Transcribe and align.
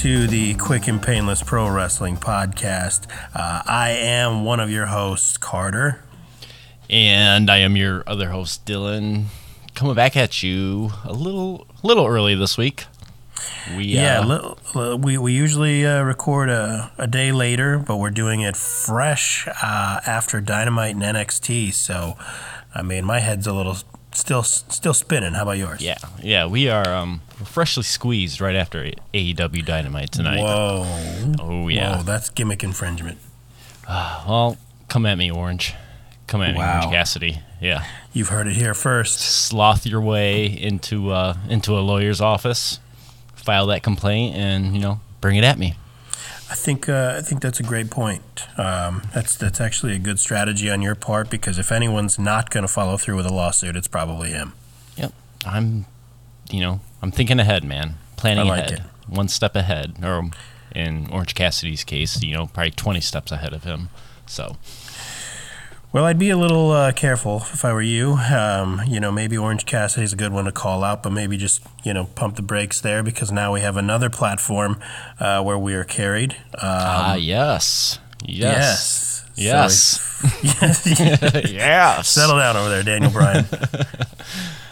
to 0.00 0.26
the 0.26 0.54
Quick 0.56 0.88
and 0.88 1.02
Painless 1.02 1.42
Pro 1.42 1.70
Wrestling 1.70 2.18
Podcast. 2.18 3.10
Uh, 3.34 3.62
I 3.64 3.90
am 3.90 4.44
one 4.44 4.60
of 4.60 4.70
your 4.70 4.86
hosts, 4.86 5.38
Carter. 5.38 6.02
And 6.90 7.50
I 7.50 7.58
am 7.58 7.76
your 7.76 8.04
other 8.06 8.28
host, 8.28 8.66
Dylan. 8.66 9.26
Coming 9.74 9.94
back 9.94 10.14
at 10.14 10.42
you 10.42 10.90
a 11.04 11.14
little, 11.14 11.66
little 11.82 12.06
early 12.06 12.34
this 12.34 12.58
week. 12.58 12.84
We, 13.74 13.84
yeah, 13.84 14.20
uh, 14.20 14.54
li- 14.74 14.94
we, 14.96 15.18
we 15.18 15.32
usually 15.32 15.86
uh, 15.86 16.02
record 16.02 16.50
a, 16.50 16.92
a 16.98 17.06
day 17.06 17.32
later, 17.32 17.78
but 17.78 17.96
we're 17.96 18.10
doing 18.10 18.42
it 18.42 18.54
fresh 18.54 19.48
uh, 19.48 20.00
after 20.06 20.42
Dynamite 20.42 20.94
and 20.94 21.02
NXT. 21.02 21.72
So, 21.72 22.18
I 22.74 22.82
mean, 22.82 23.06
my 23.06 23.20
head's 23.20 23.46
a 23.46 23.54
little 23.54 23.78
still 24.16 24.42
still 24.42 24.94
spinning. 24.94 25.34
How 25.34 25.42
about 25.42 25.58
yours? 25.58 25.80
Yeah, 25.80 25.98
yeah, 26.22 26.46
we 26.46 26.68
are 26.68 26.88
um, 26.88 27.20
freshly 27.44 27.82
squeezed 27.82 28.40
right 28.40 28.56
after 28.56 28.90
AEW 29.14 29.64
Dynamite 29.64 30.12
tonight. 30.12 30.40
Whoa! 30.40 31.36
Oh 31.40 31.68
yeah, 31.68 31.98
Whoa, 31.98 32.02
that's 32.02 32.28
gimmick 32.30 32.64
infringement. 32.64 33.18
well, 33.88 34.56
come 34.88 35.06
at 35.06 35.18
me, 35.18 35.30
Orange. 35.30 35.74
Come 36.26 36.42
at 36.42 36.56
wow. 36.56 36.62
me, 36.62 36.76
Orange 36.78 36.92
Cassidy. 36.92 37.40
Yeah, 37.60 37.84
you've 38.12 38.28
heard 38.28 38.46
it 38.46 38.56
here 38.56 38.74
first. 38.74 39.20
Sloth 39.20 39.86
your 39.86 40.00
way 40.00 40.46
into 40.46 41.10
uh, 41.10 41.36
into 41.48 41.78
a 41.78 41.80
lawyer's 41.80 42.20
office, 42.20 42.80
file 43.34 43.66
that 43.66 43.82
complaint, 43.82 44.36
and 44.36 44.74
you 44.74 44.80
know, 44.80 45.00
bring 45.20 45.36
it 45.36 45.44
at 45.44 45.58
me. 45.58 45.74
I 46.48 46.54
think 46.54 46.88
uh, 46.88 47.16
I 47.18 47.22
think 47.22 47.42
that's 47.42 47.58
a 47.58 47.64
great 47.64 47.90
point. 47.90 48.22
Um, 48.56 49.02
that's 49.12 49.36
that's 49.36 49.60
actually 49.60 49.94
a 49.94 49.98
good 49.98 50.18
strategy 50.20 50.70
on 50.70 50.80
your 50.80 50.94
part 50.94 51.28
because 51.28 51.58
if 51.58 51.72
anyone's 51.72 52.18
not 52.18 52.50
going 52.50 52.62
to 52.62 52.72
follow 52.72 52.96
through 52.96 53.16
with 53.16 53.26
a 53.26 53.32
lawsuit, 53.32 53.76
it's 53.76 53.88
probably 53.88 54.30
him. 54.30 54.52
Yep, 54.96 55.12
I'm, 55.44 55.86
you 56.50 56.60
know, 56.60 56.80
I'm 57.02 57.10
thinking 57.10 57.40
ahead, 57.40 57.64
man, 57.64 57.94
planning 58.16 58.46
like 58.46 58.66
ahead, 58.66 58.72
it. 58.80 58.82
one 59.08 59.26
step 59.26 59.56
ahead, 59.56 59.96
or 60.04 60.30
in 60.74 61.08
Orange 61.10 61.34
Cassidy's 61.34 61.82
case, 61.82 62.22
you 62.22 62.34
know, 62.34 62.46
probably 62.46 62.70
20 62.70 63.00
steps 63.00 63.32
ahead 63.32 63.52
of 63.52 63.64
him. 63.64 63.88
So 64.26 64.56
well, 65.96 66.04
I'd 66.04 66.18
be 66.18 66.28
a 66.28 66.36
little 66.36 66.72
uh, 66.72 66.92
careful 66.92 67.38
if 67.54 67.64
I 67.64 67.72
were 67.72 67.80
you. 67.80 68.18
Um, 68.30 68.82
you 68.86 69.00
know, 69.00 69.10
maybe 69.10 69.38
Orange 69.38 69.64
Cassidy's 69.64 70.12
a 70.12 70.16
good 70.16 70.30
one 70.30 70.44
to 70.44 70.52
call 70.52 70.84
out, 70.84 71.02
but 71.02 71.08
maybe 71.08 71.38
just, 71.38 71.62
you 71.84 71.94
know, 71.94 72.04
pump 72.14 72.36
the 72.36 72.42
brakes 72.42 72.82
there 72.82 73.02
because 73.02 73.32
now 73.32 73.54
we 73.54 73.62
have 73.62 73.78
another 73.78 74.10
platform 74.10 74.78
uh, 75.18 75.42
where 75.42 75.56
we 75.58 75.72
are 75.72 75.84
carried. 75.84 76.34
Um, 76.52 76.58
ah, 76.60 77.14
yes. 77.14 77.98
Yes. 78.26 79.24
Yes. 79.36 80.02
So 80.20 80.28
yes. 80.44 81.50
yes. 81.50 82.08
Settle 82.10 82.40
down 82.40 82.58
over 82.58 82.68
there, 82.68 82.82
Daniel 82.82 83.10
Bryan. 83.10 83.46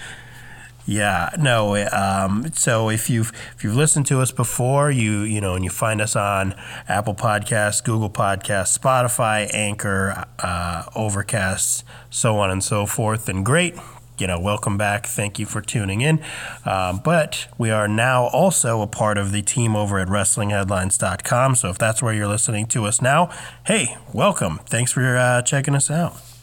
Yeah, 0.86 1.30
no. 1.38 1.76
Um, 1.86 2.52
so 2.52 2.90
if 2.90 3.08
you've 3.08 3.32
if 3.56 3.64
you've 3.64 3.76
listened 3.76 4.06
to 4.06 4.20
us 4.20 4.32
before, 4.32 4.90
you 4.90 5.20
you 5.20 5.40
know, 5.40 5.54
and 5.54 5.64
you 5.64 5.70
find 5.70 6.00
us 6.00 6.14
on 6.14 6.54
Apple 6.88 7.14
Podcasts, 7.14 7.82
Google 7.82 8.10
Podcasts, 8.10 8.78
Spotify, 8.78 9.48
Anchor, 9.54 10.26
uh, 10.40 10.84
Overcast, 10.94 11.84
so 12.10 12.38
on 12.38 12.50
and 12.50 12.62
so 12.62 12.84
forth, 12.84 13.26
then 13.26 13.42
great. 13.42 13.76
You 14.18 14.28
know, 14.28 14.38
welcome 14.38 14.78
back. 14.78 15.06
Thank 15.06 15.40
you 15.40 15.46
for 15.46 15.60
tuning 15.60 16.00
in. 16.00 16.22
Um, 16.64 17.00
but 17.02 17.48
we 17.58 17.70
are 17.70 17.88
now 17.88 18.26
also 18.26 18.80
a 18.80 18.86
part 18.86 19.18
of 19.18 19.32
the 19.32 19.42
team 19.42 19.74
over 19.74 19.98
at 19.98 20.06
WrestlingHeadlines.com. 20.06 21.56
So 21.56 21.70
if 21.70 21.78
that's 21.78 22.00
where 22.00 22.14
you're 22.14 22.28
listening 22.28 22.66
to 22.66 22.84
us 22.84 23.02
now, 23.02 23.32
hey, 23.66 23.96
welcome. 24.12 24.60
Thanks 24.66 24.92
for 24.92 25.16
uh, 25.16 25.42
checking 25.42 25.74
us 25.74 25.90
out. 25.90 26.33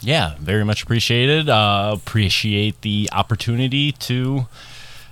Yeah, 0.00 0.34
very 0.38 0.64
much 0.64 0.82
appreciated. 0.82 1.48
Uh, 1.48 1.92
appreciate 1.94 2.82
the 2.82 3.08
opportunity 3.12 3.92
to 3.92 4.46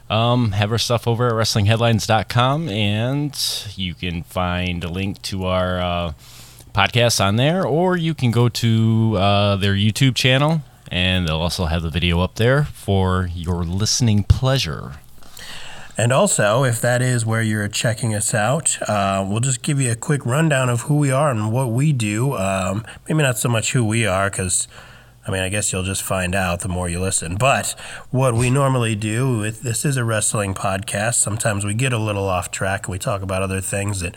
um, 0.09 0.53
have 0.53 0.71
our 0.71 0.79
stuff 0.79 1.09
over 1.09 1.27
at 1.27 1.33
WrestlingHeadlines.com, 1.33 2.69
and 2.69 3.73
you 3.75 3.95
can 3.95 4.23
find 4.23 4.85
a 4.85 4.89
link 4.89 5.21
to 5.23 5.47
our 5.47 5.81
uh, 5.81 6.13
podcast 6.73 7.25
on 7.25 7.37
there, 7.37 7.67
or 7.67 7.97
you 7.97 8.15
can 8.15 8.31
go 8.31 8.49
to 8.49 9.17
uh, 9.17 9.57
their 9.57 9.75
YouTube 9.75 10.15
channel, 10.15 10.63
and 10.89 11.27
they'll 11.27 11.41
also 11.41 11.65
have 11.65 11.83
the 11.83 11.91
video 11.91 12.21
up 12.21 12.37
there 12.37 12.65
for 12.65 13.29
your 13.35 13.65
listening 13.65 14.23
pleasure. 14.23 14.93
And 15.99 16.12
also, 16.12 16.65
if 16.65 16.81
that 16.83 17.01
is 17.01 17.25
where 17.25 17.41
you're 17.41 17.69
checking 17.69 18.15
us 18.15 18.34
out, 18.34 18.77
uh, 18.87 19.27
we'll 19.27 19.41
just 19.41 19.62
give 19.62 19.81
you 19.81 19.91
a 19.93 19.97
quick 19.97 20.27
rundown 20.27 20.69
of 20.69 20.83
who 20.83 20.99
we 20.99 21.11
are 21.11 21.31
and 21.31 21.51
what 21.51 21.71
we 21.71 21.93
do. 21.93 22.34
Um, 22.34 22.84
maybe 23.09 23.23
not 23.23 23.39
so 23.39 23.49
much 23.49 23.73
who 23.73 23.83
we 23.83 24.07
are, 24.07 24.29
because 24.29 24.69
I 25.27 25.31
mean, 25.31 25.41
I 25.41 25.49
guess 25.49 25.73
you'll 25.73 25.83
just 25.83 26.03
find 26.03 26.34
out 26.34 26.61
the 26.61 26.69
more 26.69 26.89
you 26.89 27.01
listen. 27.01 27.37
But 27.37 27.75
what 28.11 28.34
we 28.34 28.49
normally 28.49 28.95
do, 28.95 29.51
this 29.51 29.84
is 29.84 29.97
a 29.97 30.05
wrestling 30.05 30.55
podcast. 30.55 31.15
Sometimes 31.15 31.65
we 31.65 31.75
get 31.75 31.93
a 31.93 31.99
little 31.99 32.28
off 32.28 32.51
track 32.51 32.87
and 32.87 32.93
we 32.93 32.99
talk 32.99 33.23
about 33.23 33.43
other 33.43 33.61
things 33.61 34.01
that 34.01 34.15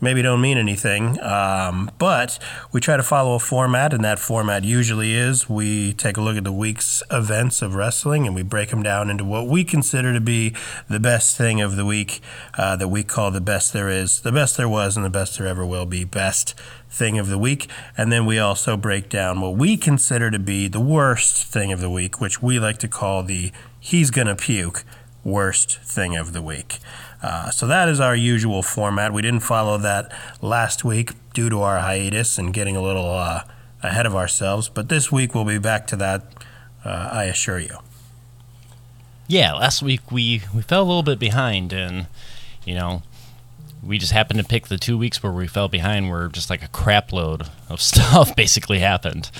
maybe 0.00 0.22
don't 0.22 0.40
mean 0.40 0.58
anything. 0.58 1.20
Um, 1.22 1.90
but 1.98 2.38
we 2.72 2.80
try 2.80 2.96
to 2.96 3.02
follow 3.02 3.34
a 3.34 3.38
format, 3.38 3.92
and 3.92 4.04
that 4.04 4.18
format 4.18 4.64
usually 4.64 5.14
is 5.14 5.48
we 5.48 5.92
take 5.92 6.16
a 6.16 6.20
look 6.20 6.36
at 6.36 6.44
the 6.44 6.52
week's 6.52 7.02
events 7.10 7.62
of 7.62 7.74
wrestling 7.74 8.26
and 8.26 8.34
we 8.34 8.42
break 8.42 8.70
them 8.70 8.82
down 8.82 9.10
into 9.10 9.24
what 9.24 9.46
we 9.46 9.64
consider 9.64 10.12
to 10.12 10.20
be 10.20 10.54
the 10.88 11.00
best 11.00 11.36
thing 11.36 11.60
of 11.60 11.76
the 11.76 11.84
week 11.84 12.20
uh, 12.58 12.76
that 12.76 12.88
we 12.88 13.02
call 13.02 13.30
the 13.30 13.40
best 13.40 13.72
there 13.72 13.88
is, 13.88 14.20
the 14.20 14.32
best 14.32 14.56
there 14.56 14.68
was, 14.68 14.96
and 14.96 15.04
the 15.04 15.10
best 15.10 15.38
there 15.38 15.46
ever 15.46 15.64
will 15.64 15.86
be. 15.86 16.04
Best 16.04 16.54
thing 16.88 17.18
of 17.18 17.28
the 17.28 17.38
week. 17.38 17.68
And 17.96 18.10
then 18.10 18.26
we 18.26 18.38
also 18.38 18.76
break 18.76 19.08
down 19.08 19.40
what 19.40 19.56
we 19.56 19.76
consider 19.76 20.30
to 20.30 20.38
be 20.38 20.68
the 20.68 20.80
worst 20.80 21.46
thing 21.46 21.72
of 21.72 21.80
the 21.80 21.90
week, 21.90 22.20
which 22.20 22.42
we 22.42 22.58
like 22.58 22.78
to 22.78 22.88
call 22.88 23.22
the 23.22 23.52
he's 23.78 24.10
gonna 24.10 24.36
puke 24.36 24.84
worst 25.24 25.78
thing 25.78 26.16
of 26.16 26.32
the 26.32 26.42
week. 26.42 26.78
Uh, 27.22 27.50
so 27.50 27.66
that 27.66 27.88
is 27.88 28.00
our 28.00 28.16
usual 28.16 28.62
format. 28.62 29.12
We 29.12 29.22
didn't 29.22 29.40
follow 29.40 29.76
that 29.78 30.10
last 30.40 30.84
week 30.84 31.12
due 31.34 31.50
to 31.50 31.60
our 31.60 31.78
hiatus 31.80 32.38
and 32.38 32.52
getting 32.52 32.76
a 32.76 32.82
little 32.82 33.10
uh, 33.10 33.42
ahead 33.82 34.06
of 34.06 34.14
ourselves. 34.16 34.68
But 34.68 34.88
this 34.88 35.12
week 35.12 35.34
we'll 35.34 35.44
be 35.44 35.58
back 35.58 35.86
to 35.88 35.96
that, 35.96 36.22
uh, 36.84 37.10
I 37.12 37.24
assure 37.24 37.58
you. 37.58 37.78
Yeah, 39.26 39.52
last 39.52 39.82
week 39.82 40.10
we, 40.10 40.42
we 40.54 40.62
fell 40.62 40.82
a 40.82 40.88
little 40.88 41.04
bit 41.04 41.18
behind, 41.18 41.72
and 41.72 42.06
you 42.64 42.74
know, 42.74 43.02
we 43.82 43.96
just 43.96 44.12
happened 44.12 44.40
to 44.40 44.46
pick 44.46 44.66
the 44.66 44.76
two 44.76 44.98
weeks 44.98 45.22
where 45.22 45.32
we 45.32 45.46
fell 45.46 45.68
behind, 45.68 46.10
where 46.10 46.28
just 46.28 46.50
like 46.50 46.64
a 46.64 46.68
crap 46.68 47.12
load 47.12 47.48
of 47.68 47.80
stuff 47.82 48.34
basically 48.34 48.80
happened. 48.80 49.30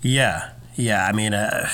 Yeah, 0.00 0.52
yeah. 0.74 1.06
I 1.06 1.12
mean, 1.12 1.34
uh, 1.34 1.68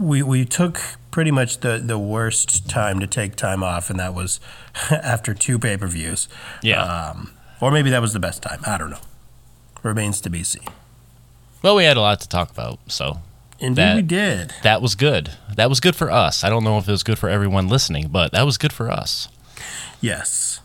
we 0.00 0.22
we 0.22 0.44
took 0.44 0.80
pretty 1.10 1.30
much 1.30 1.60
the, 1.60 1.78
the 1.78 1.98
worst 1.98 2.68
time 2.68 3.00
to 3.00 3.06
take 3.06 3.36
time 3.36 3.62
off, 3.62 3.88
and 3.90 3.98
that 3.98 4.14
was 4.14 4.40
after 4.90 5.34
two 5.34 5.58
pay 5.58 5.76
per 5.76 5.86
views. 5.86 6.28
Yeah. 6.62 6.82
Um, 6.82 7.32
or 7.60 7.70
maybe 7.70 7.90
that 7.90 8.02
was 8.02 8.12
the 8.12 8.20
best 8.20 8.42
time. 8.42 8.60
I 8.66 8.76
don't 8.76 8.90
know. 8.90 9.00
Remains 9.82 10.20
to 10.22 10.30
be 10.30 10.42
seen. 10.42 10.68
Well, 11.62 11.76
we 11.76 11.84
had 11.84 11.96
a 11.96 12.00
lot 12.00 12.20
to 12.20 12.28
talk 12.28 12.50
about, 12.50 12.78
so. 12.86 13.20
Indeed, 13.58 13.76
that, 13.82 13.96
we 13.96 14.02
did. 14.02 14.52
That 14.62 14.82
was 14.82 14.94
good. 14.94 15.30
That 15.54 15.70
was 15.70 15.80
good 15.80 15.96
for 15.96 16.10
us. 16.10 16.44
I 16.44 16.50
don't 16.50 16.62
know 16.62 16.76
if 16.76 16.86
it 16.86 16.90
was 16.90 17.02
good 17.02 17.18
for 17.18 17.30
everyone 17.30 17.68
listening, 17.68 18.08
but 18.08 18.32
that 18.32 18.44
was 18.44 18.58
good 18.58 18.72
for 18.72 18.90
us. 18.90 19.28
Yes. 20.02 20.60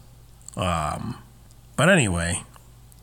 Um, 0.58 1.18
but 1.78 1.88
anyway, 1.88 2.44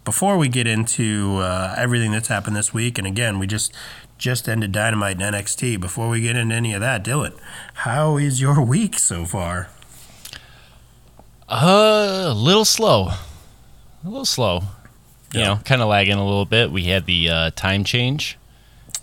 before 0.04 0.36
we 0.36 0.48
get 0.48 0.66
into 0.66 1.38
uh, 1.38 1.74
everything 1.78 2.12
that's 2.12 2.28
happened 2.28 2.54
this 2.54 2.74
week, 2.74 2.98
and 2.98 3.06
again, 3.06 3.38
we 3.38 3.46
just 3.46 3.74
just 4.18 4.48
ended 4.48 4.72
Dynamite 4.72 5.20
and 5.20 5.34
NXT. 5.34 5.80
Before 5.80 6.08
we 6.08 6.20
get 6.20 6.36
into 6.36 6.54
any 6.54 6.74
of 6.74 6.80
that, 6.80 7.04
Dylan, 7.04 7.38
how 7.74 8.16
is 8.16 8.40
your 8.40 8.60
week 8.60 8.98
so 8.98 9.24
far? 9.24 9.70
Uh, 11.48 12.26
a 12.28 12.34
little 12.34 12.64
slow. 12.64 13.08
A 14.04 14.08
little 14.08 14.24
slow. 14.24 14.62
You 15.32 15.40
know, 15.40 15.60
kind 15.64 15.82
of 15.82 15.88
lagging 15.88 16.14
a 16.14 16.24
little 16.24 16.46
bit. 16.46 16.70
We 16.70 16.84
had 16.84 17.04
the 17.04 17.28
uh, 17.28 17.50
time 17.54 17.84
change. 17.84 18.38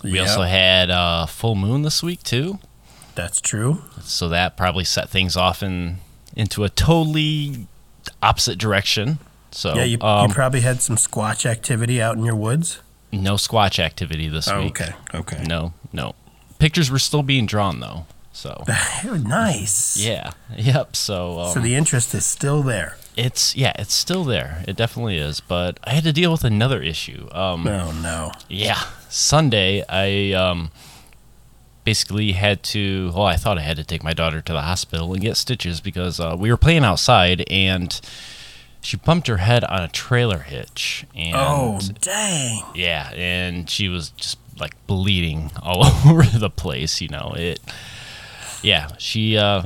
We 0.03 0.13
yep. 0.13 0.27
also 0.27 0.41
had 0.41 0.89
uh, 0.89 1.27
full 1.27 1.55
moon 1.55 1.83
this 1.83 2.01
week 2.01 2.23
too. 2.23 2.59
That's 3.13 3.39
true. 3.39 3.83
So 4.01 4.29
that 4.29 4.57
probably 4.57 4.83
set 4.83 5.09
things 5.09 5.37
off 5.37 5.61
in 5.61 5.97
into 6.35 6.63
a 6.63 6.69
totally 6.69 7.67
opposite 8.21 8.57
direction. 8.57 9.19
So 9.51 9.75
yeah, 9.75 9.83
you, 9.83 10.01
um, 10.01 10.27
you 10.27 10.33
probably 10.33 10.61
had 10.61 10.81
some 10.81 10.95
squatch 10.95 11.45
activity 11.45 12.01
out 12.01 12.17
in 12.17 12.23
your 12.25 12.35
woods. 12.35 12.79
No 13.11 13.35
squatch 13.35 13.79
activity 13.79 14.27
this 14.27 14.47
oh, 14.47 14.63
week. 14.63 14.81
Okay, 14.81 14.93
okay. 15.13 15.43
No, 15.43 15.73
no. 15.93 16.15
Pictures 16.59 16.89
were 16.89 16.99
still 16.99 17.23
being 17.23 17.45
drawn 17.45 17.79
though. 17.79 18.05
So 18.35 18.63
nice. 19.03 19.95
Yeah. 19.97 20.31
Yep. 20.57 20.95
So 20.95 21.39
um, 21.39 21.53
so 21.53 21.59
the 21.61 21.75
interest 21.75 22.13
is 22.13 22.25
still 22.25 22.61
there. 22.61 22.97
It's 23.15 23.55
yeah, 23.55 23.71
it's 23.79 23.93
still 23.93 24.25
there. 24.25 24.63
It 24.67 24.75
definitely 24.75 25.17
is. 25.17 25.39
But 25.39 25.79
I 25.85 25.91
had 25.91 26.03
to 26.03 26.11
deal 26.11 26.31
with 26.31 26.43
another 26.43 26.81
issue. 26.81 27.29
Um, 27.31 27.65
oh 27.65 27.91
no. 27.93 28.31
Yeah. 28.49 28.81
Sunday, 29.09 29.85
I 29.87 30.33
um, 30.33 30.71
basically 31.85 32.33
had 32.33 32.61
to. 32.63 33.13
Well, 33.15 33.25
I 33.25 33.37
thought 33.37 33.57
I 33.57 33.61
had 33.61 33.77
to 33.77 33.85
take 33.85 34.03
my 34.03 34.13
daughter 34.13 34.41
to 34.41 34.53
the 34.53 34.61
hospital 34.61 35.13
and 35.13 35.21
get 35.21 35.37
stitches 35.37 35.79
because 35.79 36.19
uh, 36.19 36.35
we 36.37 36.51
were 36.51 36.57
playing 36.57 36.83
outside 36.83 37.45
and 37.49 38.01
she 38.85 38.97
bumped 38.97 39.27
her 39.27 39.37
head 39.37 39.63
on 39.63 39.81
a 39.81 39.87
trailer 39.87 40.39
hitch. 40.39 41.05
And, 41.15 41.35
oh, 41.35 41.79
dang. 42.01 42.63
Yeah, 42.75 43.11
and 43.15 43.69
she 43.69 43.89
was 43.89 44.09
just 44.11 44.37
like 44.59 44.73
bleeding 44.87 45.51
all 45.63 45.85
over 45.85 46.23
the 46.23 46.49
place. 46.49 47.01
You 47.01 47.09
know 47.09 47.33
it. 47.35 47.59
Yeah, 48.61 48.89
she 48.97 49.37
uh, 49.37 49.63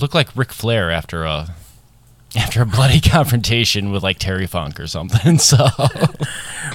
looked 0.00 0.14
like 0.14 0.34
Ric 0.36 0.52
Flair 0.52 0.90
after 0.90 1.24
a 1.24 1.54
after 2.36 2.62
a 2.62 2.66
bloody 2.66 3.00
confrontation 3.10 3.90
with 3.90 4.02
like 4.02 4.18
Terry 4.18 4.46
Funk 4.46 4.78
or 4.80 4.86
something. 4.86 5.38
So, 5.38 5.66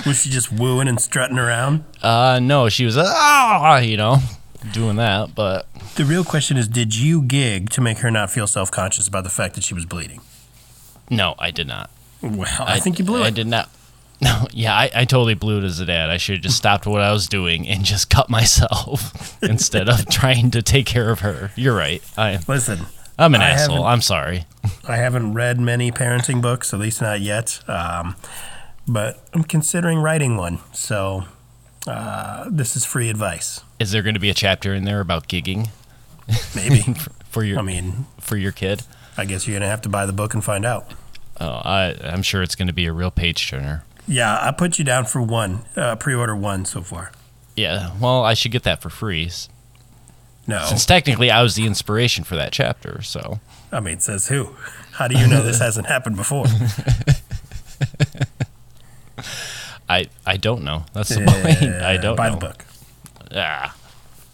Was 0.06 0.22
she 0.22 0.30
just 0.30 0.52
wooing 0.52 0.88
and 0.88 1.00
strutting 1.00 1.38
around? 1.40 1.84
uh, 2.04 2.40
no, 2.42 2.70
she 2.70 2.86
was 2.86 2.98
ah, 2.98 3.78
you 3.80 3.98
know, 3.98 4.18
doing 4.74 4.98
that. 4.98 5.34
But 5.36 5.66
The 5.96 6.06
real 6.06 6.24
question 6.26 6.58
is 6.58 6.68
did 6.68 6.96
you 6.96 7.22
gig 7.22 7.70
to 7.72 7.82
make 7.82 8.00
her 8.00 8.12
not 8.12 8.30
feel 8.32 8.48
self 8.48 8.70
conscious 8.70 9.08
about 9.08 9.24
the 9.24 9.30
fact 9.30 9.56
that 9.56 9.64
she 9.64 9.74
was 9.74 9.86
bleeding? 9.86 10.22
No, 11.10 11.36
I 11.40 11.52
did 11.52 11.68
not. 11.68 11.90
Well, 12.22 12.48
I, 12.60 12.80
think 12.80 13.00
you 13.00 13.06
blew 13.06 13.20
I 13.22 13.26
it. 13.26 13.28
I 13.28 13.32
did 13.32 13.48
not. 13.48 13.70
No, 14.22 14.48
yeah, 14.52 14.74
I, 14.76 14.92
I 14.94 15.06
totally 15.06 15.34
blew 15.34 15.60
it 15.60 15.64
as 15.64 15.80
a 15.80 15.86
dad. 15.86 16.10
I 16.10 16.18
should 16.18 16.36
have 16.36 16.44
just 16.44 16.58
stopped 16.58 16.86
what 16.86 17.00
I 17.00 17.14
was 17.14 17.28
doing 17.28 17.66
and 17.66 17.86
just 17.86 18.10
cut 18.10 18.30
myself 18.30 19.38
instead 19.42 19.88
of 19.88 20.06
trying 20.10 20.52
to 20.52 20.62
take 20.62 20.86
care 20.86 21.10
of 21.10 21.22
her. 21.22 21.52
You're 21.56 21.74
right. 21.74 22.04
I, 22.18 22.40
Listen, 22.46 22.80
I'm 23.18 23.34
an 23.34 23.42
I 23.42 23.52
asshole. 23.52 23.86
I'm 23.86 24.02
sorry. 24.02 24.44
I 24.86 24.98
haven't 24.98 25.36
read 25.36 25.62
many 25.62 25.90
parenting 25.90 26.42
books, 26.42 26.74
at 26.74 26.82
least 26.82 27.02
not 27.02 27.22
yet. 27.22 27.62
Um, 27.70 28.18
but 28.86 29.24
I'm 29.34 29.46
considering 29.46 30.00
writing 30.00 30.36
one. 30.36 30.60
So 30.74 31.24
uh, 31.88 32.50
this 32.52 32.76
is 32.76 32.84
free 32.84 33.10
advice. 33.10 33.62
Is 33.80 33.92
there 33.92 34.02
going 34.02 34.16
to 34.16 34.20
be 34.20 34.30
a 34.30 34.34
chapter 34.34 34.74
in 34.74 34.84
there 34.84 35.00
about 35.00 35.30
gigging 35.30 35.70
Maybe. 36.54 36.94
for 37.30 37.46
your 37.46 37.60
I 37.60 37.62
mean, 37.62 38.06
for 38.20 38.36
your 38.36 38.52
kid? 38.52 38.84
I 39.18 39.26
guess 39.26 39.48
you're 39.48 39.54
going 39.54 39.62
to 39.64 39.68
have 39.70 39.82
to 39.82 39.90
buy 39.90 40.06
the 40.06 40.14
book 40.14 40.34
and 40.34 40.44
find 40.44 40.66
out. 40.66 40.92
Oh, 41.42 41.48
I, 41.64 41.96
I'm 42.04 42.22
sure 42.22 42.42
it's 42.44 42.56
going 42.56 42.68
to 42.68 42.74
be 42.74 42.86
a 42.86 42.92
real 42.94 43.12
page 43.12 43.50
turner. 43.50 43.84
Yeah, 44.08 44.38
I 44.42 44.52
put 44.52 44.80
you 44.80 44.86
down 44.86 45.06
for 45.06 45.22
one, 45.22 45.62
uh, 45.76 45.96
pre 45.98 46.14
order 46.16 46.36
one 46.36 46.66
so 46.66 46.82
far. 46.82 47.12
Yeah, 47.56 47.92
well, 48.00 48.24
I 48.24 48.34
should 48.34 48.52
get 48.52 48.64
that 48.64 48.82
for 48.82 48.90
free 48.90 49.30
No. 50.48 50.66
since 50.68 50.86
technically 50.86 51.30
I 51.30 51.42
was 51.44 51.56
the 51.56 51.66
inspiration 51.66 52.24
for 52.24 52.36
that 52.36 52.52
chapter. 52.54 53.02
So 53.02 53.40
I 53.72 53.80
mean, 53.82 54.00
says 54.00 54.28
who? 54.30 54.56
How 54.94 55.08
do 55.08 55.18
you 55.18 55.28
know 55.28 55.44
this 55.44 55.60
hasn't 55.68 55.88
happened 55.88 56.16
before? 56.16 56.46
I 59.90 60.08
I 60.26 60.38
don't 60.38 60.64
know. 60.64 60.86
That's 60.94 61.10
the 61.10 61.22
point. 61.22 61.74
I 61.84 61.98
don't 61.98 62.16
buy 62.16 62.30
know. 62.30 62.36
the 62.36 62.40
book. 62.42 62.66
Ah. 63.34 63.76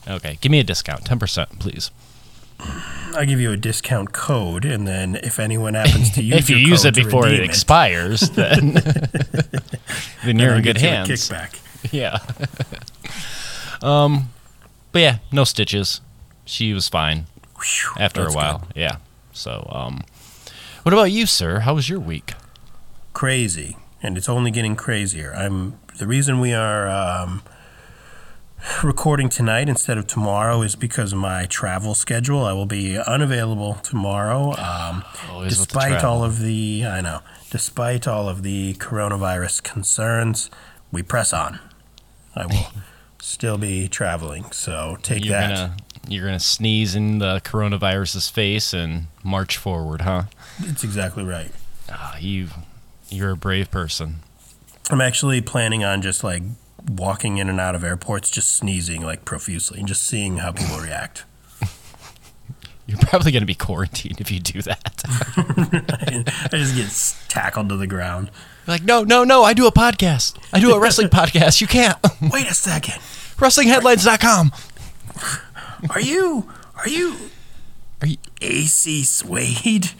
Okay, 0.07 0.37
give 0.41 0.51
me 0.51 0.59
a 0.59 0.63
discount, 0.63 1.05
ten 1.05 1.17
percent, 1.17 1.59
please. 1.59 1.89
I'll 2.59 3.25
give 3.25 3.39
you 3.39 3.51
a 3.51 3.57
discount 3.57 4.11
code, 4.13 4.65
and 4.65 4.87
then 4.87 5.15
if 5.15 5.39
anyone 5.39 5.73
happens 5.73 6.11
to 6.11 6.21
use 6.23 6.37
if 6.37 6.49
you 6.49 6.57
use 6.57 6.83
it 6.85 6.95
before 6.95 7.27
it 7.27 7.31
redeem 7.31 7.43
expires, 7.45 8.19
then 8.31 8.73
then 10.25 10.39
you're 10.39 10.55
in 10.55 10.61
good 10.63 10.77
get 10.77 10.81
you 10.81 10.87
a 10.87 10.91
hands. 10.91 11.09
kickback. 11.09 11.59
Yeah. 11.93 12.19
um, 13.81 14.29
but 14.91 14.99
yeah, 14.99 15.17
no 15.31 15.43
stitches. 15.43 16.01
She 16.45 16.73
was 16.73 16.89
fine 16.89 17.25
Whew, 17.57 17.91
after 17.99 18.25
a 18.25 18.31
while. 18.31 18.59
good. 18.59 18.81
Yeah. 18.81 18.97
So, 19.33 19.67
um, 19.71 20.03
what 20.83 20.93
about 20.93 21.11
you, 21.11 21.25
sir? 21.25 21.59
How 21.61 21.73
was 21.73 21.89
your 21.89 21.99
week? 21.99 22.33
Crazy, 23.13 23.77
and 24.03 24.17
it's 24.17 24.29
only 24.29 24.51
getting 24.51 24.75
crazier. 24.75 25.33
I'm 25.33 25.79
the 25.97 26.07
reason 26.07 26.39
we 26.39 26.53
are 26.53 26.87
um, 26.89 27.43
recording 28.83 29.29
tonight 29.29 29.69
instead 29.69 29.97
of 29.97 30.07
tomorrow 30.07 30.61
is 30.61 30.75
because 30.75 31.13
of 31.13 31.19
my 31.19 31.45
travel 31.45 31.95
schedule. 31.95 32.43
I 32.45 32.53
will 32.53 32.65
be 32.65 32.97
unavailable 32.97 33.75
tomorrow. 33.75 34.55
Um, 34.57 35.03
Always 35.29 35.59
with 35.59 35.69
the 35.69 35.73
despite 35.79 36.03
all 36.03 36.23
of 36.23 36.39
the, 36.39 36.85
I 36.85 37.01
know, 37.01 37.19
despite 37.51 38.07
all 38.07 38.27
of 38.29 38.43
the 38.43 38.73
coronavirus 38.75 39.63
concerns, 39.63 40.49
we 40.91 41.01
press 41.03 41.33
on. 41.33 41.59
I 42.35 42.45
will 42.45 42.67
still 43.21 43.57
be 43.57 43.87
traveling, 43.87 44.51
so 44.51 44.97
take 45.01 45.25
You're 45.25 45.33
that. 45.39 45.49
gonna 45.49 45.77
you're 46.07 46.25
gonna 46.25 46.39
sneeze 46.39 46.93
in 46.95 47.17
the 47.19 47.41
coronavirus's 47.43 48.29
face 48.29 48.73
and 48.73 49.07
march 49.23 49.57
forward, 49.57 50.01
huh? 50.01 50.23
It's 50.59 50.83
exactly 50.83 51.23
right. 51.23 51.51
Ah, 51.89 52.17
you 52.17 52.49
you're 53.09 53.31
a 53.31 53.37
brave 53.37 53.71
person. 53.71 54.17
I'm 54.89 55.01
actually 55.01 55.41
planning 55.41 55.83
on 55.83 56.01
just 56.01 56.23
like 56.23 56.43
walking 56.89 57.37
in 57.37 57.49
and 57.49 57.59
out 57.59 57.75
of 57.75 57.83
airports, 57.83 58.29
just 58.29 58.51
sneezing 58.51 59.01
like 59.01 59.25
profusely 59.25 59.79
and 59.79 59.87
just 59.87 60.03
seeing 60.03 60.37
how 60.37 60.51
people 60.51 60.77
react. 60.79 61.23
You're 62.87 62.99
probably 62.99 63.31
gonna 63.31 63.45
be 63.47 63.55
quarantined 63.55 64.21
if 64.21 64.29
you 64.31 64.39
do 64.39 64.61
that. 64.61 65.03
I 66.51 66.57
just 66.57 66.75
get 66.75 67.29
tackled 67.29 67.69
to 67.69 67.77
the 67.77 67.87
ground. 67.87 68.29
like, 68.67 68.83
no, 68.83 69.03
no, 69.03 69.23
no, 69.23 69.43
I 69.43 69.53
do 69.53 69.65
a 69.65 69.71
podcast. 69.71 70.37
I 70.53 70.59
do 70.59 70.71
a 70.73 70.79
wrestling 70.79 71.07
podcast. 71.09 71.61
You 71.61 71.67
can't. 71.67 71.97
Wait 72.21 72.47
a 72.47 72.53
second. 72.53 72.95
WrestlingHeadlines.com. 73.37 74.51
Are 75.89 76.01
you 76.01 76.51
are 76.77 76.87
you 76.89 77.15
Are 78.01 78.07
you- 78.07 78.17
AC 78.41 79.03
Suede? 79.03 79.91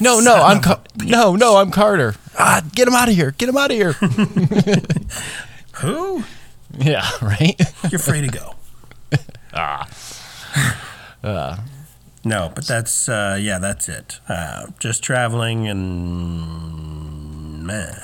No, 0.00 0.20
no, 0.20 0.34
I'm 0.36 0.60
Car- 0.60 0.80
no, 1.02 1.34
no, 1.36 1.56
I'm 1.56 1.70
Carter. 1.70 2.14
Ah, 2.38 2.62
get 2.74 2.86
him 2.88 2.94
out 2.94 3.08
of 3.08 3.14
here. 3.14 3.32
Get 3.32 3.48
him 3.48 3.56
out 3.56 3.70
of 3.70 3.76
here. 3.76 3.92
who? 5.72 6.24
yeah, 6.78 7.08
right. 7.22 7.60
You're 7.90 7.98
free 7.98 8.20
to 8.22 8.28
go. 8.28 8.54
ah, 9.54 9.88
No, 12.24 12.50
but 12.54 12.66
that's 12.66 13.08
uh, 13.08 13.38
yeah, 13.40 13.58
that's 13.58 13.88
it. 13.88 14.20
Uh, 14.28 14.66
just 14.78 15.02
traveling 15.02 15.66
and 15.68 17.66
meh. 17.66 17.94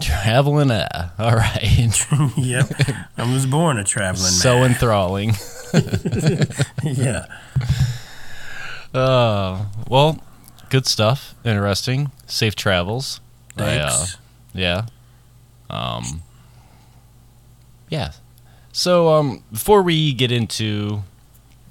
traveling. 0.00 0.70
Uh, 0.70 1.10
all 1.18 1.34
right. 1.36 1.60
yep, 2.36 2.66
I 3.16 3.32
was 3.32 3.46
born 3.46 3.78
a 3.78 3.84
traveling 3.84 4.22
Man. 4.24 4.32
so 4.32 4.62
enthralling. 4.64 5.34
yeah, 6.82 7.26
Uh, 8.94 9.66
well, 9.88 10.18
good 10.70 10.86
stuff. 10.86 11.34
Interesting. 11.44 12.10
Safe 12.26 12.54
travels. 12.54 13.20
Thanks. 13.56 14.16
yeah. 14.52 14.86
Um. 15.70 16.22
Yeah. 17.88 18.12
So, 18.72 19.08
um, 19.14 19.42
before 19.52 19.82
we 19.82 20.12
get 20.12 20.32
into 20.32 21.02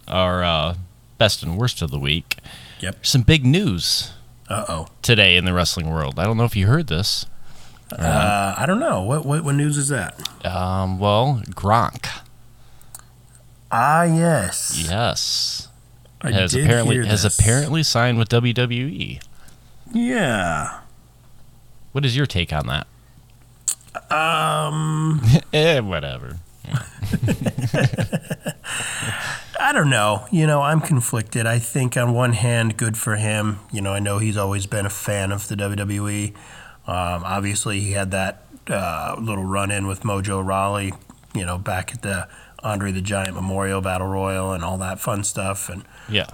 our 0.08 0.44
uh, 0.44 0.76
best 1.18 1.44
and 1.44 1.58
worst 1.58 1.82
of 1.82 1.92
the 1.92 2.00
week, 2.00 2.38
Yep. 2.80 3.06
some 3.06 3.22
big 3.24 3.46
news 3.46 4.12
Uh 4.50 4.66
oh. 4.70 4.88
today 5.02 5.36
in 5.38 5.46
the 5.46 5.54
wrestling 5.54 5.90
world. 5.90 6.18
I 6.20 6.24
don't 6.26 6.38
know 6.38 6.44
if 6.46 6.56
you 6.56 6.68
heard 6.68 6.88
this. 6.88 7.26
Uh, 7.92 8.56
I 8.58 8.66
don't 8.66 8.80
know. 8.80 9.02
What, 9.04 9.26
what 9.26 9.44
what 9.44 9.56
news 9.56 9.78
is 9.78 9.90
that? 9.90 10.16
Um, 10.46 10.98
well, 11.00 11.42
Gronk, 11.52 12.08
Ah, 13.72 14.04
yes. 14.04 14.86
yes, 14.90 15.68
I 16.24 16.32
has 16.32 16.56
apparently 16.56 17.06
has 17.06 17.26
apparently 17.26 17.84
signed 17.84 18.18
with 18.18 18.30
WWE. 18.30 19.22
Yeah. 19.94 20.80
What 21.92 22.06
is 22.06 22.16
your 22.16 22.26
take 22.26 22.54
on 22.54 22.68
that? 22.68 22.88
Um, 24.10 25.22
eh, 25.54 25.80
whatever. 25.80 26.40
I 29.60 29.72
don't 29.72 29.90
know. 29.90 30.26
You 30.32 30.48
know, 30.48 30.62
I'm 30.62 30.82
conflicted. 30.82 31.46
I 31.46 31.60
think 31.60 31.96
on 31.98 32.14
one 32.14 32.34
hand, 32.34 32.78
good 32.78 32.98
for 32.98 33.16
him. 33.18 33.60
You 33.72 33.82
know, 33.82 33.94
I 33.94 34.00
know 34.00 34.18
he's 34.18 34.38
always 34.38 34.66
been 34.66 34.86
a 34.86 34.90
fan 34.90 35.32
of 35.32 35.48
the 35.48 35.56
WWE. 35.56 36.30
Um, 36.86 37.24
obviously, 37.24 37.80
he 37.80 37.92
had 37.92 38.12
that 38.12 38.46
uh, 38.68 39.16
little 39.20 39.46
run 39.46 39.72
in 39.72 39.88
with 39.88 40.02
Mojo 40.02 40.46
Rawley. 40.46 40.94
You 41.36 41.46
know, 41.46 41.58
back 41.58 41.94
at 41.94 42.02
the 42.02 42.28
Andre 42.64 42.92
the 42.92 43.02
Giant 43.02 43.34
Memorial 43.36 43.82
Battle 43.82 44.08
Royal 44.08 44.52
and 44.54 44.64
all 44.64 44.78
that 44.78 45.00
fun 45.00 45.24
stuff. 45.24 45.70
And 45.70 45.84
Yeah. 46.10 46.26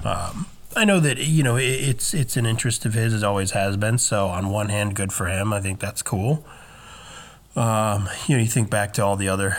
I 0.75 0.85
know 0.85 0.99
that 0.99 1.17
you 1.17 1.41
know 1.43 1.55
it, 1.57 1.63
it's 1.63 2.13
it's 2.13 2.37
an 2.37 2.45
interest 2.45 2.85
of 2.85 2.93
his, 2.93 3.13
it 3.13 3.23
always 3.23 3.51
has 3.51 3.75
been. 3.77 3.97
So 3.97 4.27
on 4.27 4.49
one 4.49 4.69
hand, 4.69 4.95
good 4.95 5.11
for 5.11 5.25
him. 5.27 5.51
I 5.51 5.59
think 5.61 5.79
that's 5.79 6.01
cool. 6.03 6.45
Um, 7.55 8.07
you 8.27 8.37
know, 8.37 8.41
you 8.43 8.47
think 8.47 8.69
back 8.69 8.93
to 8.93 9.03
all 9.03 9.15
the 9.15 9.27
other 9.27 9.57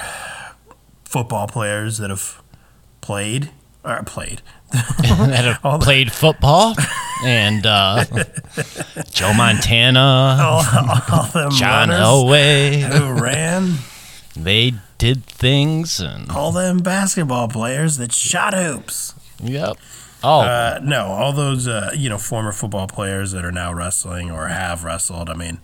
football 1.04 1.48
players 1.48 1.98
that 1.98 2.10
have 2.10 2.40
played 3.00 3.50
or 3.84 4.02
played. 4.04 4.42
that 4.70 5.44
have 5.44 5.58
All 5.64 5.78
the- 5.78 5.84
played 5.84 6.12
football 6.12 6.74
and 7.24 7.66
uh, 7.66 8.04
Joe 9.10 9.32
Montana, 9.34 10.38
all, 10.40 10.62
all 11.10 11.50
John 11.50 11.88
runners 11.88 11.98
Elway. 12.06 12.82
who 12.82 13.20
ran, 13.20 13.74
They 14.36 14.74
did 15.00 15.24
things 15.24 15.98
and 15.98 16.30
all 16.30 16.52
them 16.52 16.78
basketball 16.78 17.48
players 17.48 17.96
that 17.96 18.12
shot 18.12 18.54
hoops. 18.54 19.14
yep. 19.42 19.76
Oh, 20.22 20.40
Uh, 20.42 20.78
no, 20.82 21.06
all 21.06 21.32
those 21.32 21.66
uh, 21.66 21.90
you 21.96 22.08
know 22.10 22.18
former 22.18 22.52
football 22.52 22.86
players 22.86 23.32
that 23.32 23.44
are 23.44 23.50
now 23.52 23.72
wrestling 23.72 24.30
or 24.30 24.48
have 24.48 24.84
wrestled. 24.84 25.30
I 25.30 25.34
mean, 25.34 25.58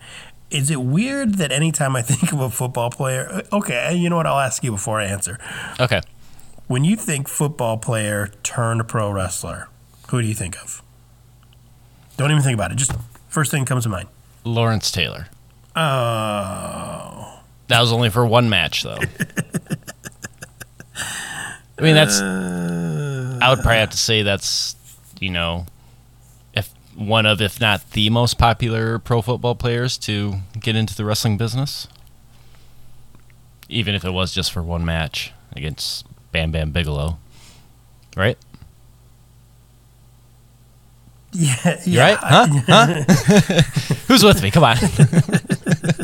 is 0.49 0.71
it 0.71 0.81
weird 0.81 1.35
that 1.35 1.51
anytime 1.51 1.95
I 1.95 2.01
think 2.11 2.33
of 2.33 2.39
a 2.39 2.49
football 2.49 2.89
player, 2.89 3.43
okay, 3.53 3.93
you 3.95 4.09
know 4.09 4.15
what? 4.17 4.25
I'll 4.27 4.39
ask 4.39 4.63
you 4.63 4.71
before 4.71 4.99
I 4.99 5.05
answer. 5.05 5.37
okay. 5.79 6.01
When 6.67 6.83
you 6.83 6.95
think 6.97 7.27
football 7.29 7.77
player 7.77 8.31
turned 8.43 8.87
pro 8.89 9.09
wrestler, 9.11 9.69
who 10.09 10.21
do 10.21 10.27
you 10.27 10.33
think 10.33 10.57
of? 10.61 10.81
Don't 12.17 12.31
even 12.31 12.41
think 12.43 12.55
about 12.55 12.71
it. 12.71 12.75
Just 12.77 12.91
first 13.29 13.51
thing 13.51 13.61
that 13.63 13.69
comes 13.69 13.83
to 13.83 13.89
mind. 13.89 14.07
Lawrence 14.43 14.89
Taylor. 14.91 15.27
Oh, 15.75 17.36
That 17.67 17.81
was 17.81 17.91
only 17.91 18.09
for 18.09 18.25
one 18.25 18.49
match 18.49 18.83
though. 18.83 18.99
I 21.79 21.81
mean 21.81 21.95
that's 21.95 22.19
uh, 22.19 23.39
I 23.41 23.49
would 23.49 23.59
probably 23.59 23.79
have 23.79 23.91
to 23.91 23.97
say 23.97 24.23
that's 24.23 24.75
you 25.19 25.29
know, 25.29 25.65
if 26.53 26.73
one 26.95 27.25
of 27.25 27.41
if 27.41 27.59
not 27.59 27.91
the 27.91 28.09
most 28.09 28.37
popular 28.37 28.99
pro 28.99 29.21
football 29.21 29.55
players 29.55 29.97
to 29.99 30.35
get 30.59 30.75
into 30.75 30.95
the 30.95 31.05
wrestling 31.05 31.37
business. 31.37 31.87
Even 33.69 33.95
if 33.95 34.05
it 34.05 34.11
was 34.11 34.33
just 34.33 34.53
for 34.53 34.63
one 34.63 34.85
match 34.85 35.33
against 35.53 36.05
Bam 36.31 36.51
Bam 36.51 36.71
Bigelow, 36.71 37.17
right? 38.15 38.37
Yeah, 41.33 41.81
yeah. 41.85 42.01
right? 42.01 42.17
Huh? 42.17 42.47
Huh? 42.65 43.03
Who's 44.07 44.23
with 44.23 44.41
me? 44.41 44.51
Come 44.51 44.63
on. 44.63 44.77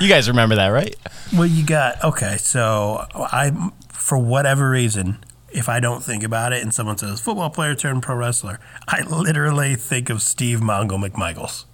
you 0.00 0.08
guys 0.08 0.28
remember 0.28 0.56
that, 0.56 0.68
right? 0.68 0.94
Well, 1.34 1.46
you 1.46 1.64
got 1.64 2.02
okay. 2.04 2.36
So 2.36 3.06
I, 3.14 3.72
for 3.92 4.18
whatever 4.18 4.70
reason, 4.70 5.18
if 5.50 5.68
I 5.68 5.80
don't 5.80 6.02
think 6.02 6.22
about 6.22 6.52
it, 6.52 6.62
and 6.62 6.72
someone 6.72 6.98
says 6.98 7.20
football 7.20 7.50
player 7.50 7.74
turned 7.74 8.02
pro 8.02 8.16
wrestler, 8.16 8.60
I 8.86 9.02
literally 9.02 9.74
think 9.74 10.10
of 10.10 10.22
Steve 10.22 10.60
Mongo 10.60 11.02
McMichaels. 11.02 11.64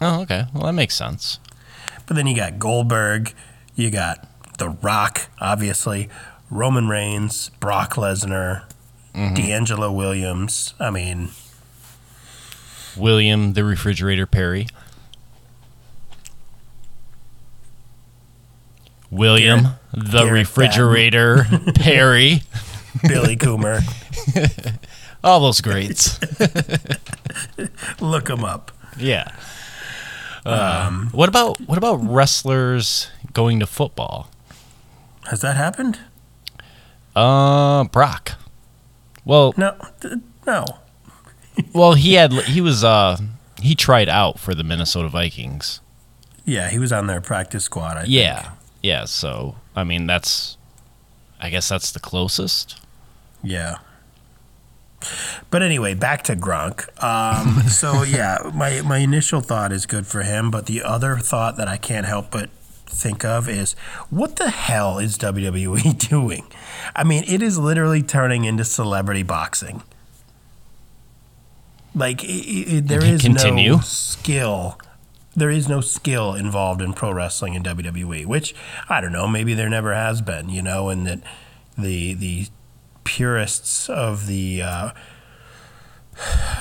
Oh, 0.00 0.22
okay. 0.22 0.46
Well, 0.52 0.64
that 0.64 0.72
makes 0.72 0.94
sense. 0.94 1.38
But 2.06 2.16
then 2.16 2.26
you 2.26 2.34
got 2.34 2.58
Goldberg, 2.58 3.32
you 3.74 3.90
got 3.90 4.26
The 4.58 4.70
Rock, 4.70 5.28
obviously, 5.40 6.08
Roman 6.50 6.88
Reigns, 6.88 7.50
Brock 7.60 7.94
Lesnar, 7.94 8.64
mm-hmm. 9.14 9.34
DeAngelo 9.34 9.94
Williams. 9.94 10.74
I 10.80 10.90
mean, 10.90 11.30
William 12.96 13.54
the 13.54 13.64
Refrigerator 13.64 14.26
Perry. 14.26 14.66
William 19.12 19.60
Garrett- 19.62 19.78
the 19.92 20.18
Garrett 20.24 20.32
Refrigerator 20.32 21.44
Perry. 21.76 22.42
Billy 23.06 23.36
Coomer. 23.36 23.82
All 25.24 25.38
those 25.40 25.60
greats. 25.60 26.18
Look 28.00 28.24
them 28.26 28.44
up. 28.44 28.72
yeah. 28.98 29.30
Um, 30.44 31.10
what 31.12 31.28
about 31.28 31.60
what 31.60 31.78
about 31.78 31.96
wrestlers 32.02 33.08
going 33.32 33.60
to 33.60 33.66
football? 33.66 34.28
Has 35.30 35.40
that 35.42 35.54
happened? 35.56 36.00
Uh, 37.14 37.84
Brock. 37.84 38.32
Well, 39.24 39.54
No, 39.56 39.76
th- 40.00 40.14
no. 40.46 40.64
well, 41.72 41.94
he 41.94 42.14
had 42.14 42.32
he 42.32 42.60
was 42.60 42.82
uh 42.82 43.18
he 43.60 43.76
tried 43.76 44.08
out 44.08 44.40
for 44.40 44.52
the 44.54 44.64
Minnesota 44.64 45.08
Vikings. 45.08 45.80
Yeah, 46.44 46.68
he 46.70 46.80
was 46.80 46.92
on 46.92 47.06
their 47.06 47.20
practice 47.20 47.62
squad. 47.64 47.96
I 47.98 48.04
Yeah, 48.08 48.42
think. 48.42 48.54
Yeah. 48.82 49.04
So 49.04 49.56
I 49.74 49.84
mean, 49.84 50.06
that's 50.06 50.56
I 51.40 51.50
guess 51.50 51.68
that's 51.68 51.92
the 51.92 52.00
closest. 52.00 52.80
Yeah. 53.42 53.76
But 55.50 55.62
anyway, 55.62 55.94
back 55.94 56.22
to 56.24 56.36
Gronk. 56.36 56.86
Um, 57.02 57.62
so 57.68 58.02
yeah, 58.02 58.50
my 58.54 58.80
my 58.82 58.98
initial 58.98 59.40
thought 59.40 59.72
is 59.72 59.86
good 59.86 60.06
for 60.06 60.22
him, 60.22 60.50
but 60.50 60.66
the 60.66 60.82
other 60.82 61.16
thought 61.16 61.56
that 61.56 61.68
I 61.68 61.76
can't 61.76 62.06
help 62.06 62.30
but 62.30 62.50
think 62.86 63.24
of 63.24 63.48
is 63.48 63.72
what 64.10 64.36
the 64.36 64.50
hell 64.50 64.98
is 64.98 65.18
WWE 65.18 65.98
doing? 66.10 66.46
I 66.94 67.04
mean, 67.04 67.24
it 67.26 67.42
is 67.42 67.58
literally 67.58 68.02
turning 68.02 68.44
into 68.44 68.64
celebrity 68.64 69.22
boxing. 69.22 69.82
Like 71.94 72.22
i 72.22 72.66
i 72.76 72.80
there 72.80 73.04
is 73.04 73.22
Continue. 73.22 73.72
no 73.72 73.80
skill. 73.80 74.78
There 75.34 75.50
is 75.50 75.68
no 75.68 75.80
skill 75.80 76.34
involved 76.34 76.82
in 76.82 76.92
pro 76.92 77.12
wrestling 77.12 77.54
in 77.54 77.62
WWE, 77.62 78.26
which 78.26 78.54
I 78.88 79.00
don't 79.00 79.12
know. 79.12 79.26
Maybe 79.26 79.54
there 79.54 79.70
never 79.70 79.94
has 79.94 80.20
been, 80.20 80.48
you 80.48 80.62
know, 80.62 80.88
and 80.88 81.06
that 81.06 81.20
the 81.76 82.14
the 82.14 82.46
purists 83.04 83.88
of 83.88 84.26
the 84.26 84.62
uh, 84.62 84.90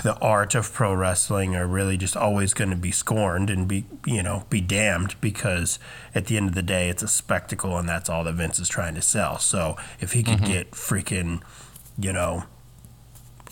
the 0.03 0.17
art 0.21 0.55
of 0.55 0.71
pro 0.71 0.93
wrestling 0.93 1.55
are 1.55 1.67
really 1.67 1.97
just 1.97 2.15
always 2.15 2.53
going 2.53 2.69
to 2.69 2.75
be 2.75 2.91
scorned 2.91 3.49
and 3.49 3.67
be 3.67 3.85
you 4.05 4.23
know 4.23 4.45
be 4.49 4.61
damned 4.61 5.15
because 5.21 5.77
at 6.15 6.27
the 6.27 6.37
end 6.37 6.49
of 6.49 6.55
the 6.55 6.61
day 6.63 6.89
it's 6.89 7.03
a 7.03 7.07
spectacle 7.07 7.77
and 7.77 7.87
that's 7.87 8.09
all 8.09 8.23
that 8.23 8.33
Vince 8.33 8.59
is 8.59 8.69
trying 8.69 8.95
to 8.95 9.01
sell. 9.01 9.37
So 9.37 9.75
if 9.99 10.13
he 10.13 10.23
could 10.23 10.43
get 10.45 10.71
freaking 10.71 11.41
you 11.99 12.13
know 12.13 12.45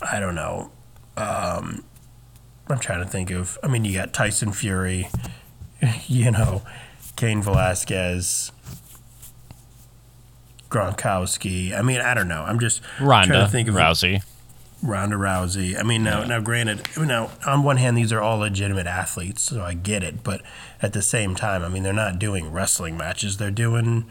I 0.02 0.20
don't 0.20 0.36
know 0.36 0.72
um, 1.18 1.84
I'm 2.70 2.80
trying 2.80 3.04
to 3.04 3.10
think 3.10 3.32
of 3.32 3.58
I 3.64 3.68
mean 3.68 3.86
you 3.86 3.94
got 3.94 4.14
Tyson 4.14 4.52
Fury 4.52 5.10
you 6.08 6.32
know 6.32 6.62
Cain 7.16 7.42
Velasquez 7.42 8.52
Gronkowski. 10.70 11.78
I 11.78 11.82
mean, 11.82 12.00
I 12.00 12.14
don't 12.14 12.28
know. 12.28 12.44
I'm 12.44 12.60
just 12.60 12.82
trying 12.98 13.10
Ronda 13.10 13.40
to 13.42 13.48
think 13.48 13.68
of 13.68 13.76
Rousey. 13.76 14.24
Ronda 14.82 15.18
Rousey. 15.18 15.78
I 15.78 15.84
mean, 15.84 16.04
now, 16.04 16.24
now, 16.24 16.40
granted, 16.40 16.88
now 16.98 17.32
on 17.46 17.64
one 17.64 17.78
hand, 17.78 17.98
these 17.98 18.14
are 18.14 18.22
all 18.22 18.38
legitimate 18.38 18.88
athletes, 18.88 19.42
so 19.42 19.62
I 19.62 19.74
get 19.74 20.04
it. 20.04 20.24
But 20.24 20.42
at 20.82 20.94
the 20.94 21.02
same 21.02 21.36
time, 21.36 21.64
I 21.64 21.70
mean, 21.70 21.84
they're 21.84 21.92
not 21.92 22.20
doing 22.20 22.52
wrestling 22.52 22.96
matches. 22.98 23.38
They're 23.38 23.52
doing, 23.52 24.06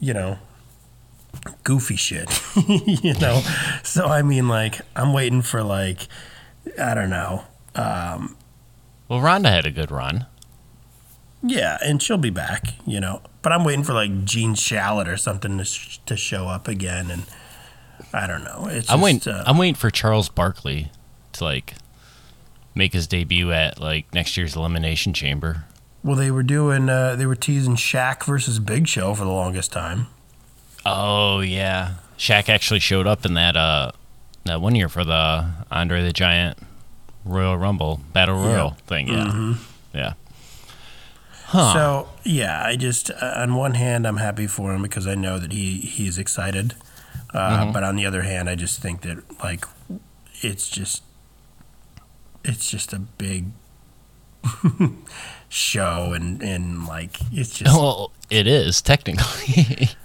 you 0.00 0.12
know, 0.12 0.38
goofy 1.62 1.96
shit. 1.96 2.42
you 2.68 3.14
know, 3.14 3.42
so 3.82 4.06
I 4.06 4.22
mean, 4.22 4.48
like, 4.48 4.80
I'm 4.94 5.12
waiting 5.12 5.42
for 5.42 5.62
like, 5.62 6.08
I 6.78 6.94
don't 6.94 7.10
know. 7.10 7.44
Um, 7.74 8.36
Well, 9.08 9.20
Ronda 9.20 9.50
had 9.50 9.66
a 9.66 9.70
good 9.70 9.90
run. 9.90 10.26
yeah, 11.42 11.78
and 11.82 12.02
she'll 12.02 12.16
be 12.18 12.30
back. 12.30 12.74
You 12.86 13.00
know, 13.00 13.20
but 13.42 13.52
I'm 13.52 13.64
waiting 13.64 13.84
for 13.84 13.92
like 13.94 14.24
Gene 14.24 14.54
Shalit 14.54 15.06
or 15.06 15.16
something 15.16 15.58
to 15.58 15.64
sh- 15.64 15.98
to 16.06 16.16
show 16.16 16.46
up 16.48 16.68
again, 16.68 17.10
and 17.10 17.24
I 18.12 18.26
don't 18.26 18.44
know. 18.44 18.66
It's 18.70 18.90
I'm 18.90 19.00
just, 19.00 19.02
waiting. 19.26 19.32
uh, 19.32 19.44
I'm 19.46 19.58
waiting 19.58 19.74
for 19.74 19.90
Charles 19.90 20.28
Barkley 20.28 20.90
to 21.32 21.44
like 21.44 21.74
make 22.74 22.92
his 22.92 23.06
debut 23.06 23.52
at 23.52 23.80
like 23.80 24.12
next 24.14 24.36
year's 24.36 24.56
Elimination 24.56 25.12
Chamber. 25.12 25.64
well, 26.02 26.16
they 26.16 26.30
were 26.30 26.42
doing. 26.42 26.88
Uh, 26.88 27.16
they 27.16 27.26
were 27.26 27.36
teasing 27.36 27.76
Shaq 27.76 28.24
versus 28.24 28.58
Big 28.58 28.86
Show 28.88 29.14
for 29.14 29.24
the 29.24 29.30
longest 29.32 29.72
time. 29.72 30.06
Oh 30.86 31.40
yeah, 31.40 31.94
Shaq 32.18 32.48
actually 32.48 32.80
showed 32.80 33.06
up 33.06 33.24
in 33.26 33.34
that 33.34 33.56
uh 33.56 33.90
that 34.44 34.60
one 34.60 34.74
year 34.74 34.88
for 34.88 35.04
the 35.04 35.50
Andre 35.70 36.02
the 36.02 36.12
Giant 36.12 36.58
Royal 37.24 37.56
Rumble 37.56 38.00
Battle 38.12 38.36
Royal 38.36 38.70
thing. 38.86 39.08
Yeah, 39.08 39.54
yeah. 39.94 40.12
Huh. 41.46 41.72
So 41.72 42.08
yeah, 42.24 42.64
I 42.64 42.76
just 42.76 43.10
uh, 43.10 43.34
on 43.36 43.54
one 43.54 43.74
hand 43.74 44.06
I'm 44.06 44.16
happy 44.16 44.46
for 44.46 44.74
him 44.74 44.82
because 44.82 45.06
I 45.06 45.14
know 45.14 45.38
that 45.38 45.52
he 45.52 45.78
he's 45.78 46.18
excited, 46.18 46.74
uh, 47.32 47.70
but 47.72 47.84
on 47.84 47.96
the 47.96 48.06
other 48.06 48.22
hand 48.22 48.48
I 48.48 48.54
just 48.54 48.80
think 48.80 49.02
that 49.02 49.18
like 49.42 49.64
it's 50.40 50.68
just 50.68 51.02
it's 52.44 52.68
just 52.68 52.92
a 52.92 52.98
big 52.98 53.46
show 55.48 56.12
and 56.12 56.42
and 56.42 56.86
like 56.86 57.18
it's 57.32 57.58
just 57.58 57.76
well, 57.76 58.12
it 58.30 58.46
is 58.46 58.82
technically. 58.82 59.90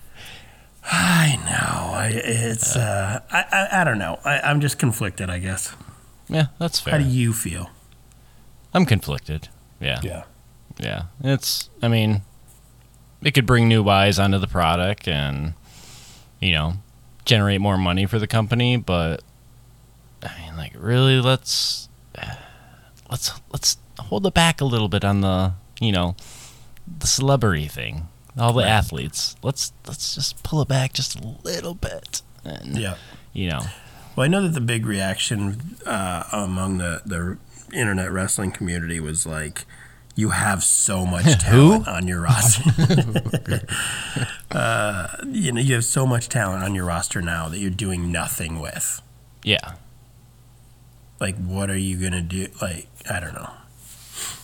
I 0.91 1.35
know 1.45 1.93
I 1.93 2.07
it's 2.13 2.75
uh, 2.75 3.21
I, 3.31 3.45
I 3.51 3.81
I 3.81 3.83
don't 3.83 3.99
know 3.99 4.19
I, 4.25 4.39
I'm 4.39 4.59
just 4.59 4.79
conflicted 4.79 5.29
I 5.29 5.39
guess. 5.39 5.73
Yeah, 6.29 6.47
that's 6.59 6.79
fair. 6.79 6.93
How 6.93 6.97
do 6.99 7.09
you 7.09 7.33
feel? 7.33 7.69
I'm 8.73 8.85
conflicted. 8.85 9.49
Yeah. 9.79 9.99
Yeah. 10.03 10.23
Yeah, 10.77 11.03
it's. 11.21 11.69
I 11.81 11.87
mean, 11.89 12.21
it 13.21 13.31
could 13.31 13.45
bring 13.45 13.67
new 13.67 13.87
eyes 13.89 14.17
onto 14.17 14.37
the 14.37 14.47
product 14.47 15.07
and, 15.09 15.53
you 16.39 16.53
know, 16.53 16.75
generate 17.25 17.59
more 17.59 17.77
money 17.77 18.05
for 18.05 18.17
the 18.17 18.27
company. 18.27 18.77
But 18.77 19.21
I 20.23 20.39
mean, 20.39 20.55
like, 20.55 20.71
really, 20.77 21.19
let's 21.19 21.89
let's 23.09 23.33
let's 23.51 23.77
hold 23.99 24.25
it 24.25 24.33
back 24.33 24.61
a 24.61 24.65
little 24.65 24.87
bit 24.87 25.03
on 25.03 25.19
the, 25.21 25.53
you 25.81 25.91
know, 25.91 26.15
the 26.99 27.07
celebrity 27.07 27.67
thing. 27.67 28.07
All 28.37 28.53
the 28.53 28.61
Right. 28.61 28.69
athletes. 28.69 29.35
Let's 29.43 29.73
let's 29.85 30.15
just 30.15 30.41
pull 30.43 30.61
it 30.61 30.69
back 30.69 30.93
just 30.93 31.19
a 31.19 31.35
little 31.43 31.73
bit, 31.75 32.21
and 32.45 32.77
Yeah. 32.77 32.95
you 33.33 33.49
know, 33.49 33.63
Well, 34.15 34.25
I 34.25 34.27
know 34.27 34.41
that 34.43 34.53
the 34.53 34.61
big 34.61 34.85
reaction 34.85 35.77
uh, 35.85 36.23
among 36.31 36.79
the, 36.79 37.01
the 37.05 37.37
internet 37.73 38.11
wrestling 38.11 38.51
community 38.51 38.99
was 38.99 39.25
like, 39.25 39.65
you 40.15 40.31
have 40.31 40.63
so 40.63 41.05
much 41.05 41.39
talent 41.41 41.87
on 41.87 42.07
your 42.07 42.21
roster. 42.21 42.69
uh, 44.51 45.07
you 45.27 45.51
know, 45.53 45.61
you 45.61 45.75
have 45.75 45.85
so 45.85 46.05
much 46.05 46.27
talent 46.27 46.63
on 46.63 46.75
your 46.75 46.85
roster 46.85 47.21
now 47.21 47.47
that 47.49 47.59
you're 47.59 47.69
doing 47.69 48.11
nothing 48.11 48.59
with. 48.59 49.01
yeah, 49.43 49.75
Like, 51.21 51.37
what 51.37 51.69
are 51.69 51.77
you 51.77 51.97
gonna 51.97 52.21
do? 52.21 52.47
Like, 52.61 52.87
I 53.09 53.19
don't 53.21 53.33
know. 53.33 53.51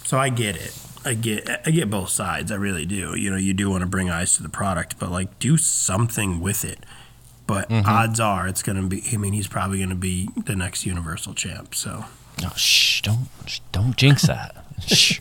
So 0.06 0.18
I 0.18 0.30
get 0.30 0.56
it. 0.56 0.78
I 1.04 1.14
get 1.14 1.50
I 1.68 1.72
get 1.72 1.90
both 1.90 2.10
sides. 2.10 2.52
I 2.52 2.56
really 2.56 2.86
do. 2.86 3.16
You 3.18 3.30
know, 3.30 3.38
you 3.38 3.54
do 3.54 3.70
want 3.70 3.82
to 3.82 3.88
bring 3.88 4.10
eyes 4.10 4.36
to 4.38 4.44
the 4.44 4.50
product, 4.50 4.98
but 5.00 5.12
like, 5.12 5.38
do 5.40 5.58
something 5.58 6.40
with 6.40 6.64
it. 6.64 6.86
But 7.48 7.68
odds 7.72 8.20
are 8.20 8.48
it's 8.48 8.64
gonna 8.64 8.84
be. 8.88 9.04
I 9.14 9.18
mean, 9.18 9.34
he's 9.34 9.48
probably 9.48 9.80
gonna 9.80 9.94
be 9.96 10.30
the 10.46 10.56
next 10.56 10.86
Universal 10.86 11.36
champ. 11.36 11.76
So 11.76 12.06
no, 12.42 12.50
shh, 12.56 13.02
don't 13.02 13.28
shh, 13.46 13.60
don't 13.72 13.96
jinx 13.96 14.22
that. 14.28 14.56
shh. 14.88 15.20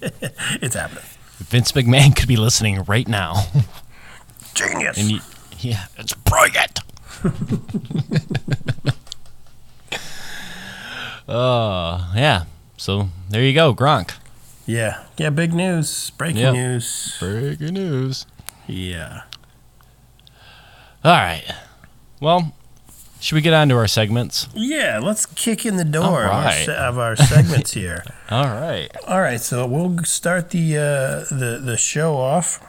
it's 0.62 0.75
happening. 0.75 1.04
Vince 1.38 1.73
McMahon 1.73 2.16
could 2.16 2.28
be 2.28 2.37
listening 2.37 2.83
right 2.85 3.07
now. 3.09 3.45
Genius. 4.54 4.99
You, 4.99 5.21
yeah, 5.59 5.87
it's 5.99 6.14
brilliant. 6.14 6.81
Uh, 11.28 12.12
yeah. 12.14 12.45
So 12.76 13.09
there 13.31 13.43
you 13.43 13.52
go, 13.54 13.75
Gronk. 13.75 14.14
Yeah, 14.66 15.04
yeah, 15.19 15.28
big 15.31 15.52
news, 15.52 16.11
breaking 16.11 16.40
Yep. 16.40 16.54
news. 16.54 17.16
Breaking 17.21 17.75
news. 17.75 18.26
Yeah, 18.66 19.23
All 21.04 21.12
right. 21.12 21.45
Well, 22.21 22.54
should 23.21 23.35
we 23.37 23.40
get 23.40 23.54
on 23.54 23.68
to 23.71 23.76
our 23.76 23.87
segments? 23.87 24.49
yeah. 24.54 24.99
Let's 25.02 25.26
kick 25.26 25.64
in 25.66 25.76
the 25.76 25.85
door 25.85 26.25
of, 26.25 26.33
our, 26.68 26.75
of 26.75 26.99
our 26.99 27.16
segments 27.16 27.73
here. 27.73 28.04
All 28.30 28.44
right. 28.47 28.88
All 29.06 29.21
right, 29.21 29.40
so 29.40 29.66
we'll 29.66 29.99
start 30.04 30.50
the 30.50 30.76
uh, 30.76 31.35
the 31.35 31.61
the 31.62 31.76
show 31.76 32.16
off 32.16 32.61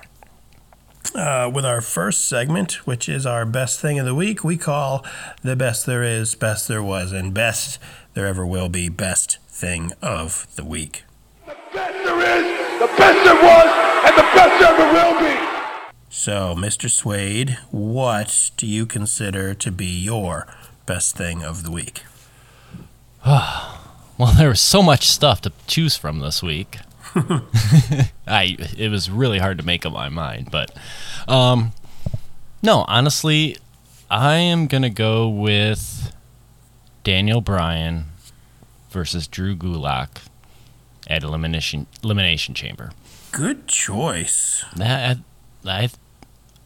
uh, 1.14 1.50
with 1.54 1.66
our 1.66 1.82
first 1.82 2.28
segment, 2.28 2.86
which 2.88 3.08
is 3.10 3.26
our 3.26 3.46
best 3.46 3.80
thing 3.80 4.00
of 4.00 4.06
the 4.06 4.16
week. 4.16 4.44
We 4.44 4.58
call 4.58 5.06
the 5.44 5.56
best 5.56 5.86
there 5.86 6.04
is, 6.04 6.36
best 6.36 6.68
there 6.68 6.84
was, 6.84 7.12
and 7.12 7.34
best 7.34 7.80
there 8.14 8.26
ever 8.28 8.46
will 8.46 8.70
be. 8.70 8.90
Best 8.90 9.38
thing 9.50 9.92
of 10.02 10.48
the 10.56 10.64
week. 10.66 11.04
The 11.46 11.56
best 11.74 11.94
there 12.04 12.20
is, 12.20 12.80
the 12.80 12.88
best 12.98 13.24
there 13.24 13.36
was, 13.36 13.68
and 14.08 14.18
the 14.18 14.28
best 14.36 14.60
there 14.60 14.74
ever 14.74 14.94
will 14.94 15.20
be. 15.20 15.55
So, 16.18 16.56
Mr. 16.58 16.90
Swade, 16.90 17.58
what 17.72 18.50
do 18.56 18.66
you 18.66 18.86
consider 18.86 19.54
to 19.54 19.70
be 19.70 19.86
your 19.86 20.48
best 20.86 21.18
thing 21.18 21.44
of 21.44 21.64
the 21.64 21.70
week? 21.70 22.04
Well, 24.18 24.32
there 24.32 24.48
was 24.48 24.62
so 24.62 24.82
much 24.82 25.08
stuff 25.08 25.42
to 25.42 25.52
choose 25.68 25.98
from 25.98 26.20
this 26.20 26.42
week. 26.42 26.78
I 28.26 28.56
it 28.78 28.90
was 28.90 29.10
really 29.12 29.40
hard 29.40 29.58
to 29.58 29.66
make 29.66 29.86
up 29.86 29.92
my 29.92 30.08
mind, 30.08 30.48
but 30.50 30.72
um 31.28 31.74
no, 32.64 32.86
honestly, 32.88 33.58
I 34.10 34.36
am 34.36 34.68
going 34.68 34.84
to 34.84 34.90
go 34.90 35.28
with 35.28 36.16
Daniel 37.04 37.42
Bryan 37.42 38.06
versus 38.90 39.28
Drew 39.28 39.54
Gulak 39.54 40.22
at 41.08 41.22
elimination 41.22 41.88
elimination 42.02 42.54
chamber. 42.54 42.92
Good 43.34 43.68
choice. 43.68 44.64
That 44.78 45.18
I 45.66 45.90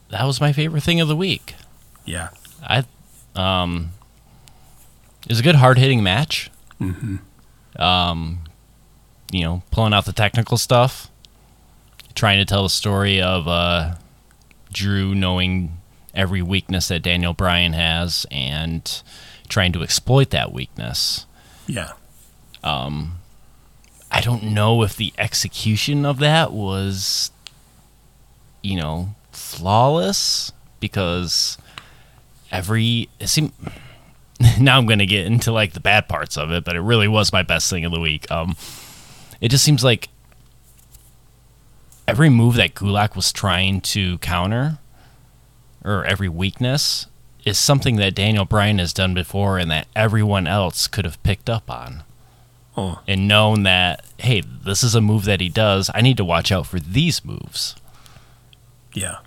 that 0.10 0.24
was 0.26 0.42
my 0.42 0.54
favorite 0.54 0.84
thing 0.84 1.00
of 1.02 1.08
the 1.08 1.16
week. 1.16 1.56
Yeah. 2.06 2.30
I 2.62 2.86
um 3.36 3.92
it 5.24 5.30
was 5.30 5.40
a 5.40 5.44
good 5.44 5.56
hard 5.56 5.78
hitting 5.78 6.02
match. 6.02 6.50
Mm-hmm. 6.80 7.18
Um, 7.82 8.40
you 9.32 9.44
know, 9.44 9.64
pulling 9.72 9.94
out 9.94 10.06
the 10.06 10.14
technical 10.14 10.58
stuff, 10.58 11.10
trying 12.16 12.40
to 12.40 12.46
tell 12.46 12.64
the 12.64 12.70
story 12.70 13.22
of 13.22 13.48
uh, 13.48 13.96
Drew 14.74 15.14
knowing 15.14 15.78
every 16.16 16.42
weakness 16.42 16.88
that 16.88 17.02
Daniel 17.02 17.34
Bryan 17.34 17.74
has 17.74 18.26
and 18.32 19.04
trying 19.50 19.72
to 19.74 19.84
exploit 19.84 20.32
that 20.32 20.52
weakness. 20.52 21.26
Yeah. 21.68 21.92
I 24.12 24.22
don't 24.22 24.44
know 24.44 24.82
if 24.84 24.96
the 24.96 25.14
execution 25.18 26.06
of 26.06 26.20
that 26.20 26.52
was, 26.52 27.32
you 28.62 28.76
know, 28.76 29.16
flawless 29.40 30.52
because 30.80 31.58
every 32.52 33.10
it 33.20 33.28
seemed. 33.28 33.54
Now 34.58 34.78
I'm 34.78 34.86
going 34.86 35.00
to 35.00 35.06
get 35.06 35.26
into 35.26 35.52
like 35.52 35.74
the 35.74 35.82
bad 35.82 36.08
parts 36.08 36.38
of 36.38 36.50
it, 36.50 36.64
but 36.64 36.78
it 36.78 36.80
really 36.80 37.10
was 37.10 37.34
my 37.34 37.44
best 37.44 37.70
thing 37.70 37.84
of 37.84 37.92
the 37.92 38.00
week. 38.00 38.30
Um, 38.32 38.56
it 39.42 39.50
just 39.50 39.66
seems 39.66 39.84
like 39.84 40.08
every 42.08 42.30
move 42.30 42.56
that 42.56 42.74
Gulak 42.74 43.18
was 43.18 43.34
trying 43.34 43.82
to 43.82 44.18
counter, 44.20 44.78
or 45.84 46.06
every 46.06 46.30
weakness, 46.30 47.08
is 47.44 47.58
something 47.58 47.98
that 47.98 48.16
Daniel 48.16 48.46
Bryan 48.46 48.80
has 48.80 48.94
done 48.94 49.14
before 49.14 49.58
and 49.58 49.70
that 49.72 49.88
everyone 49.94 50.48
else 50.48 50.88
could 50.88 51.04
have 51.04 51.22
picked 51.24 51.50
up 51.50 51.70
on 51.70 52.04
Oh, 52.78 53.02
and 53.10 53.28
known 53.28 53.64
that 53.64 54.06
hey, 54.20 54.42
this 54.42 54.84
is 54.84 54.96
a 54.96 55.02
move 55.02 55.26
that 55.26 55.42
he 55.42 55.50
does. 55.50 55.92
I 55.94 56.00
need 56.00 56.16
to 56.16 56.24
watch 56.24 56.50
out 56.50 56.66
for 56.66 56.80
these 56.80 57.26
moves. 57.26 57.76
yeah. 58.94 59.18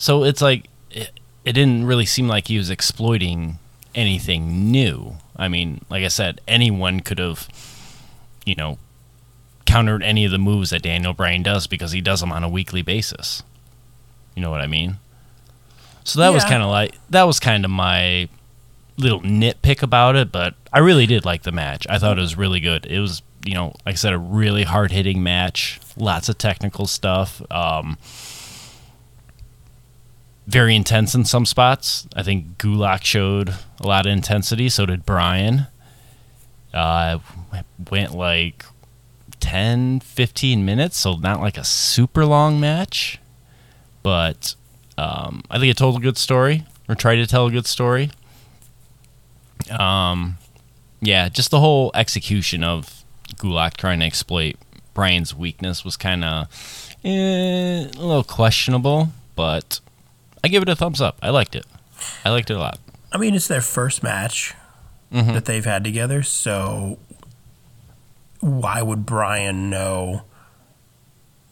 So 0.00 0.24
it's 0.24 0.40
like 0.40 0.64
it, 0.90 1.10
it 1.44 1.52
didn't 1.52 1.84
really 1.84 2.06
seem 2.06 2.26
like 2.26 2.48
he 2.48 2.56
was 2.56 2.70
exploiting 2.70 3.58
anything 3.94 4.70
new. 4.70 5.16
I 5.36 5.48
mean, 5.48 5.84
like 5.90 6.02
I 6.02 6.08
said, 6.08 6.40
anyone 6.48 7.00
could 7.00 7.18
have, 7.18 7.46
you 8.46 8.54
know, 8.54 8.78
countered 9.66 10.02
any 10.02 10.24
of 10.24 10.30
the 10.30 10.38
moves 10.38 10.70
that 10.70 10.80
Daniel 10.80 11.12
Bryan 11.12 11.42
does 11.42 11.66
because 11.66 11.92
he 11.92 12.00
does 12.00 12.20
them 12.20 12.32
on 12.32 12.42
a 12.42 12.48
weekly 12.48 12.80
basis. 12.80 13.42
You 14.34 14.40
know 14.40 14.50
what 14.50 14.62
I 14.62 14.66
mean? 14.66 14.96
So 16.04 16.20
that 16.20 16.32
was 16.32 16.44
kind 16.44 16.62
of 16.62 16.70
like 16.70 16.94
that 17.10 17.24
was 17.24 17.38
kind 17.38 17.66
of 17.66 17.70
my 17.70 18.30
little 18.96 19.20
nitpick 19.20 19.82
about 19.82 20.16
it, 20.16 20.32
but 20.32 20.54
I 20.72 20.78
really 20.78 21.04
did 21.04 21.26
like 21.26 21.42
the 21.42 21.52
match. 21.52 21.86
I 21.90 21.98
thought 21.98 22.16
it 22.16 22.22
was 22.22 22.38
really 22.38 22.60
good. 22.60 22.86
It 22.86 23.00
was, 23.00 23.20
you 23.44 23.52
know, 23.52 23.74
like 23.84 23.92
I 23.92 23.96
said, 23.96 24.14
a 24.14 24.18
really 24.18 24.64
hard 24.64 24.92
hitting 24.92 25.22
match. 25.22 25.78
Lots 25.98 26.30
of 26.30 26.38
technical 26.38 26.86
stuff. 26.86 27.42
Um, 27.50 27.98
very 30.46 30.74
intense 30.74 31.14
in 31.14 31.24
some 31.24 31.46
spots. 31.46 32.06
I 32.14 32.22
think 32.22 32.58
Gulak 32.58 33.04
showed 33.04 33.54
a 33.80 33.86
lot 33.86 34.06
of 34.06 34.12
intensity. 34.12 34.68
So 34.68 34.86
did 34.86 35.06
Bryan. 35.06 35.66
Uh, 36.72 37.18
went 37.90 38.14
like 38.14 38.64
10, 39.40 40.00
15 40.00 40.64
minutes, 40.64 40.98
so 40.98 41.16
not 41.16 41.40
like 41.40 41.58
a 41.58 41.64
super 41.64 42.24
long 42.24 42.60
match. 42.60 43.18
But 44.02 44.54
um, 44.96 45.42
I 45.50 45.58
think 45.58 45.70
it 45.70 45.76
told 45.76 45.96
a 45.96 46.00
good 46.00 46.16
story, 46.16 46.64
or 46.88 46.94
tried 46.94 47.16
to 47.16 47.26
tell 47.26 47.46
a 47.46 47.50
good 47.50 47.66
story. 47.66 48.10
Um, 49.70 50.38
yeah, 51.00 51.28
just 51.28 51.50
the 51.50 51.60
whole 51.60 51.90
execution 51.94 52.64
of 52.64 53.04
Gulak 53.36 53.76
trying 53.76 54.00
to 54.00 54.06
exploit 54.06 54.56
Bryan's 54.94 55.34
weakness 55.34 55.84
was 55.84 55.96
kind 55.96 56.24
of 56.24 56.48
eh, 57.04 57.84
a 57.84 57.98
little 57.98 58.24
questionable, 58.24 59.08
but 59.34 59.80
I 60.42 60.48
give 60.48 60.62
it 60.62 60.68
a 60.68 60.76
thumbs 60.76 61.00
up. 61.00 61.18
I 61.22 61.30
liked 61.30 61.54
it. 61.54 61.66
I 62.24 62.30
liked 62.30 62.50
it 62.50 62.54
a 62.54 62.58
lot. 62.58 62.78
I 63.12 63.18
mean, 63.18 63.34
it's 63.34 63.48
their 63.48 63.60
first 63.60 64.02
match 64.02 64.54
Mhm. 65.12 65.34
that 65.34 65.44
they've 65.44 65.64
had 65.64 65.82
together, 65.84 66.22
so 66.22 66.98
why 68.40 68.80
would 68.80 69.04
Bryan 69.04 69.68
know 69.68 70.22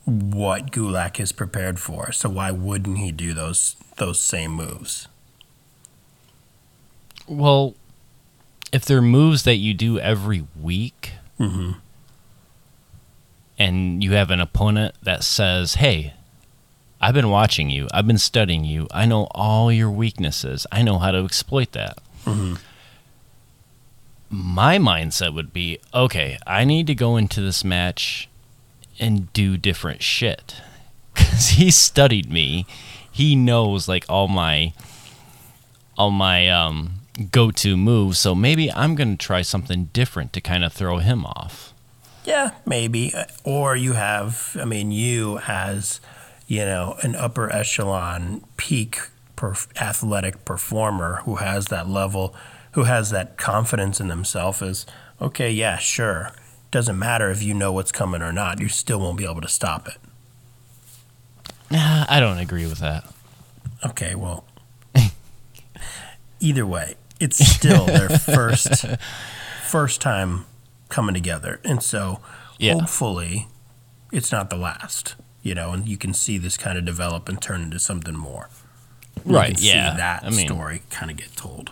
what 0.04 0.70
Gulak 0.70 1.20
is 1.20 1.32
prepared 1.32 1.78
for? 1.78 2.12
So 2.12 2.28
why 2.30 2.50
wouldn't 2.50 2.98
he 2.98 3.12
do 3.12 3.34
those 3.34 3.76
those 3.96 4.20
same 4.20 4.52
moves? 4.52 5.08
Well, 7.26 7.74
if 8.72 8.84
they're 8.84 9.02
moves 9.02 9.42
that 9.42 9.56
you 9.56 9.74
do 9.74 9.98
every 9.98 10.46
week, 10.58 11.12
Mm-hmm. 11.40 11.72
and 13.58 14.02
you 14.02 14.12
have 14.12 14.30
an 14.30 14.40
opponent 14.40 14.94
that 15.02 15.24
says, 15.24 15.74
"Hey, 15.74 16.14
I've 17.00 17.14
been 17.14 17.30
watching 17.30 17.70
you. 17.70 17.88
I've 17.92 18.06
been 18.06 18.18
studying 18.18 18.64
you. 18.64 18.86
I 18.90 19.06
know 19.06 19.28
all 19.32 19.70
your 19.72 19.90
weaknesses. 19.90 20.66
I 20.72 20.82
know 20.82 20.98
how 20.98 21.10
to 21.10 21.24
exploit 21.24 21.72
that." 21.72 21.98
My 24.30 24.78
mindset 24.78 25.32
would 25.32 25.52
be, 25.52 25.78
"Okay, 25.94 26.36
I 26.46 26.64
need 26.64 26.86
to 26.88 26.94
go 26.94 27.16
into 27.16 27.40
this 27.40 27.64
match 27.64 28.28
and 28.98 29.32
do 29.32 29.56
different 29.56 30.02
shit." 30.02 30.56
Cuz 31.14 31.50
he 31.50 31.70
studied 31.70 32.30
me. 32.30 32.66
He 33.10 33.34
knows 33.34 33.88
like 33.88 34.04
all 34.08 34.28
my 34.28 34.72
all 35.96 36.10
my 36.10 36.48
um 36.48 37.00
go-to 37.30 37.76
moves, 37.76 38.18
so 38.18 38.34
maybe 38.34 38.72
I'm 38.72 38.94
going 38.94 39.16
to 39.16 39.26
try 39.26 39.42
something 39.42 39.90
different 39.92 40.32
to 40.34 40.40
kind 40.40 40.62
of 40.64 40.72
throw 40.72 40.98
him 40.98 41.24
off. 41.26 41.72
Yeah, 42.24 42.50
maybe. 42.64 43.12
Or 43.42 43.74
you 43.74 43.94
have, 43.94 44.56
I 44.60 44.64
mean, 44.64 44.92
you 44.92 45.40
as, 45.48 46.00
you 46.48 46.64
know, 46.64 46.96
an 47.02 47.14
upper 47.14 47.52
echelon 47.52 48.42
peak 48.56 48.98
perf- 49.36 49.68
athletic 49.80 50.44
performer 50.44 51.20
who 51.24 51.36
has 51.36 51.66
that 51.66 51.88
level, 51.88 52.34
who 52.72 52.84
has 52.84 53.10
that 53.10 53.36
confidence 53.36 54.00
in 54.00 54.08
themselves 54.08 54.60
is, 54.62 54.86
okay, 55.20 55.50
yeah, 55.52 55.76
sure. 55.78 56.32
Doesn't 56.70 56.98
matter 56.98 57.30
if 57.30 57.42
you 57.42 57.54
know 57.54 57.70
what's 57.72 57.92
coming 57.92 58.22
or 58.22 58.32
not, 58.32 58.60
you 58.60 58.68
still 58.68 58.98
won't 59.00 59.16
be 59.18 59.24
able 59.24 59.40
to 59.42 59.48
stop 59.48 59.86
it. 59.88 59.96
Nah, 61.70 62.06
I 62.08 62.18
don't 62.18 62.38
agree 62.38 62.66
with 62.66 62.78
that. 62.78 63.04
Okay, 63.86 64.14
well, 64.14 64.44
either 66.40 66.66
way, 66.66 66.94
it's 67.20 67.38
still 67.44 67.86
their 67.86 68.08
first 68.18 68.84
first 69.66 70.00
time 70.00 70.46
coming 70.88 71.14
together, 71.14 71.60
and 71.64 71.82
so 71.82 72.20
Yeah. 72.58 72.74
hopefully, 72.74 73.48
it's 74.12 74.32
not 74.32 74.48
the 74.50 74.56
last. 74.56 75.14
You 75.48 75.54
know, 75.54 75.72
and 75.72 75.88
you 75.88 75.96
can 75.96 76.12
see 76.12 76.36
this 76.36 76.56
kind 76.58 76.76
of 76.76 76.84
develop 76.84 77.26
and 77.28 77.40
turn 77.40 77.62
into 77.62 77.78
something 77.78 78.14
more. 78.14 78.50
You 79.24 79.34
Right, 79.34 79.58
yeah. 79.58 79.92
See 79.92 79.96
that 79.96 80.24
I 80.24 80.30
mean- 80.30 80.46
story 80.46 80.82
kind 80.90 81.10
of 81.10 81.16
get 81.16 81.34
told. 81.36 81.70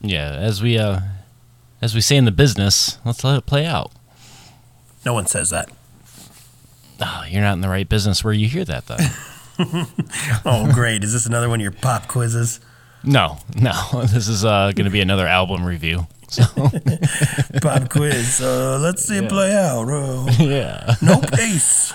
Yeah, 0.00 0.32
as 0.32 0.62
we 0.62 0.78
uh 0.78 1.00
as 1.82 1.94
we 1.94 2.00
say 2.00 2.16
in 2.16 2.24
the 2.24 2.32
business, 2.32 2.98
let's 3.04 3.22
let 3.24 3.36
it 3.36 3.46
play 3.46 3.66
out. 3.66 3.92
No 5.04 5.12
one 5.12 5.26
says 5.26 5.50
that. 5.50 5.68
Oh, 7.00 7.24
you're 7.28 7.42
not 7.42 7.52
in 7.54 7.60
the 7.60 7.68
right 7.68 7.88
business 7.88 8.24
where 8.24 8.32
you 8.32 8.48
hear 8.48 8.64
that 8.64 8.86
though. 8.86 8.96
Oh, 10.44 10.68
great! 10.72 11.04
Is 11.04 11.12
this 11.12 11.26
another 11.26 11.48
one 11.48 11.60
of 11.60 11.62
your 11.62 11.70
pop 11.72 12.08
quizzes? 12.08 12.58
no, 13.04 13.38
no. 13.54 13.72
This 14.12 14.26
is 14.28 14.44
uh 14.44 14.72
going 14.74 14.86
to 14.86 14.90
be 14.90 15.00
another 15.00 15.26
album 15.28 15.64
review. 15.64 16.06
So. 16.28 16.42
Pop 17.62 17.88
quiz. 17.90 18.40
Uh, 18.40 18.78
let's 18.80 19.04
see 19.04 19.18
it 19.18 19.28
play 19.28 19.52
out. 19.54 19.88
Uh, 19.88 20.26
yeah. 20.40 20.96
nope, 21.00 21.26
ace. 21.38 21.92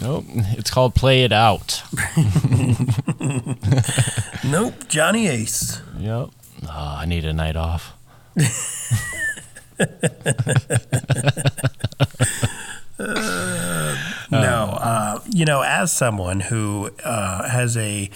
Nope. 0.00 0.24
It's 0.28 0.70
called 0.70 0.94
Play 0.94 1.24
It 1.24 1.32
Out. 1.32 1.82
Nope, 4.44 4.74
Johnny 4.88 5.28
Ace. 5.28 5.80
Yep. 5.98 6.30
Oh, 6.64 6.68
I 6.98 7.04
need 7.06 7.24
a 7.24 7.32
night 7.32 7.54
off. 7.56 7.92
No, 14.30 14.78
uh, 14.80 15.20
you 15.30 15.44
know, 15.44 15.62
as 15.62 15.92
someone 15.92 16.40
who 16.40 16.90
uh, 17.04 17.48
has 17.48 17.76
a 17.76 18.10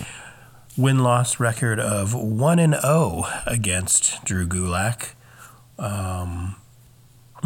win 0.76 1.00
loss 1.00 1.38
record 1.38 1.78
of 1.78 2.14
one 2.14 2.58
and 2.58 2.74
zero 2.74 3.24
against 3.46 4.24
Drew 4.24 4.46
Gulak, 4.46 5.10
um, 5.78 6.56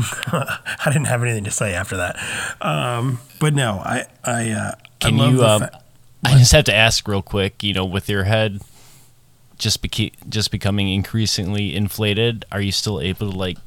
I 0.33 0.87
didn't 0.87 1.07
have 1.07 1.23
anything 1.23 1.45
to 1.45 1.51
say 1.51 1.75
after 1.75 1.97
that. 1.99 2.17
Um, 2.61 3.21
but 3.39 3.55
no, 3.55 3.81
I 3.85 4.07
I 4.25 4.51
uh, 4.51 4.73
Can 5.01 5.21
I 5.21 5.25
love 5.25 5.33
you? 5.33 5.45
Um, 5.45 5.61
fa- 5.63 5.83
I 6.25 6.39
just 6.39 6.53
have 6.53 6.65
to 6.65 6.75
ask 6.75 7.07
real 7.09 7.23
quick. 7.23 7.63
You 7.63 7.75
know, 7.75 7.85
with 7.85 8.09
your 8.09 8.25
head 8.25 8.61
just 9.61 9.83
beca- 9.83 10.13
just 10.29 10.51
becoming 10.51 10.89
increasingly 10.89 11.77
inflated, 11.77 12.45
are 12.51 12.61
you 12.61 12.73
still 12.73 13.01
able 13.01 13.31
to 13.31 13.39
like 13.39 13.59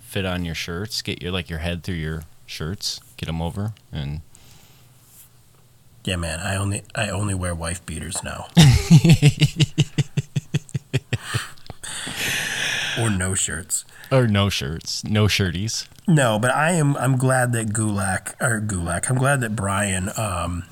fit 0.00 0.26
on 0.26 0.44
your 0.44 0.54
shirts? 0.54 1.00
Get 1.00 1.22
your 1.22 1.32
like 1.32 1.48
your 1.48 1.60
head 1.60 1.82
through 1.84 1.94
your 1.94 2.24
shirts, 2.46 3.00
get 3.16 3.24
them 3.26 3.40
over, 3.40 3.72
and 3.92 4.20
yeah, 6.04 6.16
man, 6.16 6.40
I 6.40 6.56
only 6.56 6.82
I 6.94 7.08
only 7.10 7.34
wear 7.34 7.54
wife 7.54 7.84
beaters 7.86 8.22
now. 8.24 8.48
or 12.98 13.10
no 13.10 13.34
shirts. 13.34 13.84
Or 14.12 14.26
no 14.26 14.48
shirts, 14.48 15.04
no 15.04 15.28
shirties. 15.28 15.88
No, 16.08 16.38
but 16.40 16.50
I 16.50 16.72
am. 16.72 16.96
I'm 16.96 17.16
glad 17.16 17.52
that 17.52 17.68
Gulak 17.68 18.34
or 18.40 18.60
Gulak. 18.60 19.08
I'm 19.08 19.18
glad 19.18 19.40
that 19.42 19.54
Bryan, 19.54 20.10
um, 20.16 20.64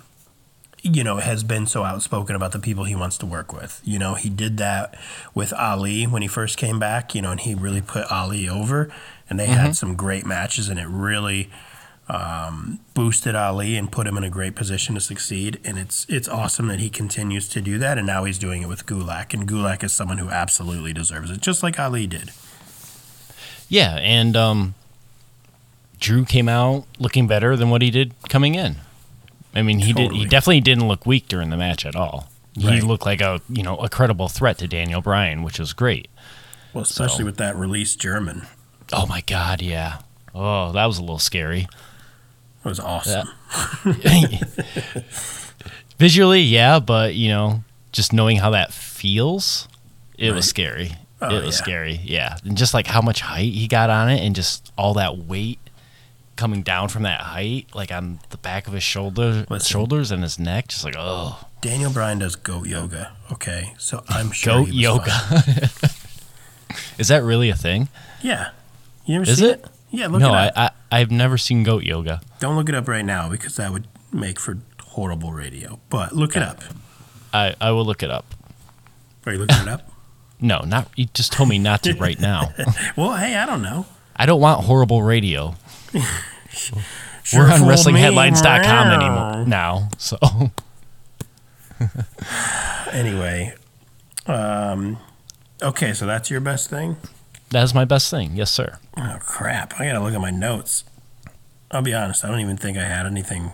you 0.82 1.04
know, 1.04 1.18
has 1.18 1.44
been 1.44 1.66
so 1.66 1.84
outspoken 1.84 2.34
about 2.34 2.50
the 2.50 2.58
people 2.58 2.84
he 2.84 2.96
wants 2.96 3.16
to 3.18 3.26
work 3.26 3.52
with. 3.52 3.80
You 3.84 4.00
know, 4.00 4.14
he 4.14 4.28
did 4.28 4.56
that 4.58 4.98
with 5.34 5.52
Ali 5.52 6.04
when 6.04 6.22
he 6.22 6.28
first 6.28 6.56
came 6.56 6.80
back. 6.80 7.14
You 7.14 7.22
know, 7.22 7.30
and 7.30 7.38
he 7.38 7.54
really 7.54 7.80
put 7.80 8.10
Ali 8.10 8.48
over, 8.48 8.92
and 9.30 9.38
they 9.38 9.46
had 9.46 9.76
some 9.76 9.94
great 9.94 10.26
matches, 10.26 10.68
and 10.68 10.80
it 10.80 10.88
really 10.88 11.48
um, 12.08 12.80
boosted 12.94 13.36
Ali 13.36 13.76
and 13.76 13.92
put 13.92 14.08
him 14.08 14.16
in 14.16 14.24
a 14.24 14.30
great 14.30 14.56
position 14.56 14.96
to 14.96 15.00
succeed. 15.00 15.60
And 15.64 15.78
it's 15.78 16.06
it's 16.08 16.26
awesome 16.26 16.66
that 16.68 16.80
he 16.80 16.90
continues 16.90 17.48
to 17.50 17.60
do 17.60 17.78
that, 17.78 17.98
and 17.98 18.06
now 18.06 18.24
he's 18.24 18.38
doing 18.38 18.62
it 18.62 18.68
with 18.68 18.86
Gulak. 18.86 19.32
And 19.32 19.46
Gulak 19.48 19.84
is 19.84 19.92
someone 19.92 20.18
who 20.18 20.28
absolutely 20.28 20.92
deserves 20.92 21.30
it, 21.30 21.40
just 21.40 21.62
like 21.62 21.78
Ali 21.78 22.08
did. 22.08 22.32
Yeah, 23.68 23.96
and 23.96 24.36
um, 24.36 24.74
Drew 26.00 26.24
came 26.24 26.48
out 26.48 26.86
looking 26.98 27.26
better 27.26 27.56
than 27.56 27.70
what 27.70 27.82
he 27.82 27.90
did 27.90 28.14
coming 28.28 28.54
in. 28.54 28.76
I 29.54 29.62
mean, 29.62 29.80
he 29.80 29.92
did. 29.92 30.12
He 30.12 30.24
definitely 30.26 30.60
didn't 30.60 30.88
look 30.88 31.04
weak 31.06 31.28
during 31.28 31.50
the 31.50 31.56
match 31.56 31.84
at 31.86 31.96
all. 31.96 32.30
He 32.54 32.80
looked 32.80 33.06
like 33.06 33.20
a 33.20 33.40
you 33.48 33.62
know 33.62 33.76
a 33.76 33.88
credible 33.88 34.28
threat 34.28 34.58
to 34.58 34.66
Daniel 34.68 35.00
Bryan, 35.00 35.42
which 35.42 35.58
was 35.58 35.72
great. 35.72 36.08
Well, 36.74 36.82
especially 36.84 37.18
So- 37.18 37.24
with 37.26 37.36
that 37.38 37.56
release 37.56 37.94
German. 37.96 38.46
Oh 38.92 39.06
my 39.06 39.20
God, 39.22 39.60
yeah. 39.62 39.98
Oh, 40.34 40.72
that 40.72 40.86
was 40.86 40.98
a 40.98 41.02
little 41.02 41.18
scary. 41.18 41.68
It 42.64 42.68
was 42.68 42.80
awesome. 42.80 43.28
Visually, 45.98 46.40
yeah, 46.40 46.78
but 46.78 47.14
you 47.14 47.28
know, 47.28 47.64
just 47.92 48.12
knowing 48.12 48.36
how 48.38 48.50
that 48.50 48.72
feels, 48.72 49.68
it 50.16 50.28
Right. 50.28 50.36
was 50.36 50.48
scary. 50.48 50.92
Oh, 51.20 51.36
it 51.36 51.44
was 51.44 51.56
yeah. 51.56 51.62
scary, 51.62 52.00
yeah. 52.04 52.36
And 52.44 52.56
just 52.56 52.74
like 52.74 52.86
how 52.86 53.00
much 53.00 53.20
height 53.20 53.52
he 53.52 53.66
got 53.66 53.90
on 53.90 54.08
it, 54.08 54.20
and 54.20 54.34
just 54.34 54.72
all 54.78 54.94
that 54.94 55.18
weight 55.18 55.58
coming 56.36 56.62
down 56.62 56.88
from 56.88 57.02
that 57.02 57.20
height, 57.20 57.66
like 57.74 57.90
on 57.90 58.20
the 58.30 58.36
back 58.36 58.66
of 58.68 58.72
his 58.72 58.82
shoulder, 58.82 59.44
Listen. 59.50 59.68
shoulders 59.68 60.10
and 60.10 60.22
his 60.22 60.38
neck, 60.38 60.68
just 60.68 60.84
like 60.84 60.94
oh, 60.96 61.44
Daniel 61.60 61.92
Bryan 61.92 62.20
does 62.20 62.36
goat 62.36 62.66
yoga. 62.66 63.12
Okay, 63.32 63.74
so 63.78 64.04
I'm 64.08 64.30
sure 64.30 64.64
goat 64.64 64.68
yoga. 64.68 65.10
Is 66.98 67.08
that 67.08 67.22
really 67.22 67.50
a 67.50 67.56
thing? 67.56 67.88
Yeah, 68.22 68.50
you 69.04 69.16
ever 69.16 69.30
Is 69.30 69.38
seen 69.38 69.50
it? 69.50 69.64
Yeah, 69.90 70.06
look 70.06 70.20
no, 70.20 70.32
it 70.32 70.52
I. 70.56 70.66
I 70.66 70.70
I've 70.90 71.10
never 71.10 71.36
seen 71.36 71.64
goat 71.64 71.82
yoga. 71.82 72.20
Don't 72.38 72.56
look 72.56 72.68
it 72.68 72.74
up 72.74 72.88
right 72.88 73.04
now 73.04 73.28
because 73.28 73.56
that 73.56 73.72
would 73.72 73.86
make 74.12 74.38
for 74.38 74.58
horrible 74.82 75.32
radio. 75.32 75.80
But 75.90 76.12
look 76.12 76.36
it 76.36 76.42
up. 76.42 76.62
I 77.32 77.54
I 77.60 77.72
will 77.72 77.84
look 77.84 78.02
it 78.02 78.10
up. 78.10 78.24
Are 79.26 79.32
you 79.32 79.38
looking 79.38 79.62
it 79.62 79.68
up? 79.68 79.90
No, 80.40 80.60
not 80.60 80.88
you 80.96 81.06
just 81.14 81.32
told 81.32 81.48
me 81.48 81.58
not 81.58 81.82
to 81.84 81.94
right 81.94 82.18
now. 82.20 82.52
Well, 82.96 83.16
hey, 83.16 83.34
I 83.36 83.44
don't 83.46 83.62
know. 83.62 83.86
I 84.16 84.26
don't 84.26 84.40
want 84.40 84.64
horrible 84.64 85.02
radio. 85.02 85.54
Sure 87.22 87.40
We're 87.44 87.52
on. 87.52 87.60
WrestlingHeadlines.com 87.60 88.86
anymore 88.88 89.44
now. 89.46 89.90
So 89.98 90.16
Anyway, 92.92 93.54
um, 94.26 94.98
okay, 95.62 95.92
so 95.92 96.06
that's 96.06 96.30
your 96.30 96.40
best 96.40 96.70
thing. 96.70 96.96
that's 97.50 97.74
my 97.74 97.84
best 97.84 98.10
thing. 98.10 98.32
Yes, 98.34 98.50
sir. 98.50 98.78
Oh 98.96 99.18
crap! 99.20 99.78
I 99.78 99.86
gotta 99.86 100.00
look 100.00 100.14
at 100.14 100.20
my 100.20 100.30
notes. 100.30 100.84
I'll 101.70 101.82
be 101.82 101.92
honest. 101.94 102.24
I 102.24 102.28
don't 102.28 102.40
even 102.40 102.56
think 102.56 102.78
I 102.78 102.84
had 102.84 103.04
anything 103.06 103.52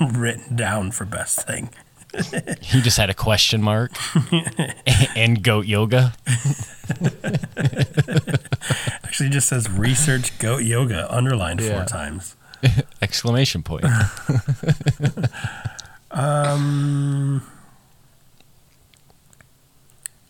written 0.00 0.56
down 0.56 0.90
for 0.90 1.04
best 1.04 1.46
thing. 1.46 1.70
He 2.60 2.80
just 2.82 2.96
had 2.98 3.08
a 3.10 3.14
question 3.14 3.62
mark 3.62 3.92
and 5.16 5.42
goat 5.42 5.66
yoga. 5.66 6.12
Actually, 9.04 9.30
just 9.30 9.48
says 9.48 9.70
research 9.70 10.38
goat 10.38 10.62
yoga 10.64 11.12
underlined 11.14 11.60
Yeah. 11.60 11.78
four 11.78 11.84
times. 11.86 12.36
Exclamation 13.02 13.62
point. 13.62 13.84
Um, 16.14 17.40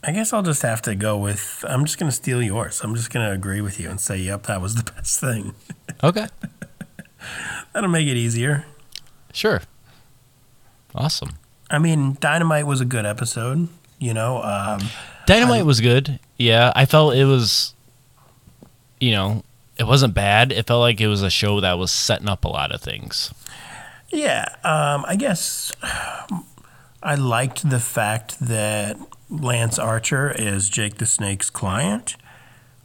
I 0.04 0.12
guess 0.12 0.32
I'll 0.32 0.44
just 0.44 0.62
have 0.62 0.80
to 0.82 0.94
go 0.94 1.18
with. 1.18 1.64
I'm 1.68 1.84
just 1.84 1.98
gonna 1.98 2.12
steal 2.12 2.40
yours. 2.40 2.80
I'm 2.84 2.94
just 2.94 3.10
gonna 3.10 3.32
agree 3.32 3.60
with 3.60 3.80
you 3.80 3.90
and 3.90 4.00
say, 4.00 4.16
"Yep, 4.18 4.44
that 4.44 4.60
was 4.62 4.76
the 4.76 4.84
best 4.92 5.18
thing." 5.18 5.56
Okay. 6.04 6.28
That'll 7.72 7.90
make 7.90 8.06
it 8.06 8.16
easier. 8.16 8.64
Sure. 9.32 9.62
Awesome. 10.94 11.30
I 11.72 11.78
mean, 11.78 12.16
Dynamite 12.20 12.66
was 12.66 12.80
a 12.80 12.84
good 12.84 13.06
episode. 13.06 13.68
You 13.98 14.14
know, 14.14 14.42
um, 14.42 14.80
Dynamite 15.26 15.64
was 15.64 15.80
good. 15.80 16.20
Yeah, 16.36 16.72
I 16.76 16.86
felt 16.86 17.14
it 17.14 17.24
was 17.24 17.74
you 19.02 19.10
know, 19.10 19.42
it 19.78 19.84
wasn't 19.84 20.14
bad. 20.14 20.52
It 20.52 20.68
felt 20.68 20.80
like 20.80 21.00
it 21.00 21.08
was 21.08 21.22
a 21.22 21.30
show 21.30 21.60
that 21.60 21.76
was 21.76 21.90
setting 21.90 22.28
up 22.28 22.44
a 22.44 22.48
lot 22.48 22.70
of 22.70 22.80
things. 22.80 23.34
yeah. 24.10 24.44
Um, 24.62 25.04
I 25.08 25.16
guess 25.18 25.72
I 27.02 27.16
liked 27.16 27.68
the 27.68 27.80
fact 27.80 28.38
that 28.38 28.96
Lance 29.28 29.80
Archer 29.80 30.30
is 30.30 30.68
Jake 30.68 30.98
the 30.98 31.06
Snake's 31.06 31.50
client. 31.50 32.16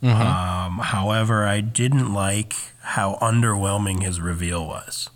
Um, 0.02 0.80
however, 0.80 1.46
I 1.46 1.60
didn't 1.62 2.14
like 2.14 2.54
how 2.82 3.18
underwhelming 3.22 4.04
his 4.04 4.22
reveal 4.22 4.66
was. 4.66 5.10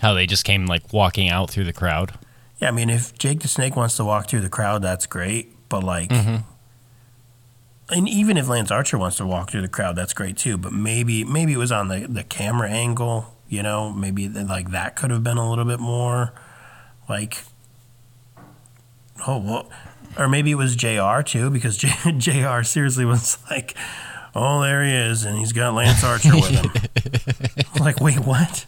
How 0.00 0.14
they 0.14 0.26
just 0.26 0.44
came 0.44 0.66
like 0.66 0.92
walking 0.92 1.28
out 1.28 1.50
through 1.50 1.64
the 1.64 1.72
crowd. 1.72 2.12
Yeah, 2.60 2.68
I 2.68 2.70
mean, 2.72 2.90
if 2.90 3.16
Jake 3.18 3.40
the 3.40 3.48
Snake 3.48 3.76
wants 3.76 3.96
to 3.96 4.04
walk 4.04 4.28
through 4.28 4.40
the 4.40 4.48
crowd, 4.48 4.82
that's 4.82 5.06
great. 5.06 5.54
But 5.68 5.84
like, 5.84 6.10
Mhm. 6.10 6.42
and 7.90 8.08
even 8.08 8.36
if 8.36 8.48
Lance 8.48 8.70
Archer 8.70 8.98
wants 8.98 9.16
to 9.18 9.26
walk 9.26 9.50
through 9.50 9.62
the 9.62 9.68
crowd, 9.68 9.94
that's 9.96 10.12
great 10.12 10.36
too. 10.36 10.56
But 10.58 10.72
maybe, 10.72 11.24
maybe 11.24 11.52
it 11.52 11.56
was 11.58 11.70
on 11.72 11.88
the 11.88 12.06
the 12.08 12.24
camera 12.24 12.68
angle. 12.70 13.34
You 13.48 13.62
know, 13.62 13.90
maybe 13.92 14.28
like 14.28 14.72
that 14.72 14.94
could 14.96 15.10
have 15.10 15.22
been 15.24 15.38
a 15.38 15.48
little 15.48 15.64
bit 15.64 15.80
more, 15.80 16.32
like, 17.08 17.44
oh 19.26 19.38
well, 19.38 19.70
or 20.18 20.28
maybe 20.28 20.50
it 20.50 20.56
was 20.56 20.76
Jr. 20.76 21.22
too 21.24 21.50
because 21.50 21.76
J, 21.78 21.92
Jr. 22.18 22.62
seriously 22.62 23.04
was 23.04 23.38
like, 23.50 23.74
oh 24.34 24.60
there 24.62 24.84
he 24.84 24.92
is, 24.92 25.24
and 25.24 25.38
he's 25.38 25.52
got 25.52 25.74
Lance 25.74 26.02
Archer 26.04 26.34
with 26.34 26.48
him. 26.48 26.70
like, 27.80 28.00
wait, 28.00 28.18
what? 28.20 28.66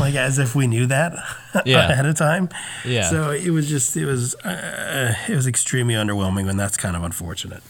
Like 0.00 0.14
as 0.14 0.38
if 0.38 0.54
we 0.54 0.66
knew 0.66 0.86
that 0.86 1.12
Yeah. 1.66 1.88
ahead 1.90 2.06
of 2.06 2.16
time. 2.16 2.48
Yeah. 2.84 3.10
So 3.10 3.30
it 3.30 3.50
was 3.50 3.68
just 3.68 3.96
it 3.96 4.04
was 4.06 4.34
uh, 4.36 5.14
it 5.28 5.34
was 5.34 5.46
extremely 5.46 5.94
underwhelming, 5.94 6.48
and 6.48 6.58
that's 6.58 6.76
kind 6.76 6.94
of 6.96 7.02
unfortunate. 7.02 7.62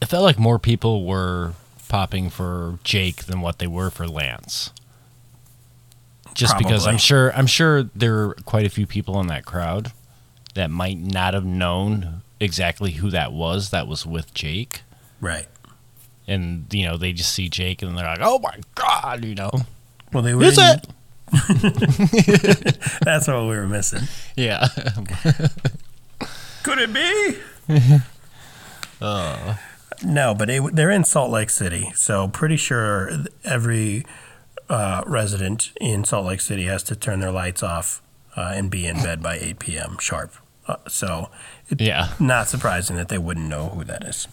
it 0.00 0.06
felt 0.06 0.22
like 0.22 0.38
more 0.38 0.58
people 0.58 1.04
were 1.04 1.52
popping 1.88 2.30
for 2.30 2.78
Jake 2.84 3.24
than 3.24 3.40
what 3.40 3.58
they 3.58 3.66
were 3.66 3.90
for 3.90 4.06
Lance. 4.08 4.70
Just 6.34 6.58
because 6.58 6.86
I'm 6.86 6.98
sure 6.98 7.32
I'm 7.34 7.46
sure 7.46 7.84
there 7.94 8.16
are 8.30 8.34
quite 8.44 8.66
a 8.66 8.70
few 8.70 8.86
people 8.86 9.20
in 9.20 9.28
that 9.28 9.44
crowd 9.44 9.92
that 10.54 10.70
might 10.70 10.98
not 10.98 11.34
have 11.34 11.44
known 11.44 12.22
exactly 12.40 12.92
who 12.92 13.10
that 13.10 13.32
was 13.32 13.70
that 13.70 13.86
was 13.86 14.04
with 14.04 14.34
Jake. 14.34 14.82
Right. 15.20 15.46
And 16.26 16.66
you 16.72 16.86
know, 16.86 16.96
they 16.96 17.12
just 17.12 17.32
see 17.32 17.48
Jake 17.48 17.82
and 17.82 17.96
they're 17.96 18.04
like, 18.06 18.18
"Oh 18.22 18.38
my 18.40 18.58
god," 18.74 19.24
you 19.24 19.34
know. 19.36 19.50
Well, 20.12 20.22
they 20.22 20.34
were. 20.34 20.42
Is 20.44 20.58
in- 20.58 20.64
it? 20.64 20.86
That's 23.02 23.26
what 23.28 23.42
we 23.42 23.48
were 23.56 23.66
missing. 23.66 24.02
Yeah. 24.36 24.68
Could 26.62 26.78
it 26.78 26.92
be? 26.92 27.38
oh. 29.00 29.58
No, 30.02 30.34
but 30.34 30.50
it, 30.50 30.74
they're 30.74 30.90
in 30.90 31.04
Salt 31.04 31.30
Lake 31.30 31.48
City, 31.50 31.92
so 31.94 32.26
pretty 32.28 32.56
sure 32.56 33.10
every 33.44 34.04
uh, 34.68 35.02
resident 35.06 35.70
in 35.80 36.04
Salt 36.04 36.26
Lake 36.26 36.40
City 36.40 36.64
has 36.64 36.82
to 36.84 36.96
turn 36.96 37.20
their 37.20 37.30
lights 37.30 37.62
off 37.62 38.02
uh, 38.36 38.52
and 38.54 38.70
be 38.70 38.86
in 38.86 38.96
bed 38.96 39.22
by 39.22 39.36
8 39.38 39.60
p.m. 39.60 39.96
sharp. 40.00 40.32
Uh, 40.66 40.76
so, 40.88 41.30
it, 41.70 41.80
Yeah. 41.80 42.08
not 42.18 42.48
surprising 42.48 42.96
that 42.96 43.08
they 43.08 43.18
wouldn't 43.18 43.48
know 43.48 43.68
who 43.68 43.84
that 43.84 44.02
is. 44.04 44.26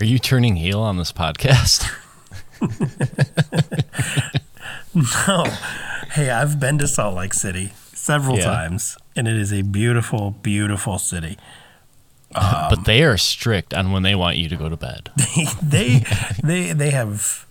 Are 0.00 0.06
you 0.06 0.18
turning 0.18 0.56
heel 0.56 0.80
on 0.80 0.96
this 0.96 1.12
podcast? 1.12 1.86
No, 4.94 5.44
hey, 6.12 6.30
I've 6.30 6.58
been 6.58 6.78
to 6.78 6.88
Salt 6.88 7.14
Lake 7.16 7.34
City 7.34 7.72
several 7.92 8.36
Yeah. 8.38 8.44
times, 8.44 8.96
and 9.14 9.28
it 9.28 9.36
is 9.36 9.52
a 9.52 9.62
beautiful, 9.62 10.32
beautiful 10.42 10.98
city. 10.98 11.38
but 12.32 12.84
they 12.84 13.02
are 13.02 13.16
strict 13.16 13.74
on 13.74 13.90
when 13.92 14.02
they 14.02 14.14
want 14.14 14.36
you 14.36 14.48
to 14.48 14.56
go 14.56 14.68
to 14.68 14.76
bed. 14.76 15.10
they 15.62 16.04
they 16.42 16.72
they 16.72 16.90
have 16.90 17.46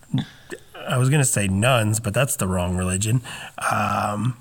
I 0.88 0.96
was 0.98 1.08
gonna 1.10 1.24
say 1.24 1.48
nuns, 1.48 2.00
but 2.00 2.14
that's 2.14 2.36
the 2.36 2.46
wrong 2.46 2.76
religion. 2.76 3.22
Um, 3.70 4.36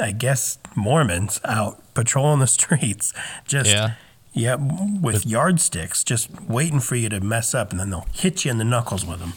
I 0.00 0.12
guess 0.12 0.58
Mormons 0.76 1.40
out 1.44 1.82
patrolling 1.94 2.38
the 2.40 2.46
streets, 2.46 3.12
just 3.46 3.70
Yeah. 3.70 3.94
yeah, 4.32 4.54
with 4.56 5.26
yardsticks, 5.26 6.04
just 6.04 6.30
waiting 6.42 6.78
for 6.80 6.94
you 6.94 7.08
to 7.08 7.20
mess 7.20 7.54
up, 7.54 7.70
and 7.72 7.80
then 7.80 7.90
they'll 7.90 8.06
hit 8.12 8.44
you 8.44 8.50
in 8.52 8.58
the 8.58 8.64
knuckles 8.64 9.04
with 9.04 9.18
them. 9.18 9.32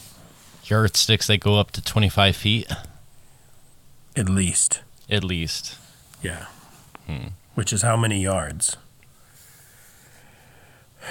Yardsticks 0.65 1.27
that 1.27 1.39
go 1.39 1.59
up 1.59 1.71
to 1.71 1.81
25 1.81 2.35
feet, 2.35 2.71
At 4.15 4.29
least, 4.29 4.81
at 5.09 5.23
least. 5.23 5.75
yeah. 6.21 6.45
Hmm. 7.07 7.27
Which 7.55 7.73
is 7.73 7.81
how 7.81 7.97
many 7.97 8.21
yards? 8.21 8.77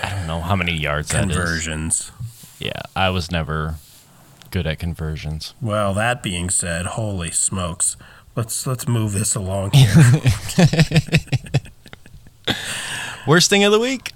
I 0.02 0.08
don't 0.10 0.26
know 0.26 0.40
how 0.40 0.56
many 0.56 0.72
yards 0.74 1.10
that 1.10 1.30
is. 1.30 1.36
Conversions. 1.36 2.10
Yeah, 2.58 2.80
I 2.96 3.10
was 3.10 3.30
never 3.30 3.76
good 4.50 4.66
at 4.66 4.78
conversions. 4.78 5.52
Well, 5.60 5.92
that 5.94 6.22
being 6.22 6.48
said, 6.50 6.86
holy 6.86 7.30
smokes. 7.30 7.96
Let's 8.34 8.66
let's 8.66 8.88
move 8.88 9.12
this 9.12 9.34
along 9.34 9.72
here. 9.72 9.92
Worst 13.26 13.50
thing 13.50 13.62
of 13.64 13.72
the 13.72 13.78
week? 13.78 14.12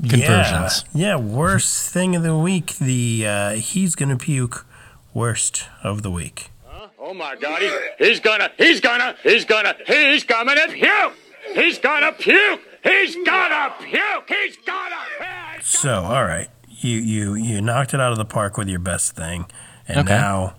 Conversions. 0.00 0.84
Yeah, 0.92 1.08
yeah, 1.08 1.16
worst 1.16 1.90
thing 1.92 2.14
of 2.14 2.22
the 2.22 2.36
week. 2.36 2.76
The 2.78 3.26
uh, 3.26 3.50
he's 3.52 3.94
gonna 3.94 4.16
puke 4.18 4.66
worst 5.14 5.64
of 5.82 6.02
the 6.02 6.10
week. 6.10 6.50
Huh? 6.66 6.88
Oh 6.98 7.14
my 7.14 7.34
God, 7.36 7.62
he's, 7.62 7.72
he's 7.98 8.20
gonna, 8.20 8.50
he's 8.58 8.80
gonna, 8.80 9.16
he's 9.22 9.44
gonna, 9.46 9.74
he's 9.86 10.24
gonna 10.24 10.54
puke! 10.68 11.14
He's 11.54 11.78
gonna 11.78 12.12
puke! 12.12 12.60
He's 12.84 13.16
gonna 13.24 13.74
puke! 13.80 14.28
He's 14.28 14.56
gonna 14.66 14.96
puke! 15.18 15.62
So, 15.62 16.02
all 16.02 16.24
right, 16.24 16.48
you 16.68 16.98
you 16.98 17.34
you 17.34 17.62
knocked 17.62 17.94
it 17.94 18.00
out 18.00 18.12
of 18.12 18.18
the 18.18 18.24
park 18.26 18.58
with 18.58 18.68
your 18.68 18.78
best 18.80 19.12
thing, 19.16 19.46
and 19.88 20.00
Okay. 20.00 20.08
now 20.18 20.56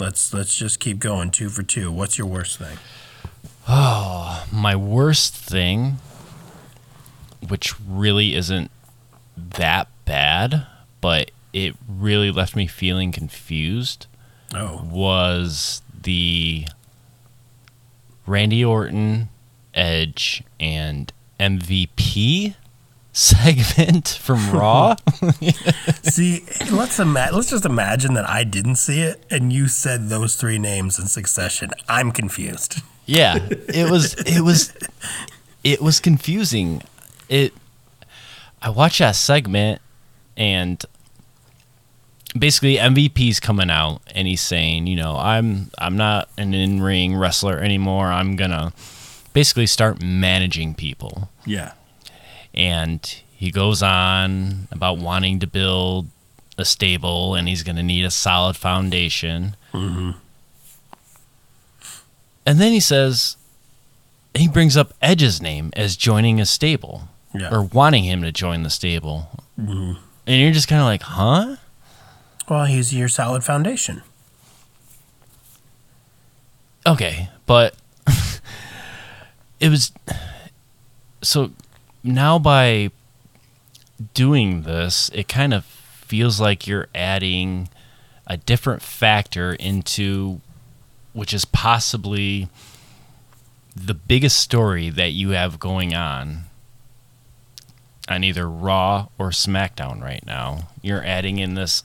let's 0.00 0.32
let's 0.32 0.56
just 0.56 0.80
keep 0.80 0.98
going 0.98 1.30
two 1.30 1.50
for 1.50 1.62
two. 1.62 1.92
What's 1.92 2.16
your 2.16 2.26
worst 2.26 2.58
thing? 2.58 2.78
Oh, 3.68 4.46
my 4.52 4.76
worst 4.76 5.34
thing, 5.34 5.98
which 7.48 7.74
really 7.80 8.34
isn't 8.34 8.70
that 9.36 9.88
bad, 10.04 10.66
but 11.00 11.30
it 11.52 11.74
really 11.88 12.30
left 12.30 12.54
me 12.56 12.66
feeling 12.66 13.12
confused, 13.12 14.06
Oh, 14.54 14.82
was 14.90 15.82
the 16.02 16.66
Randy 18.26 18.64
Orton, 18.64 19.28
Edge, 19.74 20.42
and 20.60 21.12
MVP 21.40 22.54
segment 23.12 24.08
from 24.20 24.50
Raw. 24.56 24.96
see, 26.02 26.44
let's 26.70 26.98
ima- 26.98 27.30
let's 27.32 27.50
just 27.50 27.64
imagine 27.64 28.14
that 28.14 28.28
I 28.28 28.44
didn't 28.44 28.76
see 28.76 29.00
it, 29.00 29.24
and 29.30 29.52
you 29.52 29.68
said 29.68 30.08
those 30.08 30.36
three 30.36 30.58
names 30.58 30.98
in 30.98 31.06
succession. 31.06 31.70
I'm 31.88 32.12
confused. 32.12 32.80
Yeah, 33.06 33.38
it 33.50 33.90
was 33.90 34.14
it 34.14 34.40
was 34.40 34.72
it 35.64 35.80
was 35.80 36.00
confusing. 36.00 36.82
It 37.28 37.52
I 38.62 38.70
watched 38.70 38.98
that 38.98 39.16
segment 39.16 39.80
and 40.36 40.84
basically 42.38 42.76
MVP's 42.76 43.40
coming 43.40 43.70
out 43.70 44.00
and 44.14 44.26
he's 44.26 44.40
saying, 44.40 44.86
you 44.86 44.96
know, 44.96 45.16
I'm 45.16 45.70
I'm 45.78 45.96
not 45.96 46.28
an 46.36 46.54
in-ring 46.54 47.16
wrestler 47.16 47.58
anymore. 47.58 48.06
I'm 48.06 48.36
going 48.36 48.50
to 48.50 48.72
basically 49.32 49.66
start 49.66 50.02
managing 50.02 50.74
people. 50.74 51.30
Yeah. 51.44 51.72
And 52.54 53.04
he 53.36 53.50
goes 53.50 53.82
on 53.82 54.68
about 54.70 54.98
wanting 54.98 55.40
to 55.40 55.46
build 55.46 56.08
a 56.58 56.64
stable 56.64 57.34
and 57.34 57.48
he's 57.48 57.62
going 57.62 57.76
to 57.76 57.82
need 57.82 58.04
a 58.04 58.10
solid 58.10 58.56
foundation. 58.56 59.56
Mm-hmm. 59.72 60.12
And 62.46 62.60
then 62.60 62.72
he 62.72 62.80
says, 62.80 63.36
he 64.34 64.48
brings 64.48 64.76
up 64.76 64.94
Edge's 65.02 65.42
name 65.42 65.70
as 65.74 65.96
joining 65.96 66.40
a 66.40 66.46
stable 66.46 67.08
Yeah. 67.38 67.54
or 67.54 67.62
wanting 67.62 68.04
him 68.04 68.22
to 68.22 68.32
join 68.32 68.62
the 68.62 68.70
stable. 68.70 69.28
Mm-hmm. 69.58 70.00
And 70.26 70.40
you're 70.40 70.52
just 70.52 70.68
kind 70.68 70.80
of 70.80 70.86
like, 70.86 71.02
huh? 71.02 71.56
Well, 72.48 72.64
he's 72.64 72.94
your 72.94 73.08
solid 73.08 73.44
foundation. 73.44 74.02
Okay, 76.86 77.28
but 77.46 77.74
it 79.60 79.68
was 79.68 79.92
so 81.22 81.50
now 82.04 82.38
by 82.38 82.90
doing 84.14 84.62
this, 84.62 85.10
it 85.12 85.26
kind 85.26 85.52
of 85.52 85.64
feels 85.64 86.40
like 86.40 86.66
you're 86.66 86.88
adding 86.94 87.68
a 88.26 88.36
different 88.36 88.82
factor 88.82 89.54
into 89.54 90.40
which 91.12 91.32
is 91.32 91.44
possibly 91.46 92.48
the 93.74 93.94
biggest 93.94 94.38
story 94.38 94.90
that 94.90 95.12
you 95.12 95.30
have 95.30 95.58
going 95.58 95.94
on 95.94 96.45
on 98.08 98.22
either 98.24 98.48
Raw 98.48 99.08
or 99.18 99.30
SmackDown 99.30 100.00
right 100.02 100.24
now. 100.26 100.68
You're 100.82 101.04
adding 101.04 101.38
in 101.38 101.54
this 101.54 101.82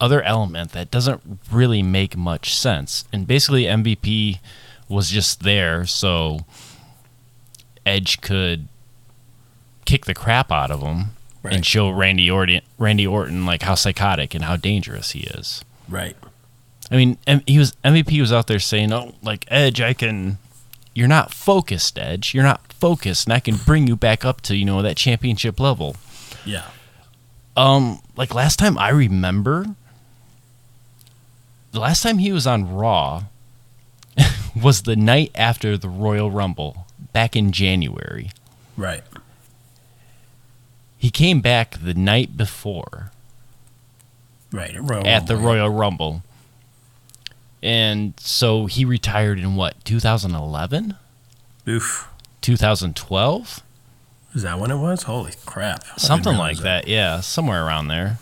other 0.00 0.22
element 0.22 0.72
that 0.72 0.90
doesn't 0.90 1.20
really 1.50 1.82
make 1.82 2.16
much 2.16 2.54
sense. 2.54 3.04
And 3.12 3.26
basically, 3.26 3.64
MVP 3.64 4.38
was 4.88 5.10
just 5.10 5.42
there 5.42 5.84
so 5.86 6.40
Edge 7.84 8.20
could 8.20 8.68
kick 9.84 10.04
the 10.06 10.14
crap 10.14 10.52
out 10.52 10.70
of 10.70 10.82
him 10.82 11.10
Right. 11.42 11.54
and 11.54 11.64
show 11.64 11.88
Randy 11.90 12.28
Orton, 12.30 12.62
Randy 12.78 13.06
Orton 13.06 13.46
like 13.46 13.62
how 13.62 13.74
psychotic 13.76 14.34
and 14.34 14.44
how 14.44 14.56
dangerous 14.56 15.12
he 15.12 15.20
is. 15.20 15.64
Right. 15.88 16.16
I 16.90 16.96
mean, 16.96 17.16
he 17.46 17.58
was 17.58 17.76
MVP 17.84 18.20
was 18.20 18.32
out 18.32 18.46
there 18.48 18.58
saying, 18.58 18.92
"Oh, 18.92 19.14
like 19.22 19.44
Edge, 19.48 19.80
I 19.80 19.92
can." 19.94 20.38
You're 20.98 21.06
not 21.06 21.32
focused, 21.32 21.96
Edge. 21.96 22.34
You're 22.34 22.42
not 22.42 22.72
focused, 22.72 23.28
and 23.28 23.32
I 23.32 23.38
can 23.38 23.54
bring 23.54 23.86
you 23.86 23.94
back 23.94 24.24
up 24.24 24.40
to 24.40 24.56
you 24.56 24.64
know 24.64 24.82
that 24.82 24.96
championship 24.96 25.60
level. 25.60 25.94
Yeah. 26.44 26.64
Um, 27.56 28.00
like 28.16 28.34
last 28.34 28.58
time 28.58 28.76
I 28.76 28.88
remember, 28.88 29.76
the 31.70 31.78
last 31.78 32.02
time 32.02 32.18
he 32.18 32.32
was 32.32 32.48
on 32.48 32.74
Raw 32.74 33.26
was 34.60 34.82
the 34.82 34.96
night 34.96 35.30
after 35.36 35.78
the 35.78 35.88
Royal 35.88 36.32
Rumble 36.32 36.88
back 37.12 37.36
in 37.36 37.52
January. 37.52 38.32
Right. 38.76 39.04
He 40.98 41.10
came 41.10 41.40
back 41.40 41.76
the 41.80 41.94
night 41.94 42.36
before 42.36 43.12
Right. 44.50 44.74
Royal 44.80 45.06
at 45.06 45.28
the 45.28 45.36
Rumble. 45.36 45.48
Royal 45.48 45.68
Rumble. 45.68 46.22
And 47.62 48.14
so 48.18 48.66
he 48.66 48.84
retired 48.84 49.38
in 49.38 49.56
what, 49.56 49.84
2011? 49.84 50.94
Oof. 51.66 52.08
2012? 52.40 53.62
Is 54.34 54.42
that 54.42 54.58
when 54.60 54.70
it 54.70 54.76
was? 54.76 55.04
Holy 55.04 55.32
crap. 55.46 55.82
I 55.84 55.96
Something 55.98 56.36
like 56.36 56.58
realize 56.58 56.62
that. 56.62 56.88
Yeah, 56.88 57.20
somewhere 57.20 57.64
around 57.64 57.88
there. 57.88 58.18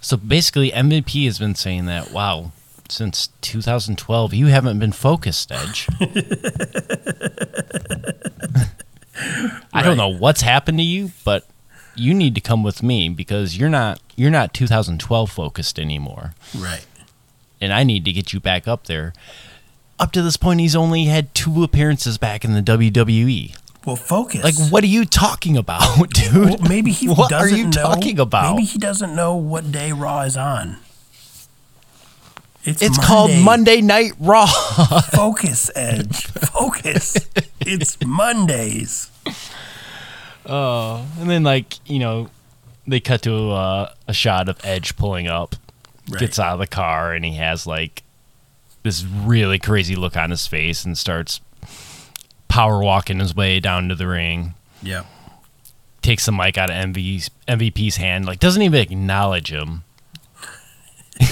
So 0.00 0.16
basically, 0.16 0.70
MVP 0.70 1.24
has 1.26 1.38
been 1.38 1.54
saying 1.54 1.86
that, 1.86 2.12
wow, 2.12 2.52
since 2.88 3.28
2012, 3.42 4.32
you 4.32 4.46
haven't 4.46 4.78
been 4.78 4.92
focused, 4.92 5.52
Edge. 5.52 5.88
I 9.72 9.82
don't 9.82 9.96
know 9.96 10.08
what's 10.08 10.42
happened 10.42 10.78
to 10.78 10.84
you, 10.84 11.10
but 11.24 11.44
you 11.94 12.14
need 12.14 12.34
to 12.36 12.40
come 12.40 12.62
with 12.62 12.82
me 12.82 13.08
because 13.08 13.56
you're 13.58 13.68
not 13.68 14.00
you're 14.16 14.30
not 14.30 14.54
2012 14.54 15.30
focused 15.30 15.78
anymore, 15.78 16.34
Right. 16.56 16.84
And 17.60 17.72
I 17.72 17.84
need 17.84 18.04
to 18.04 18.12
get 18.12 18.32
you 18.32 18.40
back 18.40 18.66
up 18.68 18.84
there. 18.86 19.12
Up 19.98 20.12
to 20.12 20.22
this 20.22 20.36
point, 20.36 20.60
he's 20.60 20.76
only 20.76 21.04
had 21.06 21.34
two 21.34 21.62
appearances 21.64 22.18
back 22.18 22.44
in 22.44 22.54
the 22.54 22.62
WWE. 22.62 23.56
Well, 23.84 23.96
focus. 23.96 24.44
Like, 24.44 24.70
what 24.70 24.84
are 24.84 24.88
you 24.88 25.04
talking 25.04 25.56
about, 25.56 26.10
dude? 26.10 26.34
Well, 26.34 26.58
maybe 26.68 26.92
he 26.92 27.08
What 27.08 27.32
are 27.32 27.40
doesn't 27.40 27.56
you 27.56 27.64
know, 27.64 27.70
talking 27.70 28.18
about? 28.20 28.54
Maybe 28.54 28.64
he 28.66 28.78
doesn't 28.78 29.14
know 29.16 29.34
what 29.34 29.72
day 29.72 29.92
Raw 29.92 30.20
is 30.22 30.36
on. 30.36 30.76
It's, 32.64 32.82
It's 32.82 32.98
called 33.04 33.30
Monday 33.42 33.80
Night 33.80 34.12
Raw. 34.18 34.46
Focus, 35.12 35.70
Edge. 35.74 36.26
Focus. 36.26 37.16
it's 37.60 37.96
Mondays. 38.04 39.10
Oh, 40.44 41.06
and 41.18 41.30
then, 41.30 41.42
like, 41.44 41.74
you 41.88 41.98
know, 41.98 42.28
they 42.86 43.00
cut 43.00 43.22
to 43.22 43.34
a, 43.52 43.94
a 44.06 44.12
shot 44.12 44.48
of 44.48 44.58
Edge 44.64 44.96
pulling 44.96 45.28
up, 45.28 45.54
Right. 46.08 46.20
gets 46.20 46.38
out 46.38 46.54
of 46.54 46.58
the 46.58 46.66
car, 46.66 47.12
and 47.12 47.24
he 47.24 47.34
has 47.34 47.66
like 47.66 48.02
this 48.82 49.04
really 49.04 49.58
crazy 49.58 49.96
look 49.96 50.16
on 50.16 50.30
his 50.30 50.46
face 50.46 50.84
and 50.84 50.96
starts 50.96 51.40
power 52.48 52.80
walking 52.82 53.18
his 53.18 53.34
way 53.34 53.60
down 53.60 53.88
to 53.88 53.94
the 53.94 54.06
ring. 54.06 54.54
Yeah. 54.82 55.04
Takes 56.02 56.26
the 56.26 56.32
mic 56.32 56.56
out 56.56 56.70
of 56.70 56.76
MV's, 56.76 57.30
MVP's 57.46 57.96
hand, 57.96 58.24
like 58.26 58.40
doesn't 58.40 58.62
even 58.62 58.80
acknowledge 58.80 59.52
him. 59.52 59.84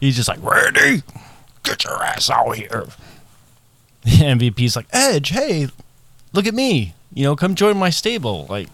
He's 0.00 0.16
just 0.16 0.28
like, 0.28 0.42
Randy, 0.42 1.02
get 1.62 1.84
your 1.84 2.02
ass 2.02 2.30
out 2.30 2.54
here. 2.54 2.86
MVP's 4.04 4.76
like, 4.76 4.86
Edge, 4.92 5.30
hey, 5.30 5.68
look 6.32 6.46
at 6.46 6.54
me. 6.54 6.94
You 7.12 7.24
know, 7.24 7.34
come 7.36 7.54
join 7.54 7.76
my 7.78 7.90
stable. 7.90 8.46
Like, 8.48 8.68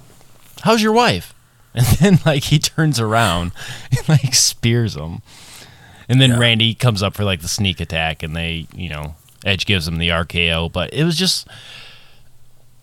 how's 0.63 0.83
your 0.83 0.93
wife? 0.93 1.33
And 1.75 1.87
then 1.99 2.19
like 2.27 2.45
he 2.45 2.59
turns 2.59 3.01
around 3.01 3.53
and 3.91 4.09
like 4.09 4.35
spears 4.35 4.95
him. 4.95 5.23
And 6.09 6.21
then 6.21 6.31
Yeah. 6.33 6.39
Randy 6.39 6.75
comes 6.75 7.03
up 7.03 7.15
for 7.15 7.25
like 7.25 7.41
the 7.41 7.49
sneak 7.49 7.81
attack 7.81 8.23
and 8.23 8.37
they, 8.37 8.67
you 8.75 8.89
know, 8.91 9.15
Edge 9.45 9.65
gives 9.67 9.89
him 9.89 9.97
the 9.99 10.09
RKO, 10.11 10.71
but 10.71 10.93
it 10.93 11.05
was 11.05 11.17
just 11.17 11.49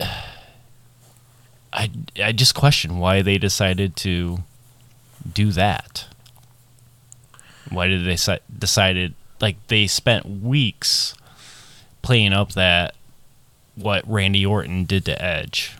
I 1.72 1.90
I 2.22 2.32
just 2.32 2.54
question 2.54 2.98
why 2.98 3.22
they 3.22 3.38
decided 3.38 3.94
to 3.96 4.38
do 5.32 5.52
that. 5.52 6.06
Why 7.70 7.86
did 7.86 8.04
they 8.04 8.16
si- 8.16 8.38
decided 8.58 9.14
like 9.40 9.56
they 9.68 9.86
spent 9.86 10.26
weeks 10.26 11.14
playing 12.02 12.32
up 12.32 12.52
that 12.52 12.94
what 13.76 14.02
Randy 14.10 14.44
Orton 14.44 14.84
did 14.84 15.04
to 15.04 15.22
Edge. 15.22 15.76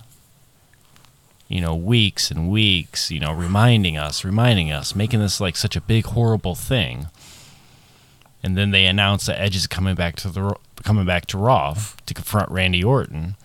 You 1.51 1.61
know, 1.61 1.75
weeks 1.75 2.31
and 2.31 2.49
weeks, 2.49 3.11
you 3.11 3.21
know, 3.21 3.33
reminding 3.33 3.99
us, 3.99 4.25
reminding 4.25 4.73
us, 4.73 4.95
making 4.95 5.21
this 5.21 5.41
like 5.41 5.57
such 5.57 5.77
a 5.77 5.81
big 5.83 6.07
horrible 6.07 6.55
thing. 6.55 7.09
And 8.43 8.57
then 8.57 8.71
they 8.71 8.87
announce 8.87 9.27
that 9.27 9.39
Edge 9.39 9.57
is 9.57 9.67
coming 9.67 9.95
back 9.95 10.17
to 10.17 10.31
the 10.31 10.55
coming 10.83 11.05
back 11.05 11.27
to 11.27 11.39
Raw 11.39 11.77
to 12.07 12.15
confront 12.15 12.51
Randy 12.51 12.83
Orton. 12.83 13.37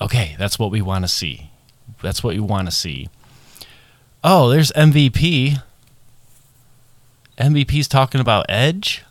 Okay, 0.00 0.34
that's 0.38 0.58
what 0.58 0.70
we 0.70 0.82
want 0.82 1.04
to 1.04 1.08
see. 1.08 1.50
That's 2.02 2.24
what 2.24 2.34
you 2.34 2.42
want 2.42 2.66
to 2.66 2.72
see. 2.74 3.08
Oh, 4.24 4.48
there's 4.48 4.72
MVP. 4.72 5.62
MVP's 7.38 7.88
talking 7.88 8.20
about 8.20 8.46
Edge. 8.48 9.04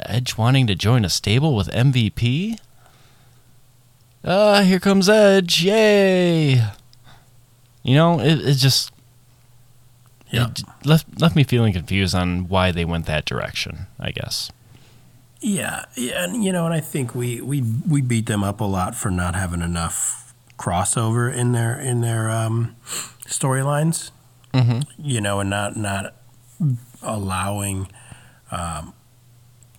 Edge 0.00 0.36
wanting 0.36 0.66
to 0.66 0.74
join 0.74 1.04
a 1.04 1.08
stable 1.08 1.54
with 1.54 1.68
MVP. 1.68 2.58
Ah, 4.24 4.62
here 4.62 4.80
comes 4.80 5.08
Edge! 5.08 5.62
Yay! 5.62 6.54
You 7.82 7.94
know, 7.94 8.20
it, 8.20 8.40
it 8.40 8.54
just 8.54 8.90
Yeah. 10.30 10.46
it 10.48 10.62
left 10.84 11.20
left 11.20 11.36
me 11.36 11.44
feeling 11.44 11.72
confused 11.74 12.14
on 12.14 12.48
why 12.48 12.72
they 12.72 12.84
went 12.84 13.06
that 13.06 13.26
direction. 13.26 13.86
I 14.00 14.10
guess. 14.12 14.50
Yeah, 15.40 15.84
yeah, 15.94 16.24
and 16.24 16.42
you 16.42 16.52
know, 16.52 16.64
and 16.64 16.72
I 16.72 16.80
think 16.80 17.14
we 17.14 17.42
we 17.42 17.62
we 17.86 18.00
beat 18.00 18.24
them 18.26 18.42
up 18.42 18.60
a 18.60 18.64
lot 18.64 18.94
for 18.94 19.10
not 19.10 19.34
having 19.34 19.60
enough 19.60 20.32
crossover 20.58 21.32
in 21.32 21.52
their 21.52 21.78
in 21.78 22.00
their 22.00 22.30
um, 22.30 22.74
storylines. 23.26 24.10
Mm-hmm. 24.54 24.80
You 24.96 25.20
know, 25.20 25.40
and 25.40 25.50
not 25.50 25.76
not 25.76 26.14
allowing 27.02 27.88
um, 28.50 28.94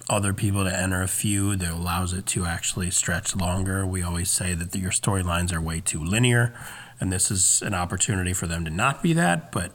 other 0.10 0.34
people 0.34 0.64
to 0.64 0.76
enter 0.76 1.02
a 1.02 1.08
feud 1.08 1.60
that 1.60 1.72
allows 1.72 2.14
it 2.14 2.26
to 2.28 2.46
actually 2.46 2.92
stretch 2.92 3.36
longer. 3.36 3.86
We 3.86 4.04
always 4.04 4.30
say 4.30 4.54
that 4.54 4.76
your 4.76 4.92
storylines 4.92 5.52
are 5.52 5.62
way 5.62 5.82
too 5.82 6.04
linear, 6.04 6.54
and 7.00 7.12
this 7.12 7.32
is 7.32 7.62
an 7.64 7.74
opportunity 7.74 8.34
for 8.34 8.48
them 8.48 8.66
to 8.66 8.72
not 8.72 9.02
be 9.02 9.14
that. 9.14 9.52
But 9.52 9.72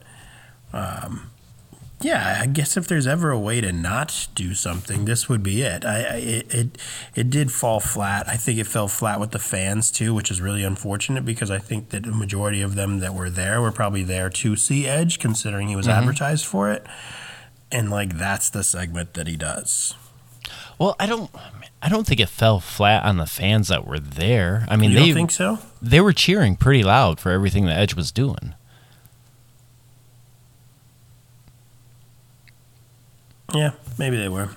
um, 0.71 1.31
yeah, 1.99 2.39
I 2.41 2.47
guess 2.47 2.77
if 2.77 2.87
there's 2.87 3.05
ever 3.05 3.29
a 3.29 3.39
way 3.39 3.61
to 3.61 3.71
not 3.71 4.27
do 4.33 4.53
something, 4.53 5.05
this 5.05 5.27
would 5.27 5.43
be 5.43 5.61
it. 5.61 5.85
I, 5.85 5.97
I 5.97 6.15
it, 6.15 6.53
it 6.53 6.77
it 7.13 7.29
did 7.29 7.51
fall 7.51 7.79
flat. 7.79 8.27
I 8.27 8.37
think 8.37 8.57
it 8.57 8.67
fell 8.67 8.87
flat 8.87 9.19
with 9.19 9.31
the 9.31 9.39
fans 9.39 9.91
too, 9.91 10.13
which 10.13 10.31
is 10.31 10.41
really 10.41 10.63
unfortunate 10.63 11.25
because 11.25 11.51
I 11.51 11.59
think 11.59 11.89
that 11.89 12.03
the 12.03 12.11
majority 12.11 12.61
of 12.61 12.75
them 12.75 12.99
that 12.99 13.13
were 13.13 13.29
there 13.29 13.61
were 13.61 13.71
probably 13.71 14.03
there 14.03 14.29
to 14.29 14.55
see 14.55 14.87
Edge, 14.87 15.19
considering 15.19 15.67
he 15.67 15.75
was 15.75 15.87
advertised 15.87 16.45
for 16.45 16.71
it. 16.71 16.85
And 17.71 17.89
like 17.89 18.17
that's 18.17 18.49
the 18.49 18.63
segment 18.63 19.13
that 19.13 19.27
he 19.27 19.37
does. 19.37 19.93
Well, 20.81 20.95
I 20.99 21.05
don't. 21.05 21.29
I 21.83 21.89
don't 21.89 22.07
think 22.07 22.19
it 22.19 22.27
fell 22.27 22.59
flat 22.59 23.03
on 23.05 23.17
the 23.17 23.27
fans 23.27 23.67
that 23.67 23.85
were 23.85 23.99
there. 23.99 24.65
I 24.67 24.75
mean, 24.77 24.89
you 24.89 24.99
they 24.99 25.13
think 25.13 25.29
so? 25.29 25.59
they 25.79 26.01
were 26.01 26.11
cheering 26.11 26.55
pretty 26.55 26.81
loud 26.81 27.19
for 27.19 27.31
everything 27.31 27.67
that 27.67 27.77
Edge 27.77 27.95
was 27.95 28.11
doing. 28.11 28.55
Yeah, 33.53 33.73
maybe 33.99 34.17
they 34.17 34.27
were. 34.27 34.49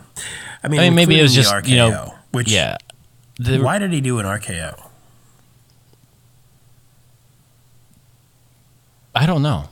I 0.63 0.69
mean, 0.69 0.81
I 0.81 0.85
mean, 0.85 0.95
maybe 0.95 1.19
it 1.19 1.23
was 1.23 1.35
just 1.35 1.55
the 1.63 1.69
you 1.69 1.77
know, 1.77 2.15
which 2.31 2.51
yeah. 2.51 2.79
The- 3.39 3.61
why 3.61 3.79
did 3.79 3.93
he 3.93 4.01
do 4.01 4.19
an 4.19 4.25
RKO? 4.25 4.89
I 9.15 9.27
don't 9.27 9.43
know. 9.43 9.69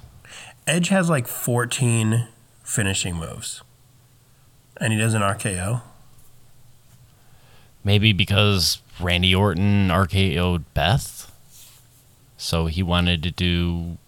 Edge 0.67 0.89
has 0.89 1.09
like 1.09 1.27
14 1.27 2.29
finishing 2.63 3.17
moves, 3.17 3.63
and 4.79 4.93
he 4.93 4.99
does 4.99 5.15
an 5.15 5.23
RKO. 5.23 5.81
Maybe 7.85 8.13
because 8.13 8.81
Randy 9.01 9.35
Orton 9.35 9.89
RKO'd 9.89 10.73
Beth, 10.75 11.33
so 12.37 12.67
he 12.67 12.83
wanted 12.83 13.23
to 13.25 13.31
do, 13.31 13.99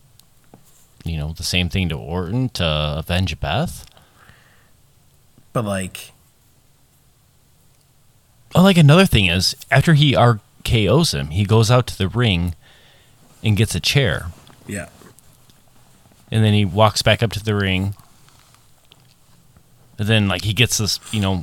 you 1.04 1.16
know, 1.16 1.32
the 1.32 1.42
same 1.42 1.68
thing 1.68 1.88
to 1.88 1.96
Orton 1.96 2.50
to 2.50 2.94
avenge 2.98 3.38
Beth. 3.40 3.84
But 5.52 5.64
like, 5.64 6.12
Oh, 8.54 8.62
like 8.62 8.76
another 8.76 9.06
thing 9.06 9.26
is 9.26 9.56
after 9.70 9.94
he 9.94 10.12
RKO's 10.12 11.12
him, 11.12 11.30
he 11.30 11.44
goes 11.44 11.70
out 11.72 11.88
to 11.88 11.98
the 11.98 12.06
ring 12.08 12.54
and 13.42 13.56
gets 13.56 13.74
a 13.74 13.80
chair, 13.80 14.26
yeah, 14.68 14.88
and 16.30 16.44
then 16.44 16.54
he 16.54 16.64
walks 16.64 17.02
back 17.02 17.22
up 17.22 17.32
to 17.32 17.42
the 17.42 17.54
ring. 17.54 17.96
And 19.98 20.08
then 20.08 20.28
like 20.28 20.42
he 20.42 20.52
gets 20.52 20.78
this, 20.78 20.98
you 21.12 21.20
know, 21.20 21.42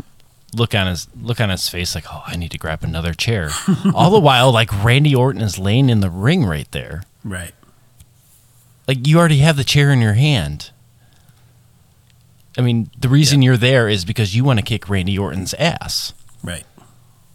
look 0.56 0.74
on 0.76 0.88
his 0.88 1.08
look 1.22 1.40
on 1.40 1.50
his 1.50 1.68
face 1.70 1.96
like, 1.96 2.06
"Oh, 2.12 2.24
I 2.26 2.36
need 2.36 2.52
to 2.52 2.58
grab 2.58 2.84
another 2.84 3.14
chair." 3.14 3.50
All 3.94 4.12
the 4.12 4.20
while 4.20 4.52
like 4.52 4.84
Randy 4.84 5.14
Orton 5.16 5.42
is 5.42 5.58
laying 5.60 5.90
in 5.90 6.00
the 6.02 6.10
ring 6.10 6.46
right 6.46 6.70
there. 6.72 7.04
right. 7.24 7.54
Like 8.88 9.08
you 9.08 9.20
already 9.20 9.38
have 9.38 9.56
the 9.58 9.64
chair 9.64 9.92
in 9.92 10.00
your 10.02 10.14
hand. 10.14 10.72
I 12.58 12.62
mean, 12.62 12.90
the 13.00 13.08
reason 13.08 13.42
you're 13.42 13.56
there 13.58 13.88
is 13.88 14.04
because 14.04 14.36
you 14.36 14.44
want 14.44 14.60
to 14.60 14.66
kick 14.66 14.90
Randy 14.90 15.18
Orton's 15.18 15.54
ass. 15.54 16.14
Right. 16.44 16.66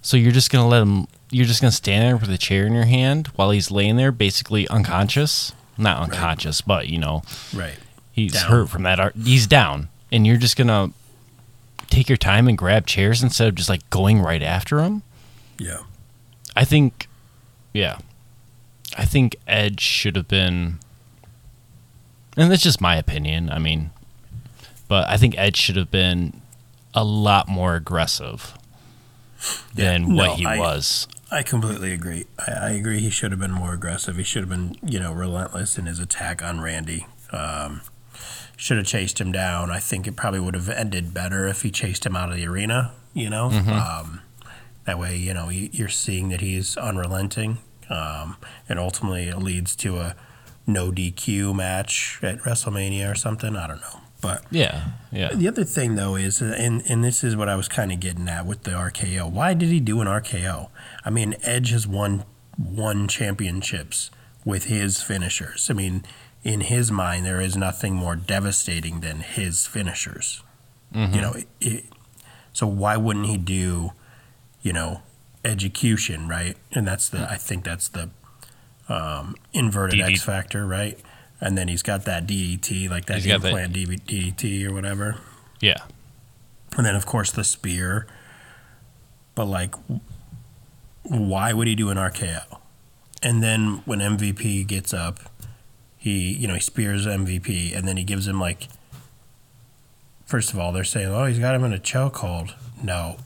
So 0.03 0.17
you're 0.17 0.33
just 0.33 0.51
gonna 0.51 0.69
let 0.69 0.83
him. 0.83 1.07
You're 1.31 1.47
just 1.47 1.61
gonna 1.63 1.73
stand 1.73 2.05
there 2.05 2.17
with 2.17 2.31
a 2.31 2.39
chair 2.39 2.67
in 2.67 2.75
your 2.75 2.85
hand 2.85 3.29
while 3.37 3.51
he's 3.51 3.71
laying 3.71 3.97
there, 3.97 4.13
basically 4.13 4.69
unconscious. 4.69 5.53
Not 5.79 6.03
unconscious, 6.03 6.61
but 6.61 6.89
you 6.89 6.99
know 6.99 7.23
Right. 7.55 7.77
he's 8.13 8.33
Down. 8.33 8.51
hurt 8.51 8.69
from 8.69 8.83
that. 8.85 9.01
Art. 9.01 9.15
He's 9.17 9.47
down, 9.47 9.89
and 10.13 10.27
you're 10.27 10.37
just 10.37 10.57
gonna 10.57 10.91
take 11.91 12.09
your 12.09 12.17
time 12.17 12.49
and 12.49 12.57
grab 12.59 12.87
chairs 12.87 13.23
instead 13.23 13.49
of 13.49 13.55
just 13.55 13.69
like 13.69 13.89
going 13.91 14.21
right 14.21 14.43
after 14.43 14.81
him. 14.81 15.03
Yeah. 15.59 15.83
I 16.55 16.65
think, 16.65 17.09
yeah, 17.73 17.99
I 18.97 19.05
think 19.05 19.37
Edge 19.47 19.81
should 19.81 20.17
have 20.17 20.29
been, 20.29 20.79
and 22.37 22.51
that's 22.51 22.63
just 22.63 22.81
my 22.81 22.97
opinion. 22.97 23.51
I 23.51 23.59
mean, 23.59 23.91
but 24.89 25.09
I 25.09 25.17
think 25.17 25.37
Edge 25.37 25.57
should 25.57 25.77
have 25.77 25.91
been 25.91 26.41
a 26.95 27.05
lot 27.05 27.49
more 27.49 27.75
aggressive 27.75 28.55
than 29.75 30.15
no, 30.15 30.17
what 30.17 30.39
he 30.39 30.47
I- 30.47 30.59
was. 30.59 31.07
I 31.29 31.43
completely 31.43 31.93
agree. 31.93 32.25
I, 32.39 32.53
I 32.53 32.71
agree. 32.71 33.01
He 33.01 33.11
should 33.11 33.33
have 33.33 33.41
been 33.41 33.51
more 33.51 33.75
aggressive. 33.75 34.17
He 34.17 34.23
should 34.23 34.43
have 34.43 34.49
been, 34.49 34.77
you 34.83 35.01
know, 35.01 35.13
relentless 35.13 35.77
in 35.77 35.87
his 35.87 35.99
attack 35.99 36.41
on 36.41 36.61
Randy. 36.61 37.07
Um, 37.33 37.81
should 38.57 38.79
have 38.79 38.87
chased 38.87 39.21
him 39.21 39.31
down. 39.33 39.71
I 39.71 39.79
think 39.79 40.07
it 40.07 40.17
probably 40.17 40.41
would 40.41 40.55
have 40.55 40.69
ended 40.69 41.13
better 41.15 41.47
if 41.47 41.63
he 41.63 41.71
chased 41.71 42.05
him 42.07 42.17
out 42.17 42.31
of 42.31 42.37
the 42.37 42.47
arena. 42.47 42.93
You 43.15 43.31
know, 43.31 43.51
um, 43.51 44.21
that 44.85 44.99
way, 44.99 45.17
you 45.17 45.33
know, 45.35 45.49
you, 45.49 45.69
you're 45.73 45.89
seeing 45.89 46.29
that 46.31 46.41
he's 46.41 46.77
unrelenting, 46.77 47.59
um, 47.89 48.37
and 48.69 48.79
ultimately 48.79 49.25
it 49.29 49.39
leads 49.39 49.75
to 49.77 49.99
a 49.99 50.17
no 50.67 50.91
DQ 50.91 51.55
match 51.55 52.19
at 52.23 52.39
WrestleMania 52.41 53.11
or 53.11 53.15
something. 53.15 53.57
I 53.57 53.67
don't 53.69 53.81
know, 53.81 54.01
but 54.21 54.45
Yeah, 54.51 54.89
yeah. 55.13 55.33
the 55.35 55.49
other 55.49 55.65
thing 55.65 55.95
though 55.95 56.17
is, 56.17 56.41
and 56.43 56.83
and 56.89 57.03
this 57.05 57.25
is 57.25 57.37
what 57.37 57.49
I 57.49 57.57
was 57.57 57.69
kind 57.69 57.91
of 57.93 58.01
getting 58.01 58.29
at 58.29 58.45
with 58.47 58.65
the 58.65 58.73
RKO. 58.73 59.31
Why 59.31 59.55
did 59.55 59.69
he 59.71 59.81
do 59.81 60.01
an 60.01 60.09
RKO? 60.09 60.69
I 61.05 61.11
mean, 61.11 61.37
Edge 61.43 61.71
has 61.71 61.87
won 61.87 62.25
won 62.59 63.07
championships 63.09 64.11
with 64.45 64.65
his 64.65 65.03
finishers. 65.03 65.69
I 65.71 65.75
mean, 65.75 66.05
in 66.47 66.61
his 66.61 66.93
mind, 66.93 67.27
there 67.27 67.41
is 67.41 67.57
nothing 67.57 67.95
more 67.95 68.15
devastating 68.15 69.01
than 69.01 69.19
his 69.19 69.67
finishers. 69.67 70.43
You 70.95 71.21
know, 71.21 71.33
it, 71.33 71.49
it, 71.61 71.85
so 72.55 72.67
why 72.67 72.97
wouldn't 72.97 73.27
he 73.27 73.37
do, 73.37 73.91
you 74.63 74.73
know, 74.73 75.03
Edgecution, 75.45 76.29
right? 76.29 76.57
And 76.73 76.87
that's 76.87 77.09
the 77.11 77.29
I 77.31 77.35
think 77.37 77.65
that's 77.65 77.89
the 77.89 78.09
um, 78.89 79.35
inverted 79.53 79.99
DD 79.99 80.13
X 80.13 80.23
Factor, 80.23 80.65
right? 80.65 80.99
And 81.41 81.59
then 81.59 81.69
he's 81.69 81.83
got 81.83 82.05
that 82.07 82.27
DDT, 82.27 82.89
like 82.89 83.07
that 83.07 83.17
He's 83.17 83.25
that- 83.25 83.45
implant 83.45 83.75
DDT 83.75 84.65
or 84.65 84.73
whatever. 84.73 85.17
Yeah. 85.61 85.83
And 86.79 86.87
then, 86.87 86.95
of 86.95 87.05
course, 87.05 87.31
the 87.31 87.45
spear. 87.45 88.07
But, 89.35 89.47
like, 89.47 89.75
why 91.03 91.53
would 91.53 91.67
he 91.67 91.75
do 91.75 91.91
an 91.91 91.99
RKO? 91.99 92.59
And 93.23 93.43
then 93.43 93.83
when 93.85 93.99
MVP 93.99 94.67
gets 94.67 94.95
up, 94.95 95.21
he, 96.07 96.33
you 96.33 96.47
know, 96.47 96.55
he 96.55 96.61
spears 96.61 97.05
MVP 97.05 97.77
and 97.77 97.87
then 97.87 97.97
he 97.97 98.05
gives 98.05 98.29
him, 98.29 98.39
like, 98.41 98.69
first 100.25 100.53
of 100.53 100.59
all, 100.61 100.71
they're 100.71 100.85
saying, 100.85 101.09
oh, 101.09 101.25
he's 101.27 101.41
got 101.41 101.55
him 101.57 101.65
in 101.65 101.73
a 101.73 101.79
chokehold. 101.79 102.53
No. 102.81 103.17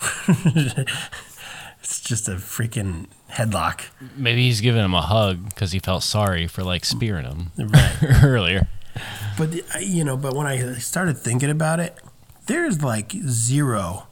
it's 0.26 2.00
just 2.00 2.28
a 2.28 2.36
freaking 2.36 3.08
headlock. 3.30 3.82
Maybe 4.16 4.44
he's 4.44 4.62
giving 4.62 4.82
him 4.82 4.94
a 4.94 5.02
hug 5.02 5.50
because 5.50 5.72
he 5.72 5.78
felt 5.78 6.02
sorry 6.02 6.46
for 6.46 6.64
like 6.64 6.86
spearing 6.86 7.26
him 7.26 7.50
Right. 7.58 7.96
earlier. 8.24 8.68
But 9.36 9.50
you 9.82 10.02
know, 10.02 10.16
but 10.16 10.34
when 10.34 10.46
I 10.46 10.74
started 10.74 11.18
thinking 11.18 11.50
about 11.50 11.78
it, 11.78 11.98
there's 12.46 12.82
like 12.82 13.12
zero. 13.28 14.06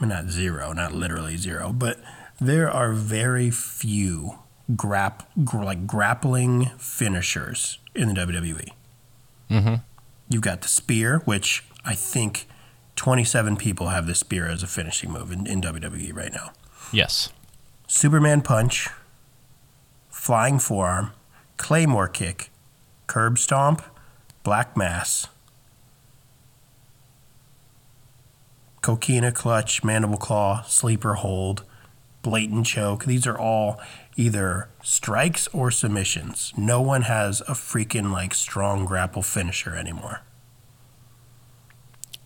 Well, 0.00 0.08
not 0.08 0.30
zero, 0.30 0.72
not 0.72 0.94
literally 0.94 1.36
zero, 1.36 1.74
but 1.74 1.98
there 2.40 2.70
are 2.70 2.92
very 2.92 3.50
few 3.50 4.38
grap 4.72 5.22
gr- 5.44 5.64
like 5.64 5.86
grappling 5.86 6.66
finishers 6.78 7.78
in 7.94 8.08
the 8.08 8.14
WWE. 8.14 8.68
Mm-hmm. 9.50 9.74
You've 10.28 10.42
got 10.42 10.60
the 10.60 10.68
spear, 10.68 11.22
which 11.24 11.64
I 11.84 11.94
think 11.94 12.46
27 12.96 13.56
people 13.56 13.88
have 13.88 14.06
the 14.06 14.14
spear 14.14 14.46
as 14.46 14.62
a 14.62 14.66
finishing 14.66 15.10
move 15.10 15.32
in, 15.32 15.46
in 15.46 15.62
WWE 15.62 16.14
right 16.14 16.32
now. 16.32 16.52
Yes. 16.92 17.32
Superman 17.86 18.42
punch, 18.42 18.88
flying 20.10 20.58
forearm, 20.58 21.12
claymore 21.56 22.08
kick, 22.08 22.50
curb 23.06 23.38
stomp, 23.38 23.82
black 24.42 24.76
mass, 24.76 25.28
coquina 28.82 29.32
clutch, 29.32 29.82
mandible 29.82 30.18
claw, 30.18 30.62
sleeper 30.62 31.14
hold, 31.14 31.64
blatant 32.22 32.66
choke. 32.66 33.04
These 33.04 33.26
are 33.26 33.38
all 33.38 33.80
either 34.18 34.68
strikes 34.82 35.46
or 35.48 35.70
submissions. 35.70 36.52
No 36.56 36.82
one 36.82 37.02
has 37.02 37.40
a 37.42 37.52
freaking 37.52 38.10
like 38.10 38.34
strong 38.34 38.84
grapple 38.84 39.22
finisher 39.22 39.76
anymore. 39.76 40.22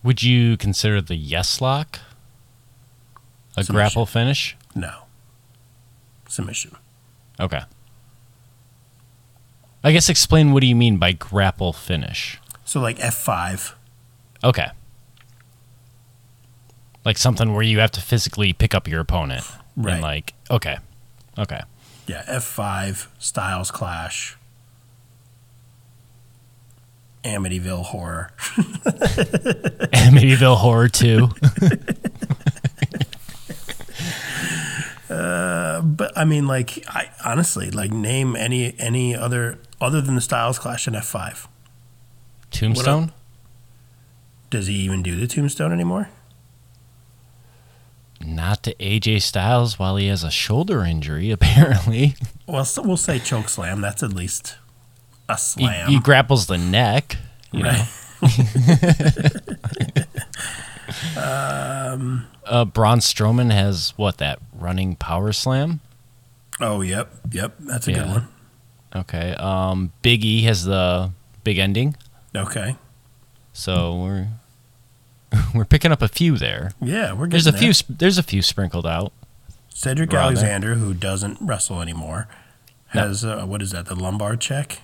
Would 0.01 0.23
you 0.23 0.57
consider 0.57 1.01
the 1.01 1.15
yes 1.15 1.61
lock 1.61 1.99
a 3.55 3.63
Submission. 3.63 3.73
grapple 3.75 4.05
finish? 4.07 4.57
No. 4.75 5.03
Submission. 6.27 6.75
Okay. 7.39 7.61
I 9.83 9.91
guess 9.91 10.09
explain 10.09 10.51
what 10.51 10.61
do 10.61 10.67
you 10.67 10.75
mean 10.75 10.97
by 10.97 11.11
grapple 11.11 11.73
finish? 11.73 12.39
So 12.65 12.81
like 12.81 12.97
F5. 12.97 13.73
Okay. 14.43 14.69
Like 17.05 17.19
something 17.19 17.53
where 17.53 17.61
you 17.63 17.79
have 17.79 17.91
to 17.91 18.01
physically 18.01 18.51
pick 18.51 18.73
up 18.73 18.87
your 18.87 18.99
opponent. 18.99 19.43
Right. 19.77 19.93
And 19.93 20.01
like, 20.01 20.33
okay. 20.49 20.79
Okay. 21.37 21.61
Yeah, 22.05 22.23
F5, 22.27 23.07
Styles 23.17 23.71
Clash, 23.71 24.37
Amityville 27.23 27.83
Horror. 27.85 28.31
Amityville 29.93 30.57
Horror 30.57 30.89
2. 30.89 31.29
uh, 35.13 35.81
But 35.81 36.17
I 36.17 36.25
mean, 36.25 36.45
like, 36.47 36.83
I 36.89 37.09
honestly 37.23 37.71
like 37.71 37.91
name 37.91 38.35
any 38.35 38.75
any 38.79 39.15
other 39.15 39.59
other 39.79 40.01
than 40.01 40.15
the 40.15 40.21
Styles 40.21 40.59
Clash 40.59 40.87
and 40.87 40.95
F5. 40.95 41.47
Tombstone? 42.51 43.13
Does 44.49 44.67
he 44.67 44.75
even 44.75 45.01
do 45.01 45.15
the 45.15 45.25
Tombstone 45.27 45.71
anymore? 45.71 46.09
Not 48.43 48.61
to 48.63 48.75
AJ 48.75 49.21
Styles 49.21 49.79
while 49.79 49.95
he 49.95 50.07
has 50.07 50.21
a 50.21 50.29
shoulder 50.29 50.83
injury, 50.83 51.31
apparently. 51.37 52.15
Well, 52.45 52.65
so 52.65 52.81
we'll 52.81 52.97
say 52.97 53.17
choke 53.17 53.47
slam. 53.47 53.79
That's 53.79 54.03
at 54.03 54.11
least 54.11 54.57
a 55.29 55.37
slam. 55.37 55.89
he 55.89 55.97
grapples 55.97 56.47
the 56.47 56.57
neck. 56.57 57.15
You 57.53 57.63
know? 57.63 57.85
right. 58.21 58.21
Uh, 62.45 62.65
Braun 62.65 62.99
Strowman 62.99 63.51
has 63.51 63.93
what, 63.95 64.17
that 64.17 64.39
running 64.53 64.97
power 64.97 65.31
slam? 65.31 65.79
Oh, 66.59 66.81
yep, 66.81 67.09
yep. 67.31 67.55
That's 67.59 67.87
a 67.87 67.93
good 67.93 68.05
one. 68.05 68.27
Okay. 68.93 69.33
Um, 69.35 69.93
Big 70.01 70.25
E 70.25 70.43
has 70.43 70.65
the 70.65 71.11
big 71.43 71.57
ending. 71.57 71.95
Okay. 72.35 72.75
So 73.53 73.95
we're 73.95 74.27
we're 75.55 75.65
picking 75.65 75.91
up 75.91 76.01
a 76.01 76.07
few 76.07 76.37
there. 76.37 76.71
Yeah, 76.81 77.13
we're 77.13 77.27
There's 77.27 77.47
a 77.47 77.51
getting 77.51 77.73
few. 77.73 77.95
There's 77.97 78.17
a 78.17 78.23
few 78.23 78.41
sprinkled 78.41 78.85
out. 78.87 79.11
Cedric. 79.69 80.13
Alexander, 80.13 80.75
who 80.75 80.93
doesn't 80.93 81.37
wrestle 81.41 81.81
anymore, 81.81 82.27
No. 82.93 83.07
has 83.07 83.25
uh, 83.25 83.45
what 83.45 83.61
is 83.61 83.71
that? 83.71 83.85
The 83.87 83.95
lumbar 83.95 84.35
check, 84.35 84.81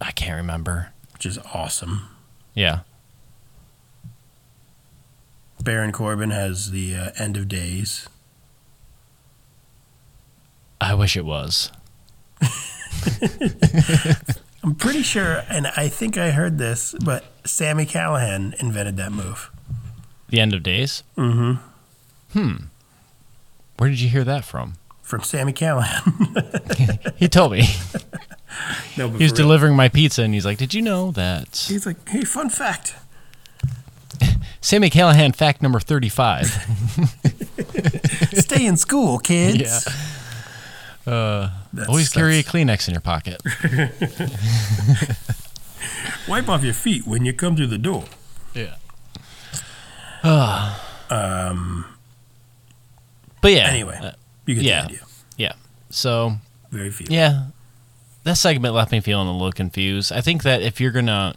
I 0.00 0.10
can't 0.12 0.36
remember. 0.36 0.92
which 1.12 1.26
is 1.26 1.38
awesome. 1.52 2.08
Yeah. 2.54 2.80
Baron 5.62 5.92
Corbin 5.92 6.30
has 6.30 6.70
the 6.72 6.94
uh, 6.94 7.10
end 7.18 7.36
of 7.36 7.48
days. 7.48 8.08
I 10.80 10.94
wish 10.94 11.16
it 11.16 11.24
was. 11.24 11.70
I'm 14.62 14.74
pretty 14.76 15.02
sure, 15.02 15.42
and 15.48 15.66
I 15.68 15.88
think 15.88 16.16
I 16.18 16.30
heard 16.30 16.58
this, 16.58 16.94
but 17.04 17.24
Sami 17.44 17.86
Callihan 17.86 18.54
invented 18.60 18.96
that 18.96 19.12
move. 19.12 19.50
The 20.28 20.40
end 20.40 20.54
of 20.54 20.62
days. 20.62 21.02
Mm-hmm. 21.16 21.52
Hmm. 22.38 22.56
Where 23.76 23.90
did 23.90 24.00
you 24.00 24.08
hear 24.08 24.24
that 24.24 24.44
from? 24.44 24.74
From 25.02 25.22
Sami 25.22 25.52
Callihan. 25.52 27.12
He 27.16 27.28
told 27.28 27.52
me. 27.52 27.58
no, 28.96 29.08
He 29.08 29.12
was 29.12 29.12
for 29.12 29.18
real. 29.18 29.34
delivering 29.34 29.76
my 29.76 29.88
pizza, 29.88 30.22
and 30.22 30.34
he's 30.34 30.44
like, 30.44 30.58
"Did 30.58 30.74
you 30.74 30.82
know 30.82 31.10
that 31.12 31.66
He's 31.68 31.86
like, 31.86 32.08
hey, 32.08 32.24
fun 32.24 32.48
fact. 32.50 32.94
Sami 34.60 34.90
Callihan 34.90 35.34
fact 35.34 35.62
number 35.62 35.78
thirty-five? 35.80 36.46
Stay 38.32 38.66
in 38.66 38.76
school, 38.76 39.18
kids. 39.18 39.86
Uh, 41.06 41.50
That's- 41.72 41.88
always 41.88 42.08
carry 42.08 42.38
a 42.38 42.42
Kleenex 42.42 42.88
in 42.88 42.94
your 42.94 43.00
pocket. 43.02 43.40
Wipe 46.28 46.48
off 46.48 46.62
your 46.64 46.74
feet 46.74 47.06
when 47.06 47.24
you 47.24 47.32
come 47.32 47.56
through 47.56 47.68
the 47.68 47.78
door. 47.78 48.04
Yeah. 48.54 48.76
Um. 51.10 51.84
But 53.42 53.52
yeah. 53.52 53.68
Anyway, 53.68 53.98
uh, 54.02 54.12
You 54.46 54.54
get 54.54 54.64
yeah. 54.64 54.80
the 54.80 54.86
idea. 54.86 55.00
yeah. 55.36 55.52
So 55.90 56.36
Very 56.70 56.90
few. 56.90 57.06
Yeah. 57.10 57.48
That 58.24 58.38
segment 58.38 58.74
left 58.74 58.90
me 58.90 59.00
feeling 59.00 59.28
a 59.28 59.32
little 59.32 59.52
confused. 59.52 60.10
I 60.10 60.22
think 60.22 60.42
that 60.44 60.62
if 60.62 60.80
you're 60.80 60.90
going 60.92 61.06
to 61.06 61.34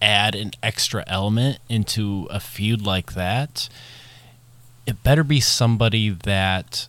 add 0.00 0.36
an 0.36 0.52
extra 0.62 1.02
element 1.08 1.58
into 1.68 2.28
a 2.30 2.38
feud 2.38 2.82
like 2.86 3.14
that, 3.14 3.68
it 4.86 5.02
better 5.02 5.24
be 5.24 5.40
somebody 5.40 6.10
that 6.10 6.86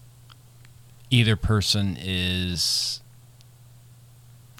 either 1.09 1.35
person 1.35 1.97
is 1.99 3.01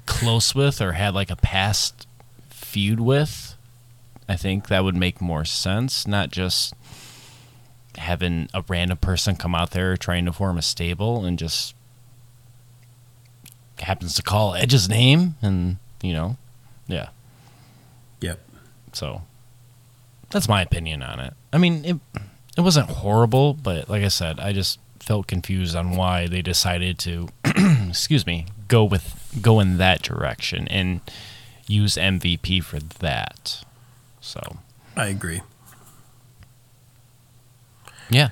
close 0.06 0.54
with 0.56 0.82
or 0.82 0.94
had 0.94 1.14
like 1.14 1.30
a 1.32 1.36
past 1.36 2.08
feud 2.50 3.00
with. 3.00 3.56
I 4.28 4.36
think 4.36 4.68
that 4.68 4.84
would 4.84 4.96
make 4.96 5.22
more 5.22 5.46
sense, 5.46 6.08
not 6.08 6.32
just 6.32 6.74
having 7.98 8.50
a 8.54 8.64
random 8.68 8.98
person 8.98 9.36
come 9.36 9.56
out 9.56 9.72
there 9.72 9.96
trying 9.96 10.26
to 10.26 10.34
form 10.34 10.58
a 10.58 10.62
stable 10.62 11.24
and 11.24 11.38
just 11.40 11.76
happens 13.80 14.16
to 14.16 14.24
call 14.24 14.56
Edge's 14.56 14.90
name, 14.90 15.36
and 15.42 15.78
you 16.02 16.14
know, 16.14 16.38
yeah. 16.88 17.10
Yep. 18.22 18.40
So 18.94 19.22
that's 20.32 20.48
my 20.48 20.62
opinion 20.62 21.04
on 21.04 21.20
it. 21.20 21.34
I 21.54 21.58
mean, 21.58 21.86
it 21.86 21.98
it 22.58 22.62
wasn't 22.62 22.90
horrible, 22.90 23.54
but 23.54 23.90
like 23.90 24.04
I 24.04 24.10
said, 24.10 24.40
I 24.40 24.54
just 24.54 24.80
felt 25.06 25.28
confused 25.28 25.76
on 25.76 25.92
why 25.96 26.28
they 26.28 26.42
decided 26.42 26.98
to, 27.00 27.30
excuse 27.88 28.26
me, 28.26 28.48
go 28.68 28.84
with 28.84 29.38
go 29.42 29.60
in 29.60 29.78
that 29.78 30.02
direction 30.02 30.68
and 30.70 31.00
use 31.68 31.96
MVP 31.96 32.64
for 32.64 32.80
that. 32.80 33.64
So 34.20 34.58
I 34.98 35.08
agree. 35.08 35.42
yeah, 38.10 38.30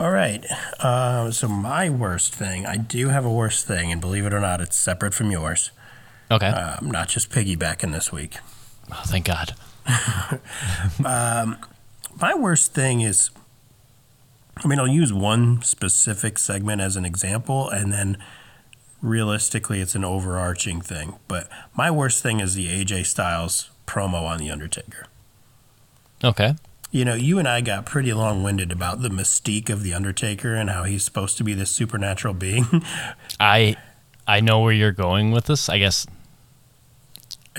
All 0.00 0.10
right. 0.10 0.44
Uh, 0.80 1.30
so 1.30 1.48
my 1.48 1.88
worst 1.90 2.34
thing, 2.34 2.64
I 2.66 2.76
do 2.76 3.08
have 3.08 3.24
a 3.24 3.32
worst 3.32 3.66
thing, 3.66 3.90
and 3.92 4.00
believe 4.00 4.24
it 4.26 4.32
or 4.34 4.40
not, 4.40 4.60
it's 4.60 4.76
separate 4.76 5.14
from 5.14 5.30
yours. 5.30 5.70
okay. 6.30 6.46
Uh, 6.48 6.76
I'm 6.80 6.90
not 6.90 7.08
just 7.08 7.30
piggybacking 7.30 7.92
this 7.92 8.12
week. 8.12 8.36
oh, 8.92 9.02
thank 9.06 9.26
God. 9.26 9.54
um, 11.04 11.56
My 12.20 12.34
worst 12.34 12.72
thing 12.74 13.00
is 13.00 13.30
I 14.64 14.66
mean, 14.66 14.78
I'll 14.78 14.88
use 14.88 15.12
one 15.12 15.62
specific 15.62 16.38
segment 16.38 16.80
as 16.80 16.96
an 16.96 17.04
example, 17.04 17.68
and 17.68 17.92
then 17.92 18.18
realistically, 19.00 19.80
it's 19.80 19.94
an 19.94 20.04
overarching 20.04 20.80
thing. 20.80 21.18
But 21.28 21.48
my 21.74 21.90
worst 21.90 22.22
thing 22.22 22.40
is 22.40 22.54
the 22.54 22.66
AJ 22.66 23.06
Styles 23.06 23.70
promo 23.86 24.26
on 24.26 24.38
The 24.38 24.50
Undertaker. 24.50 25.06
Okay. 26.22 26.54
You 26.90 27.04
know, 27.04 27.14
you 27.14 27.38
and 27.38 27.46
I 27.46 27.60
got 27.60 27.86
pretty 27.86 28.12
long 28.12 28.42
winded 28.42 28.72
about 28.72 29.02
the 29.02 29.10
mystique 29.10 29.68
of 29.68 29.82
The 29.82 29.92
Undertaker 29.92 30.54
and 30.54 30.70
how 30.70 30.84
he's 30.84 31.04
supposed 31.04 31.36
to 31.38 31.44
be 31.44 31.54
this 31.54 31.70
supernatural 31.70 32.34
being. 32.34 32.66
I 33.40 33.76
I 34.26 34.40
know 34.40 34.60
where 34.60 34.72
you're 34.72 34.92
going 34.92 35.30
with 35.30 35.46
this. 35.46 35.68
I 35.68 35.78
guess 35.78 36.06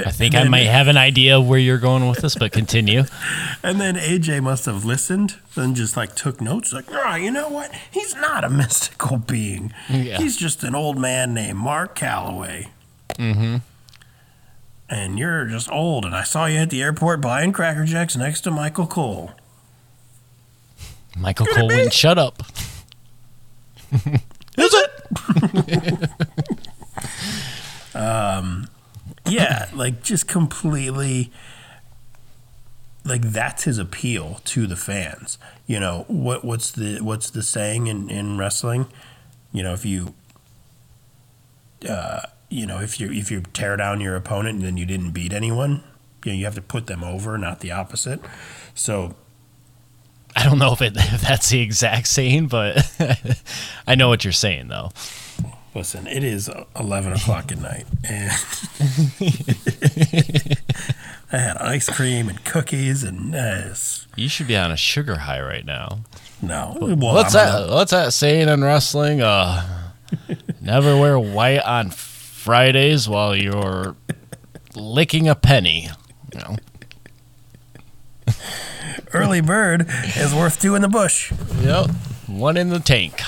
I 0.05 0.11
think 0.11 0.35
I 0.35 0.43
might 0.45 0.65
have 0.67 0.87
an 0.87 0.97
idea 0.97 1.37
of 1.37 1.47
where 1.47 1.59
you're 1.59 1.77
going 1.77 2.07
with 2.07 2.19
this, 2.19 2.35
but 2.35 2.51
continue. 2.51 3.03
And 3.61 3.81
then 3.81 3.95
AJ 3.95 4.41
must 4.41 4.65
have 4.67 4.85
listened 4.85 5.35
and 5.57 5.75
just 5.75 5.97
like 5.97 6.15
took 6.15 6.39
notes, 6.39 6.71
like, 6.71 6.85
oh, 6.89 7.15
you 7.15 7.29
know 7.29 7.49
what? 7.49 7.71
He's 7.91 8.15
not 8.15 8.45
a 8.45 8.49
mystical 8.61 9.17
being. 9.17 9.73
Yeah. 9.89 10.17
He's 10.17 10.37
just 10.37 10.63
an 10.63 10.75
old 10.75 10.97
man 10.97 11.33
named 11.33 11.57
Mark 11.57 11.97
Calaway. 11.97 12.69
Mm-hmm. 13.15 13.57
And 14.89 15.19
you're 15.19 15.45
just 15.45 15.69
old, 15.69 16.05
and 16.05 16.15
I 16.15 16.23
saw 16.23 16.45
you 16.45 16.59
at 16.59 16.69
the 16.69 16.81
airport 16.81 17.19
buying 17.19 17.51
Cracker 17.51 17.83
Jacks 17.83 18.15
next 18.15 18.41
to 18.41 18.51
Michael 18.51 18.87
Cole. 18.87 19.31
Michael 21.17 21.45
Cole 21.47 21.67
wouldn't 21.67 21.93
shut 21.93 22.17
up. 22.17 22.41
Is 24.57 24.73
it? 24.73 26.09
Yeah, 29.29 29.69
like 29.73 30.03
just 30.03 30.27
completely 30.27 31.31
like 33.05 33.21
that's 33.21 33.63
his 33.63 33.77
appeal 33.77 34.41
to 34.45 34.67
the 34.67 34.75
fans. 34.75 35.37
You 35.67 35.79
know, 35.79 36.05
what 36.07 36.43
what's 36.43 36.71
the 36.71 36.99
what's 37.01 37.29
the 37.29 37.43
saying 37.43 37.87
in, 37.87 38.09
in 38.09 38.37
wrestling? 38.37 38.87
You 39.51 39.63
know, 39.63 39.73
if 39.73 39.85
you 39.85 40.13
uh 41.87 42.21
you 42.49 42.65
know, 42.65 42.79
if 42.79 42.99
you 42.99 43.11
if 43.11 43.31
you 43.31 43.41
tear 43.53 43.77
down 43.77 44.01
your 44.01 44.15
opponent 44.15 44.57
and 44.57 44.65
then 44.65 44.77
you 44.77 44.85
didn't 44.85 45.11
beat 45.11 45.33
anyone, 45.33 45.83
you 46.25 46.31
know, 46.31 46.37
you 46.37 46.45
have 46.45 46.55
to 46.55 46.61
put 46.61 46.87
them 46.87 47.03
over, 47.03 47.37
not 47.37 47.59
the 47.59 47.71
opposite. 47.71 48.19
So 48.73 49.15
I 50.35 50.43
don't 50.43 50.59
know 50.59 50.73
if, 50.73 50.81
it, 50.81 50.93
if 50.95 51.21
that's 51.21 51.49
the 51.49 51.61
exact 51.61 52.07
saying, 52.07 52.47
but 52.47 52.89
I 53.87 53.95
know 53.95 54.09
what 54.09 54.23
you're 54.23 54.33
saying, 54.33 54.67
though. 54.67 54.91
Listen, 55.79 56.07
it 56.07 56.25
is 56.25 56.49
eleven 56.77 57.13
o'clock 57.13 57.53
at 57.53 57.57
night, 57.57 57.85
and 58.03 58.29
I 61.31 61.37
had 61.37 61.55
ice 61.57 61.87
cream 61.89 62.27
and 62.27 62.43
cookies, 62.43 63.01
and 63.03 63.33
uh, 63.33 63.73
You 64.17 64.27
should 64.27 64.47
be 64.47 64.57
on 64.57 64.71
a 64.71 64.77
sugar 64.77 65.15
high 65.15 65.41
right 65.41 65.65
now. 65.65 65.99
no, 66.41 66.77
well, 66.81 66.97
what's 66.97 67.33
I'm 67.33 67.67
that? 67.67 67.73
What's 67.73 67.91
that 67.91 68.11
saying 68.11 68.49
in 68.49 68.61
wrestling? 68.61 69.21
Uh, 69.21 69.91
never 70.59 70.97
wear 70.97 71.17
white 71.17 71.61
on 71.61 71.91
Fridays 71.91 73.07
while 73.07 73.33
you're 73.33 73.95
licking 74.75 75.29
a 75.29 75.35
penny. 75.35 75.87
You 76.33 76.39
know. 76.39 76.57
early 79.13 79.39
bird 79.39 79.87
is 80.17 80.35
worth 80.35 80.59
two 80.61 80.75
in 80.75 80.81
the 80.81 80.89
bush. 80.89 81.31
Yep. 81.61 81.89
One 82.27 82.57
in 82.57 82.67
the 82.69 82.79
tank. 82.79 83.21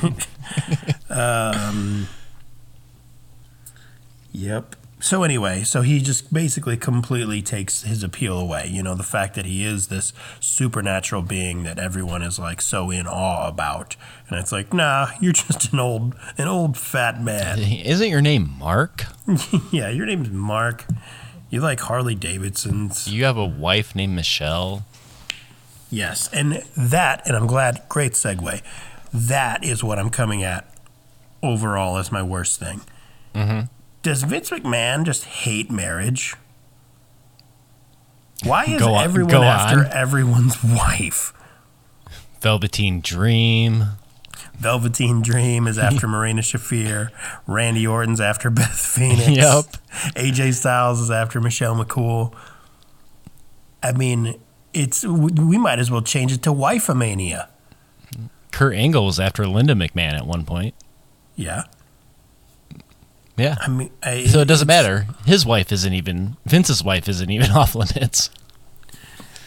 Um, 1.12 2.08
yep. 4.32 4.76
So 5.02 5.24
anyway, 5.24 5.64
so 5.64 5.82
he 5.82 6.00
just 6.00 6.32
basically 6.32 6.76
completely 6.76 7.42
takes 7.42 7.82
his 7.82 8.04
appeal 8.04 8.38
away. 8.38 8.68
You 8.68 8.84
know, 8.84 8.94
the 8.94 9.02
fact 9.02 9.34
that 9.34 9.44
he 9.44 9.64
is 9.64 9.88
this 9.88 10.12
supernatural 10.38 11.22
being 11.22 11.64
that 11.64 11.78
everyone 11.78 12.22
is 12.22 12.38
like 12.38 12.62
so 12.62 12.88
in 12.90 13.08
awe 13.08 13.48
about, 13.48 13.96
and 14.28 14.38
it's 14.38 14.52
like, 14.52 14.72
nah, 14.72 15.08
you're 15.20 15.32
just 15.32 15.72
an 15.72 15.80
old, 15.80 16.14
an 16.38 16.46
old 16.46 16.76
fat 16.76 17.20
man. 17.20 17.58
Isn't 17.58 18.08
your 18.08 18.22
name 18.22 18.54
Mark? 18.58 19.04
yeah, 19.72 19.88
your 19.88 20.06
name's 20.06 20.30
Mark. 20.30 20.86
You 21.50 21.60
like 21.60 21.80
Harley 21.80 22.14
Davidsons. 22.14 23.08
You 23.08 23.24
have 23.24 23.36
a 23.36 23.44
wife 23.44 23.96
named 23.96 24.14
Michelle. 24.14 24.86
Yes, 25.90 26.32
and 26.32 26.62
that, 26.76 27.26
and 27.26 27.36
I'm 27.36 27.48
glad. 27.48 27.82
Great 27.88 28.12
segue. 28.12 28.62
That 29.12 29.62
is 29.62 29.84
what 29.84 29.98
I'm 29.98 30.08
coming 30.08 30.42
at 30.44 30.71
overall 31.42 31.96
as 31.98 32.12
my 32.12 32.22
worst 32.22 32.58
thing. 32.60 32.80
Mhm. 33.34 33.68
Does 34.02 34.22
Vince 34.24 34.50
McMahon 34.50 35.04
just 35.04 35.24
hate 35.24 35.70
marriage? 35.70 36.34
Why 38.44 38.64
is 38.64 38.82
on- 38.82 39.04
everyone 39.04 39.34
after 39.44 39.80
on. 39.80 39.92
everyone's 39.92 40.62
wife? 40.64 41.32
Velveteen 42.40 43.00
Dream. 43.00 43.84
Velveteen 44.58 45.22
Dream 45.22 45.66
is 45.68 45.78
after 45.78 46.08
Marina 46.08 46.42
Shafir. 46.42 47.10
Randy 47.46 47.86
Orton's 47.86 48.20
after 48.20 48.50
Beth 48.50 48.74
Phoenix. 48.76 49.28
Yep. 49.28 49.64
AJ 50.16 50.54
Styles 50.54 51.00
is 51.00 51.10
after 51.10 51.40
Michelle 51.40 51.76
McCool. 51.76 52.34
I 53.82 53.92
mean, 53.92 54.40
it's 54.74 55.04
we 55.04 55.58
might 55.58 55.78
as 55.78 55.90
well 55.90 56.02
change 56.02 56.32
it 56.32 56.42
to 56.42 56.50
Wifeomania. 56.50 57.48
Kurt 58.50 58.74
Angle 58.74 59.06
was 59.06 59.18
after 59.20 59.46
Linda 59.46 59.74
McMahon 59.74 60.14
at 60.14 60.26
one 60.26 60.44
point. 60.44 60.74
Yeah. 61.42 61.64
Yeah. 63.36 63.56
I 63.60 63.68
mean, 63.68 63.90
I, 64.02 64.24
So 64.24 64.40
it 64.40 64.48
doesn't 64.48 64.68
matter. 64.68 65.06
His 65.26 65.46
wife 65.46 65.72
isn't 65.72 65.92
even 65.92 66.36
Vince's 66.44 66.84
wife 66.84 67.08
isn't 67.08 67.30
even 67.30 67.50
off 67.52 67.74
limits. 67.74 68.30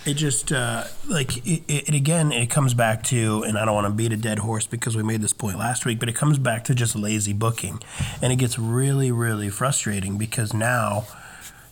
It 0.05 0.15
just 0.15 0.51
uh, 0.51 0.83
like 1.07 1.37
it, 1.37 1.63
it, 1.67 1.89
it 1.89 1.95
again. 1.95 2.31
It 2.31 2.51
comes 2.51 2.75
back 2.75 3.01
to, 3.05 3.41
and 3.41 3.57
I 3.57 3.65
don't 3.65 3.73
want 3.73 3.87
to 3.87 3.93
beat 3.93 4.13
a 4.13 4.17
dead 4.17 4.37
horse 4.37 4.67
because 4.67 4.95
we 4.95 5.01
made 5.01 5.21
this 5.21 5.33
point 5.33 5.57
last 5.57 5.83
week, 5.83 5.99
but 5.99 6.07
it 6.07 6.15
comes 6.15 6.37
back 6.37 6.63
to 6.65 6.75
just 6.75 6.95
lazy 6.95 7.33
booking, 7.33 7.81
and 8.21 8.31
it 8.31 8.35
gets 8.35 8.59
really, 8.59 9.11
really 9.11 9.49
frustrating 9.49 10.19
because 10.19 10.53
now, 10.53 11.07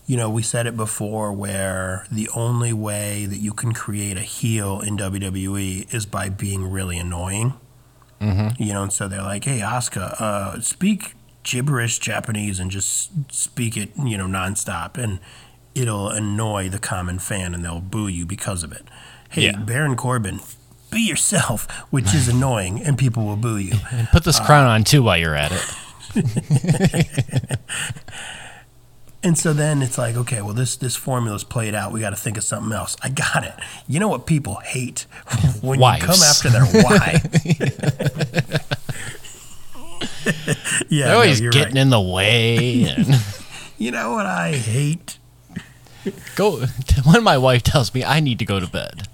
you 0.07 0.17
know, 0.17 0.31
we 0.31 0.41
said 0.41 0.65
it 0.65 0.75
before, 0.75 1.31
where 1.31 2.07
the 2.11 2.27
only 2.29 2.73
way 2.73 3.27
that 3.27 3.37
you 3.37 3.53
can 3.53 3.71
create 3.71 4.17
a 4.17 4.21
heel 4.21 4.81
in 4.81 4.97
WWE 4.97 5.93
is 5.93 6.07
by 6.07 6.29
being 6.29 6.71
really 6.71 6.97
annoying. 6.97 7.53
Mm-hmm. 8.23 8.61
You 8.63 8.73
know, 8.73 8.83
and 8.83 8.93
so 8.93 9.07
they're 9.07 9.21
like, 9.21 9.43
"Hey, 9.45 9.59
Asuka, 9.59 10.19
uh, 10.21 10.61
speak 10.61 11.15
gibberish 11.43 11.99
Japanese 11.99 12.59
and 12.59 12.71
just 12.71 13.11
speak 13.33 13.75
it, 13.75 13.89
you 13.97 14.17
know, 14.17 14.27
nonstop," 14.27 14.97
and 14.97 15.19
it'll 15.75 16.09
annoy 16.09 16.69
the 16.69 16.79
common 16.79 17.19
fan 17.19 17.53
and 17.53 17.65
they'll 17.65 17.81
boo 17.81 18.07
you 18.07 18.25
because 18.25 18.63
of 18.63 18.71
it. 18.71 18.83
Hey, 19.29 19.45
Yeah. 19.45 19.57
Baron 19.57 19.95
Corbin, 19.95 20.39
be 20.91 21.01
yourself, 21.01 21.67
which 21.89 22.13
is 22.13 22.27
annoying, 22.35 22.81
and 22.81 22.97
people 22.97 23.25
will 23.25 23.35
boo 23.35 23.57
you. 23.57 23.77
And 23.91 24.07
put 24.09 24.23
this 24.23 24.39
crown 24.39 24.67
on 24.67 24.83
too 24.83 25.01
while 25.03 25.17
you're 25.17 25.35
at 25.35 25.51
it. 25.51 25.75
And 29.25 29.37
so 29.37 29.53
then 29.53 29.81
it's 29.81 29.97
like, 29.97 30.17
okay, 30.17 30.41
well 30.41 30.53
this 30.53 30.75
this 30.75 30.97
formula's 30.97 31.45
played 31.45 31.73
out. 31.73 31.93
We 31.93 32.01
got 32.01 32.09
to 32.09 32.15
think 32.17 32.35
of 32.37 32.43
something 32.43 32.73
else. 32.73 32.97
I 33.01 33.07
got 33.09 33.45
it. 33.45 33.53
You 33.87 33.99
know 34.01 34.09
what 34.09 34.25
people 34.25 34.55
hate 34.55 35.01
when 35.61 35.79
Wives. 35.79 36.01
you 36.01 36.07
come 36.07 36.19
after 36.21 36.49
their 36.49 36.65
wife. 36.83 37.45
yeah, 40.89 41.05
They're 41.05 41.07
no, 41.07 41.13
always 41.15 41.39
you're 41.39 41.51
getting 41.51 41.75
right. 41.75 41.81
in 41.81 41.89
the 41.89 42.01
way. 42.01 42.83
And 42.85 43.21
You 43.77 43.91
know 43.91 44.13
what 44.13 44.25
I 44.25 44.51
hate? 44.53 45.17
go 46.35 46.65
when 47.05 47.23
my 47.23 47.37
wife 47.37 47.63
tells 47.63 47.93
me 47.93 48.03
I 48.03 48.19
need 48.19 48.39
to 48.39 48.45
go 48.45 48.59
to 48.59 48.67
bed. 48.67 49.07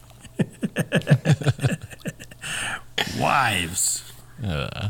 Wives. 3.19 4.11
Uh, 4.43 4.89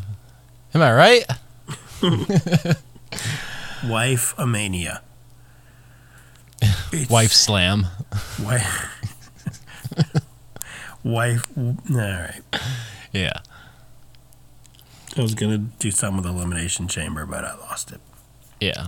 am 0.74 0.82
I 0.82 0.94
right? 0.94 1.26
Wife 3.86 4.34
mania. 4.40 5.02
Wife 7.10 7.32
slam. 7.34 7.88
Wife. 8.44 8.86
wife. 11.04 11.46
All 11.58 11.74
right. 11.96 12.42
Yeah. 13.14 13.34
I 15.18 15.22
was 15.22 15.34
gonna 15.36 15.58
do 15.58 15.92
some 15.92 16.18
with 16.18 16.26
elimination 16.26 16.88
chamber, 16.88 17.26
but 17.26 17.44
I 17.44 17.56
lost 17.56 17.92
it. 17.92 18.00
Yeah. 18.60 18.88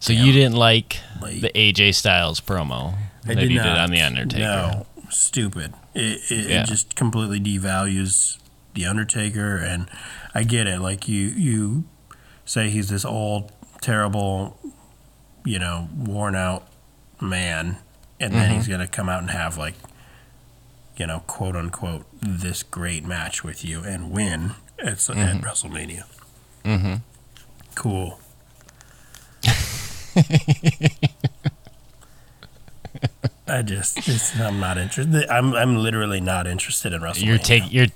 So 0.00 0.12
you 0.12 0.32
didn't 0.32 0.56
like 0.56 0.98
Late. 1.20 1.40
the 1.42 1.50
AJ 1.50 1.94
Styles 1.94 2.40
promo 2.40 2.94
I 3.24 3.28
that 3.28 3.34
did 3.36 3.50
he 3.50 3.56
not. 3.56 3.64
did 3.64 3.76
on 3.78 3.90
the 3.90 4.00
Undertaker? 4.00 4.42
No, 4.42 4.86
stupid. 5.10 5.74
It, 5.94 6.30
it, 6.30 6.48
Yeah. 6.50 6.62
it 6.62 6.66
just 6.66 6.94
completely 6.94 7.40
devalues 7.40 8.38
the 8.74 8.86
Undertaker, 8.86 9.56
and 9.56 9.88
I 10.34 10.42
get 10.44 10.66
it. 10.68 10.80
Like 10.80 11.08
you, 11.08 11.26
you 11.28 11.84
say 12.44 12.70
he's 12.70 12.88
this 12.88 13.04
old, 13.04 13.50
terrible, 13.80 14.58
you 15.46 15.58
know, 15.58 15.88
worn 15.96 16.34
out 16.36 16.66
man, 17.20 17.78
and 18.20 18.34
then 18.34 18.48
Mm-hmm. 18.48 18.54
he's 18.56 18.68
gonna 18.68 18.86
come 18.86 19.08
out 19.08 19.20
and 19.20 19.30
have 19.30 19.56
like, 19.56 19.74
you 20.98 21.06
know, 21.06 21.20
quote 21.26 21.56
unquote, 21.56 22.04
this 22.20 22.62
great 22.62 23.04
match 23.04 23.42
with 23.44 23.64
you 23.64 23.80
and 23.82 24.10
win 24.10 24.52
at, 24.78 24.88
at 24.88 24.96
WrestleMania. 25.40 26.04
Mm-hmm. 26.64 26.94
Cool. 27.74 28.18
I 33.48 33.62
just, 33.62 33.98
it's, 34.08 34.38
I'm 34.40 34.58
not 34.58 34.76
interested. 34.76 35.28
I'm, 35.28 35.54
I'm 35.54 35.76
literally 35.76 36.20
not 36.20 36.46
interested 36.48 36.92
in 36.92 37.00
WrestleMania. 37.00 37.24
You're 37.26 37.38
taking, 37.38 37.70
you're 37.70 37.86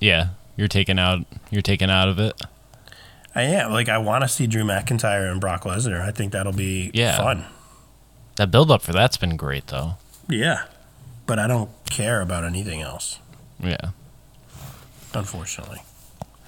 yeah, 0.00 0.28
you're 0.56 0.68
taken 0.68 0.98
out 0.98 1.26
you're 1.50 1.62
taken 1.62 1.90
out 1.90 2.08
of 2.08 2.18
it. 2.18 2.40
I 3.34 3.42
am 3.42 3.72
like, 3.72 3.88
I 3.88 3.98
want 3.98 4.22
to 4.22 4.28
see 4.28 4.46
Drew 4.46 4.62
McIntyre 4.64 5.30
and 5.30 5.40
Brock 5.40 5.64
Lesnar. 5.64 6.00
I 6.00 6.12
think 6.12 6.32
that'll 6.32 6.52
be 6.52 6.90
Yeah. 6.94 7.16
fun. 7.16 7.44
That 8.36 8.50
build 8.50 8.70
up 8.70 8.82
for 8.82 8.92
that's 8.92 9.16
been 9.16 9.36
great 9.36 9.68
though. 9.68 9.96
Yeah, 10.28 10.64
but 11.26 11.38
I 11.38 11.46
don't 11.46 11.70
care 11.90 12.20
about 12.20 12.44
anything 12.44 12.80
else. 12.80 13.18
Yeah. 13.60 13.90
Unfortunately, 15.12 15.82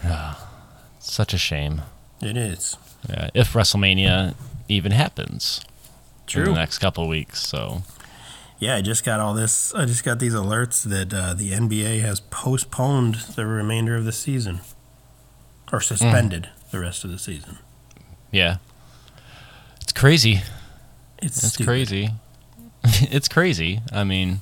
Yeah. 0.05 0.35
Such 0.99 1.33
a 1.35 1.39
shame. 1.39 1.83
it 2.21 2.37
is 2.37 2.77
Yeah, 3.09 3.29
if 3.35 3.53
WrestleMania 3.53 4.35
even 4.69 4.91
happens 4.93 5.61
in 5.65 6.27
true. 6.27 6.45
the 6.47 6.53
next 6.55 6.79
couple 6.79 7.05
of 7.05 7.11
weeks. 7.11 7.41
So 7.47 7.83
Yeah, 8.59 8.75
I 8.77 8.81
just 8.83 9.05
got 9.05 9.21
all 9.21 9.35
this. 9.35 9.75
I 9.75 9.85
just 9.85 10.03
got 10.03 10.19
these 10.19 10.33
alerts 10.35 10.83
that 10.83 11.13
uh, 11.13 11.35
the 11.35 11.53
NBA 11.53 12.01
has 12.01 12.21
postponed 12.21 13.17
the 13.37 13.47
remainder 13.47 13.95
of 13.97 14.05
the 14.05 14.13
season, 14.13 14.61
or 15.73 15.81
suspended 15.81 16.49
the 16.71 16.79
rest 16.81 17.05
of 17.05 17.11
the 17.11 17.19
season. 17.19 17.59
yeah, 18.31 18.57
it's 19.81 19.93
crazy. 19.93 20.43
It's, 21.23 21.43
It's 21.43 21.57
crazy. 21.57 22.11
it's 22.85 23.29
crazy. 23.29 23.81
I 23.93 24.05
mean, 24.05 24.41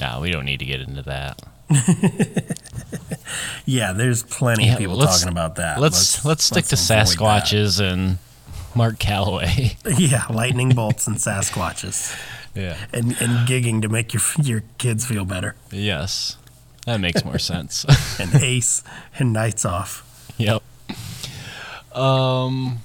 no, 0.00 0.20
we 0.20 0.30
don't 0.30 0.44
need 0.46 0.58
to 0.60 0.64
get 0.64 0.80
into 0.80 1.02
that. 1.02 1.42
Yeah, 3.64 3.92
there's 3.92 4.22
plenty 4.24 4.66
Yeah, 4.66 4.72
of 4.72 4.78
people 4.78 4.98
talking 4.98 5.28
about 5.28 5.56
that. 5.56 5.80
Let's 5.80 6.24
let's, 6.24 6.44
stick 6.44 6.64
to 6.66 6.74
avoid 6.74 6.86
that. 6.88 7.06
Sasquatches 7.06 7.80
and 7.80 8.18
Mark 8.74 8.98
Calaway. 8.98 9.76
Yeah, 9.98 10.26
lightning 10.28 10.70
bolts 10.70 11.06
and 11.06 11.16
Sasquatches, 11.16 12.14
Yeah. 12.54 12.76
and 12.92 13.12
and 13.20 13.46
gigging 13.48 13.80
to 13.82 13.88
make 13.88 14.12
your 14.12 14.22
your 14.42 14.64
kids 14.78 15.06
feel 15.06 15.24
better, 15.24 15.54
Yes, 15.70 16.36
that 16.86 17.00
makes 17.00 17.24
more 17.24 17.38
sense. 17.38 17.86
and 18.20 18.34
Ace 18.42 18.82
and 19.18 19.32
Nights 19.32 19.64
Off. 19.64 20.04
Yep. 20.38 20.62
Um, 21.96 22.78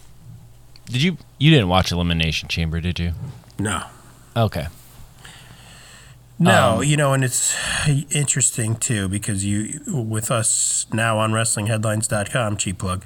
did 0.86 1.02
you 1.02 1.18
you 1.38 1.52
didn't 1.52 1.70
watch 1.70 1.92
Elimination 1.92 2.50
Chamber, 2.50 2.82
did 2.82 3.00
you? 3.00 3.14
No, 3.60 3.84
Okay. 4.36 4.68
No, 6.40 6.76
Um, 6.78 6.84
you 6.84 6.98
know, 6.98 7.14
and 7.14 7.24
it's 7.24 7.56
interesting 8.12 8.76
too 8.76 9.08
because 9.08 9.44
you, 9.44 9.82
with 9.88 10.30
us 10.30 10.86
now 10.94 11.18
on 11.18 11.32
WrestlingHeadlines.com, 11.32 12.58
cheap 12.58 12.78
plug. 12.78 13.04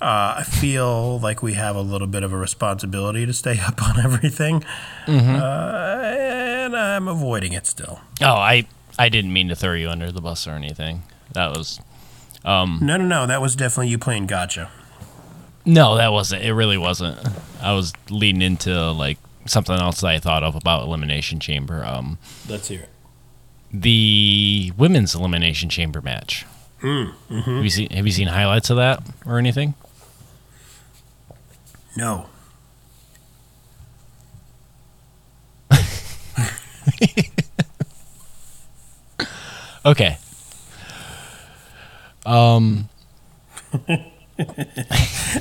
Uh, 0.00 0.36
I 0.38 0.44
feel 0.44 1.20
like 1.20 1.42
we 1.42 1.52
have 1.54 1.76
a 1.76 1.82
little 1.82 2.06
bit 2.06 2.22
of 2.22 2.32
a 2.32 2.38
responsibility 2.38 3.26
to 3.26 3.34
stay 3.34 3.60
up 3.66 3.82
on 3.86 4.00
everything, 4.00 4.64
Mm-hmm. 5.06 5.34
uh, 5.34 6.02
and 6.64 6.74
I'm 6.74 7.06
avoiding 7.06 7.52
it 7.52 7.66
still. 7.66 8.00
Oh, 8.22 8.36
I 8.36 8.66
I 8.98 9.10
didn't 9.10 9.32
mean 9.34 9.48
to 9.48 9.56
throw 9.56 9.74
you 9.74 9.90
under 9.90 10.10
the 10.10 10.22
bus 10.22 10.46
or 10.46 10.52
anything. 10.52 11.02
That 11.32 11.50
was 11.50 11.80
No, 12.44 12.66
no, 12.80 12.96
no, 12.98 13.26
that 13.26 13.40
was 13.42 13.54
definitely 13.56 13.88
you 13.88 13.98
playing 13.98 14.26
gotcha. 14.26 14.70
no, 15.66 15.96
that 15.96 16.12
wasn't. 16.12 16.42
It 16.44 16.54
really 16.54 16.78
wasn't. 16.78 17.18
I 17.60 17.72
was 17.74 17.92
leading 18.08 18.42
into 18.42 18.90
like 18.92 19.18
something 19.46 19.74
else 19.76 20.00
that 20.00 20.08
I 20.08 20.18
thought 20.18 20.42
of 20.42 20.54
about 20.54 20.82
Elimination 20.84 21.38
Chamber. 21.40 21.84
Um, 21.84 22.18
Let's 22.48 22.68
hear 22.68 22.80
it. 22.80 22.88
the 23.72 24.72
women's 24.76 25.14
Elimination 25.14 25.68
Chamber 25.68 26.00
match. 26.00 26.46
Mm, 26.82 27.12
mm-hmm. 27.30 27.54
Have 27.56 27.64
you 27.64 27.70
seen 27.70 27.90
Have 27.90 28.06
you 28.06 28.12
seen 28.12 28.28
highlights 28.28 28.70
of 28.70 28.76
that 28.78 29.02
or 29.26 29.38
anything? 29.38 29.74
No, 31.96 32.26
Okay. 39.84 40.18
Um. 42.26 42.88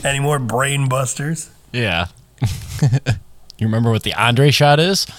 any 0.04 0.20
more 0.20 0.40
brain 0.40 0.90
busters? 0.90 1.50
Yeah. 1.72 2.08
you 2.82 3.68
remember 3.68 3.92
what 3.92 4.04
the 4.04 4.14
Andre 4.14 4.52
shot 4.52 4.80
is? 4.80 5.06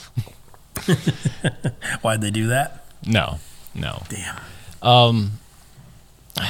Why'd 2.03 2.21
they 2.21 2.31
do 2.31 2.49
that? 2.49 2.85
No. 3.07 3.39
No. 3.75 4.03
Damn. 4.09 4.37
Um. 4.83 5.33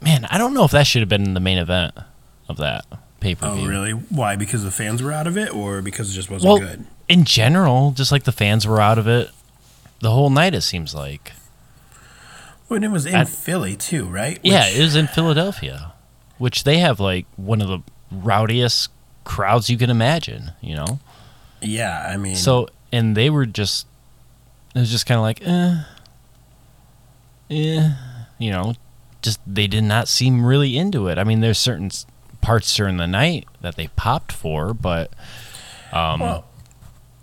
Man, 0.00 0.26
I 0.28 0.36
don't 0.38 0.52
know 0.52 0.64
if 0.64 0.70
that 0.72 0.86
should 0.86 1.00
have 1.00 1.08
been 1.08 1.34
the 1.34 1.40
main 1.40 1.58
event 1.58 1.94
of 2.48 2.58
that 2.58 2.84
pay 3.20 3.34
per 3.34 3.46
Oh, 3.46 3.64
really? 3.64 3.92
Why? 3.92 4.36
Because 4.36 4.62
the 4.62 4.70
fans 4.70 5.02
were 5.02 5.12
out 5.12 5.26
of 5.26 5.38
it, 5.38 5.54
or 5.54 5.80
because 5.80 6.10
it 6.10 6.14
just 6.14 6.30
wasn't 6.30 6.48
Well, 6.50 6.58
good? 6.58 6.84
in 7.08 7.24
general, 7.24 7.92
just 7.92 8.12
like 8.12 8.24
the 8.24 8.32
fans 8.32 8.66
were 8.66 8.80
out 8.80 8.98
of 8.98 9.06
it 9.08 9.30
the 10.00 10.10
whole 10.10 10.28
night. 10.30 10.54
It 10.54 10.60
seems 10.60 10.94
like. 10.94 11.32
When 12.68 12.82
it 12.82 12.90
was 12.90 13.06
in 13.06 13.14
I- 13.14 13.24
Philly 13.24 13.76
too, 13.76 14.06
right? 14.06 14.38
Yeah, 14.42 14.66
it 14.68 14.80
was 14.80 14.96
in 14.96 15.06
Philadelphia, 15.06 15.92
which 16.38 16.64
they 16.64 16.78
have 16.78 16.98
like 17.00 17.26
one 17.36 17.60
of 17.60 17.68
the 17.68 17.80
rowdiest 18.10 18.90
crowds 19.24 19.68
you 19.68 19.76
can 19.78 19.90
imagine. 19.90 20.52
You 20.60 20.76
know. 20.76 20.98
yeah. 21.60 22.08
I 22.10 22.16
mean, 22.16 22.36
So 22.36 22.68
and 22.92 23.16
they 23.16 23.28
were 23.30 23.46
just 23.46 23.86
it 24.74 24.78
was 24.80 24.90
just 24.90 25.06
kind 25.06 25.18
of 25.18 25.22
like 25.22 25.46
eh, 25.46 25.82
eh, 27.50 27.90
you 28.38 28.50
know, 28.50 28.74
just 29.22 29.40
they 29.46 29.66
did 29.66 29.84
not 29.84 30.08
seem 30.08 30.44
really 30.44 30.76
into 30.76 31.08
it. 31.08 31.18
I 31.18 31.24
mean, 31.24 31.40
there's 31.40 31.58
certain 31.58 31.90
parts 32.40 32.74
during 32.74 32.96
the 32.96 33.06
night 33.06 33.46
that 33.60 33.76
they 33.76 33.88
popped 33.88 34.32
for, 34.32 34.74
but 34.74 35.10
um, 35.92 36.20
Well, 36.20 36.44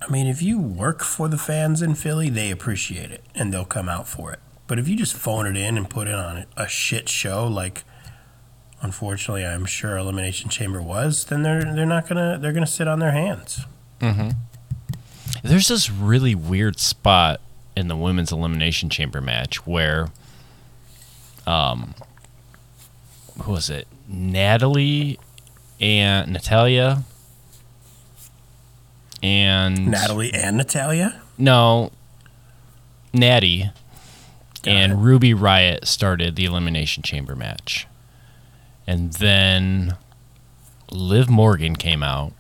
I 0.01 0.11
mean, 0.11 0.27
if 0.27 0.41
you 0.41 0.59
work 0.59 1.03
for 1.03 1.27
the 1.27 1.37
fans 1.37 1.81
in 1.81 1.95
Philly, 1.95 2.29
they 2.29 2.51
appreciate 2.51 3.11
it 3.11 3.23
and 3.35 3.53
they'll 3.53 3.65
come 3.65 3.89
out 3.89 4.07
for 4.07 4.31
it. 4.31 4.39
But 4.71 4.79
if 4.79 4.87
you 4.87 4.95
just 4.95 5.17
phone 5.17 5.45
it 5.47 5.57
in 5.57 5.75
and 5.75 5.89
put 5.89 6.07
it 6.07 6.15
on 6.15 6.45
a 6.55 6.65
shit 6.65 7.09
show, 7.09 7.45
like 7.45 7.83
unfortunately 8.81 9.45
I'm 9.45 9.65
sure 9.65 9.97
Elimination 9.97 10.49
Chamber 10.49 10.81
was, 10.81 11.25
then 11.25 11.43
they're 11.43 11.61
they're 11.61 11.85
not 11.85 12.07
gonna 12.07 12.37
they're 12.39 12.53
gonna 12.53 12.65
sit 12.65 12.87
on 12.87 12.99
their 12.99 13.11
hands. 13.11 13.65
there's 15.43 15.67
this 15.67 15.91
really 15.91 16.35
weird 16.35 16.79
spot 16.79 17.41
in 17.75 17.89
the 17.89 17.97
women's 17.97 18.31
elimination 18.31 18.89
chamber 18.89 19.19
match 19.19 19.67
where 19.67 20.07
um 21.45 21.93
who 23.41 23.51
was 23.51 23.69
it? 23.69 23.89
Natalie 24.07 25.19
and 25.81 26.31
natalya? 26.31 27.03
And 29.21 29.87
Natalie 29.87 30.33
and 30.33 30.55
Natalya. 30.55 31.21
no. 31.37 31.91
Natty 33.13 33.69
Got 34.63 34.71
and 34.71 34.91
it. 34.93 34.95
ruby 34.95 35.33
riot 35.33 35.87
started 35.87 36.35
the 36.35 36.45
elimination 36.45 37.03
chamber 37.03 37.35
match 37.35 37.87
and 38.85 39.13
then 39.13 39.95
liv 40.91 41.29
morgan 41.29 41.75
came 41.75 42.03
out 42.03 42.33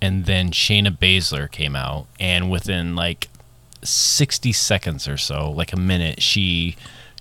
and 0.00 0.26
then 0.26 0.50
Shayna 0.50 0.96
Baszler 0.96 1.50
came 1.50 1.74
out, 1.74 2.06
and 2.20 2.50
within 2.50 2.94
like 2.94 3.28
60 3.82 4.52
seconds 4.52 5.08
or 5.08 5.16
so, 5.16 5.50
like 5.50 5.72
a 5.72 5.76
minute, 5.76 6.22
she 6.22 6.76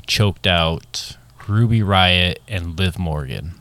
choked 0.06 0.46
out 0.48 1.18
Ruby 1.48 1.82
Riot 1.82 2.42
and 2.48 2.78
Liv 2.78 3.00
Morgan. 3.00 3.56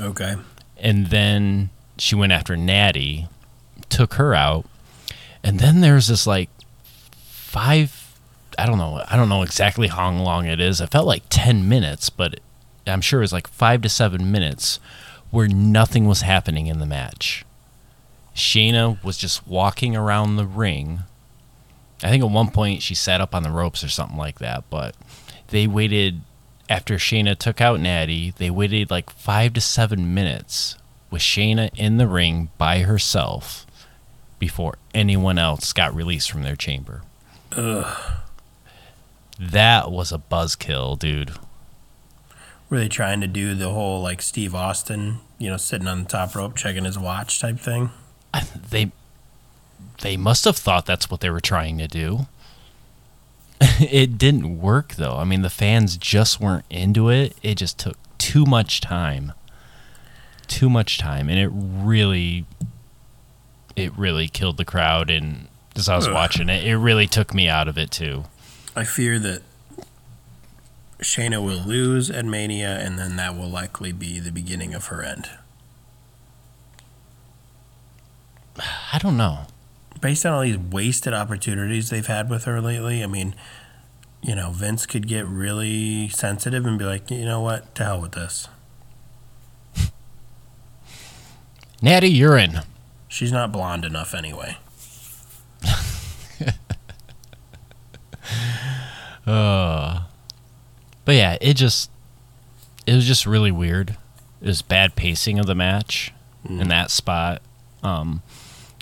Okay. 0.00 0.36
And 0.78 1.08
then 1.08 1.70
she 1.98 2.14
went 2.14 2.32
after 2.32 2.56
Natty, 2.56 3.28
took 3.88 4.14
her 4.14 4.34
out, 4.34 4.64
and 5.42 5.58
then 5.60 5.80
there's 5.80 6.08
this 6.08 6.26
like 6.26 6.50
five. 7.24 8.01
I 8.58 8.66
don't 8.66 8.78
know. 8.78 9.02
I 9.08 9.16
don't 9.16 9.28
know 9.28 9.42
exactly 9.42 9.88
how 9.88 10.10
long 10.10 10.46
it 10.46 10.60
is. 10.60 10.80
It 10.80 10.90
felt 10.90 11.06
like 11.06 11.24
10 11.30 11.68
minutes, 11.68 12.10
but 12.10 12.40
I'm 12.86 13.00
sure 13.00 13.20
it 13.20 13.24
was 13.24 13.32
like 13.32 13.48
five 13.48 13.82
to 13.82 13.88
seven 13.88 14.30
minutes 14.30 14.78
where 15.30 15.48
nothing 15.48 16.06
was 16.06 16.22
happening 16.22 16.66
in 16.66 16.78
the 16.78 16.86
match. 16.86 17.44
Shayna 18.34 19.02
was 19.02 19.16
just 19.16 19.46
walking 19.46 19.96
around 19.96 20.36
the 20.36 20.46
ring. 20.46 21.00
I 22.02 22.10
think 22.10 22.22
at 22.22 22.30
one 22.30 22.50
point 22.50 22.82
she 22.82 22.94
sat 22.94 23.20
up 23.20 23.34
on 23.34 23.42
the 23.42 23.50
ropes 23.50 23.84
or 23.84 23.88
something 23.88 24.18
like 24.18 24.38
that, 24.38 24.64
but 24.70 24.94
they 25.48 25.66
waited 25.66 26.22
after 26.68 26.94
Shayna 26.94 27.36
took 27.36 27.60
out 27.60 27.80
Natty, 27.80 28.32
they 28.38 28.50
waited 28.50 28.90
like 28.90 29.10
five 29.10 29.52
to 29.54 29.60
seven 29.60 30.14
minutes 30.14 30.76
with 31.10 31.20
Shayna 31.22 31.70
in 31.76 31.98
the 31.98 32.08
ring 32.08 32.48
by 32.56 32.80
herself 32.80 33.66
before 34.38 34.78
anyone 34.94 35.38
else 35.38 35.72
got 35.72 35.94
released 35.94 36.30
from 36.30 36.42
their 36.42 36.56
chamber. 36.56 37.02
That 39.50 39.90
was 39.90 40.12
a 40.12 40.18
buzzkill, 40.18 40.98
dude. 40.98 41.32
Were 42.70 42.78
they 42.78 42.88
trying 42.88 43.20
to 43.22 43.26
do 43.26 43.54
the 43.54 43.70
whole 43.70 44.00
like 44.00 44.22
Steve 44.22 44.54
Austin, 44.54 45.18
you 45.38 45.50
know, 45.50 45.56
sitting 45.56 45.88
on 45.88 46.04
the 46.04 46.08
top 46.08 46.34
rope 46.36 46.54
checking 46.56 46.84
his 46.84 46.98
watch 46.98 47.40
type 47.40 47.58
thing? 47.58 47.90
I- 48.32 48.46
They 48.70 48.92
they 50.00 50.16
must 50.16 50.44
have 50.44 50.56
thought 50.56 50.86
that's 50.86 51.10
what 51.10 51.20
they 51.20 51.30
were 51.30 51.40
trying 51.40 51.78
to 51.78 51.88
do. 51.88 52.26
it 53.80 54.16
didn't 54.16 54.60
work 54.60 54.94
though. 54.94 55.16
I 55.16 55.24
mean, 55.24 55.42
the 55.42 55.50
fans 55.50 55.96
just 55.96 56.40
weren't 56.40 56.64
into 56.70 57.08
it. 57.08 57.36
It 57.42 57.56
just 57.56 57.78
took 57.78 57.96
too 58.18 58.44
much 58.46 58.80
time. 58.80 59.32
Too 60.46 60.70
much 60.70 60.98
time 60.98 61.28
and 61.28 61.38
it 61.38 61.50
really 61.52 62.46
it 63.74 63.92
really 63.98 64.28
killed 64.28 64.56
the 64.56 64.64
crowd 64.64 65.08
and 65.10 65.48
as 65.76 65.88
I 65.88 65.96
was 65.96 66.06
Ugh. 66.06 66.14
watching 66.14 66.48
it. 66.48 66.64
It 66.64 66.76
really 66.76 67.06
took 67.06 67.34
me 67.34 67.48
out 67.48 67.68
of 67.68 67.76
it 67.76 67.90
too. 67.90 68.24
I 68.74 68.84
fear 68.84 69.18
that 69.18 69.42
Shayna 71.00 71.44
will 71.44 71.62
lose 71.66 72.10
at 72.10 72.24
Mania, 72.24 72.78
and 72.78 72.98
then 72.98 73.16
that 73.16 73.36
will 73.36 73.48
likely 73.48 73.92
be 73.92 74.18
the 74.18 74.32
beginning 74.32 74.74
of 74.74 74.86
her 74.86 75.02
end. 75.02 75.28
I 78.92 78.98
don't 78.98 79.16
know. 79.16 79.46
Based 80.00 80.24
on 80.24 80.32
all 80.32 80.42
these 80.42 80.58
wasted 80.58 81.12
opportunities 81.12 81.90
they've 81.90 82.06
had 82.06 82.30
with 82.30 82.44
her 82.44 82.60
lately, 82.60 83.02
I 83.02 83.06
mean, 83.06 83.34
you 84.22 84.34
know, 84.34 84.50
Vince 84.50 84.86
could 84.86 85.08
get 85.08 85.26
really 85.26 86.08
sensitive 86.08 86.64
and 86.64 86.78
be 86.78 86.84
like, 86.84 87.10
you 87.10 87.24
know 87.24 87.40
what, 87.40 87.74
to 87.74 87.84
hell 87.84 88.00
with 88.00 88.12
this. 88.12 88.48
Natty, 91.82 92.10
you're 92.10 92.38
in. 92.38 92.60
She's 93.08 93.32
not 93.32 93.52
blonde 93.52 93.84
enough 93.84 94.14
anyway. 94.14 94.56
Uh, 99.26 100.02
but 101.04 101.14
yeah, 101.14 101.36
it 101.40 101.54
just 101.54 101.90
it 102.86 102.94
was 102.94 103.06
just 103.06 103.26
really 103.26 103.52
weird. 103.52 103.96
It 104.40 104.46
was 104.48 104.62
bad 104.62 104.96
pacing 104.96 105.38
of 105.38 105.46
the 105.46 105.54
match 105.54 106.12
in 106.48 106.68
that 106.68 106.90
spot. 106.90 107.40
Um, 107.84 108.22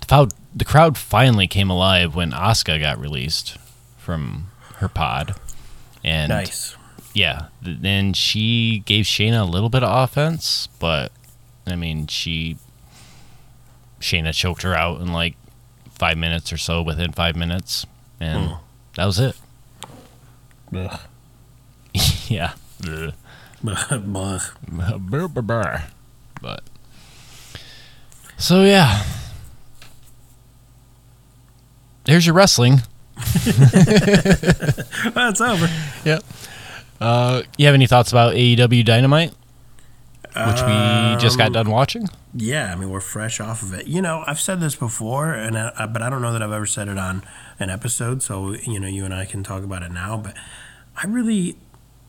the 0.01 0.07
crowd, 0.07 0.32
the 0.55 0.64
crowd 0.64 0.97
finally 0.97 1.47
came 1.47 1.68
alive 1.68 2.14
when 2.14 2.30
Asuka 2.32 2.80
got 2.80 2.99
released 2.99 3.59
from 3.99 4.51
her 4.76 4.88
pod, 4.88 5.34
and 6.03 6.30
Nice. 6.30 6.74
yeah, 7.12 7.47
then 7.61 8.14
she 8.14 8.82
gave 8.86 9.05
Shayna 9.05 9.43
a 9.43 9.45
little 9.45 9.68
bit 9.68 9.82
of 9.82 10.05
offense, 10.05 10.68
but 10.78 11.12
I 11.66 11.76
mean, 11.76 12.07
she 12.07 12.57
Shayna 14.01 14.32
choked 14.34 14.62
her 14.62 14.74
out 14.74 15.03
in 15.03 15.12
like 15.12 15.36
five 15.91 16.16
minutes 16.16 16.51
or 16.53 16.57
so. 16.57 16.80
Within 16.82 17.12
five 17.12 17.36
minutes, 17.36 17.84
and 18.18 18.49
Hmm. 18.49 18.55
that 18.97 19.05
was 19.05 19.18
it. 19.18 19.36
Ugh. 20.75 21.01
yeah. 22.29 22.53
Ugh. 22.89 23.12
But 26.41 26.62
so 28.39 28.62
yeah, 28.64 29.05
there's 32.05 32.25
your 32.27 32.35
wrestling. 32.35 32.83
That's 35.14 35.41
over. 35.41 35.68
Yep. 36.05 36.25
Uh, 37.01 37.43
you 37.59 37.66
have 37.66 37.75
any 37.75 37.87
thoughts 37.87 38.11
about 38.11 38.35
AEW 38.35 38.85
Dynamite, 38.85 39.33
which 40.25 40.62
we 40.62 41.16
just 41.21 41.37
got 41.37 41.53
done 41.53 41.71
watching? 41.71 42.09
Yeah, 42.35 42.73
I 42.73 42.77
mean 42.77 42.91
we're 42.91 43.01
fresh 43.01 43.41
off 43.41 43.62
of 43.62 43.75
it. 43.75 43.87
You 43.87 44.01
know, 44.01 44.25
I've 44.27 44.41
said 44.41 44.61
this 44.61 44.75
before, 44.75 45.33
and 45.33 45.59
I, 45.59 45.87
but 45.87 46.01
I 46.01 46.09
don't 46.09 46.23
know 46.23 46.33
that 46.33 46.43
I've 46.43 46.53
ever 46.53 46.66
said 46.66 46.89
it 46.89 46.97
on 46.97 47.23
an 47.61 47.70
episode. 47.70 48.22
So 48.22 48.52
you 48.52 48.80
know, 48.80 48.88
you 48.88 49.04
and 49.04 49.14
I 49.14 49.24
can 49.24 49.42
talk 49.42 49.62
about 49.62 49.82
it 49.82 49.92
now. 49.92 50.16
But 50.16 50.36
I 50.96 51.06
really, 51.06 51.56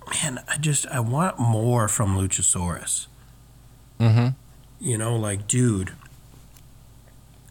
man, 0.10 0.40
I 0.48 0.58
just 0.58 0.88
I 0.88 1.00
want 1.00 1.40
more 1.40 1.88
from 1.88 2.18
Luchasaurus. 2.18 3.08
Mm-hmm. 4.00 4.30
You 4.80 4.98
know, 4.98 5.16
like 5.16 5.48
dude, 5.48 5.94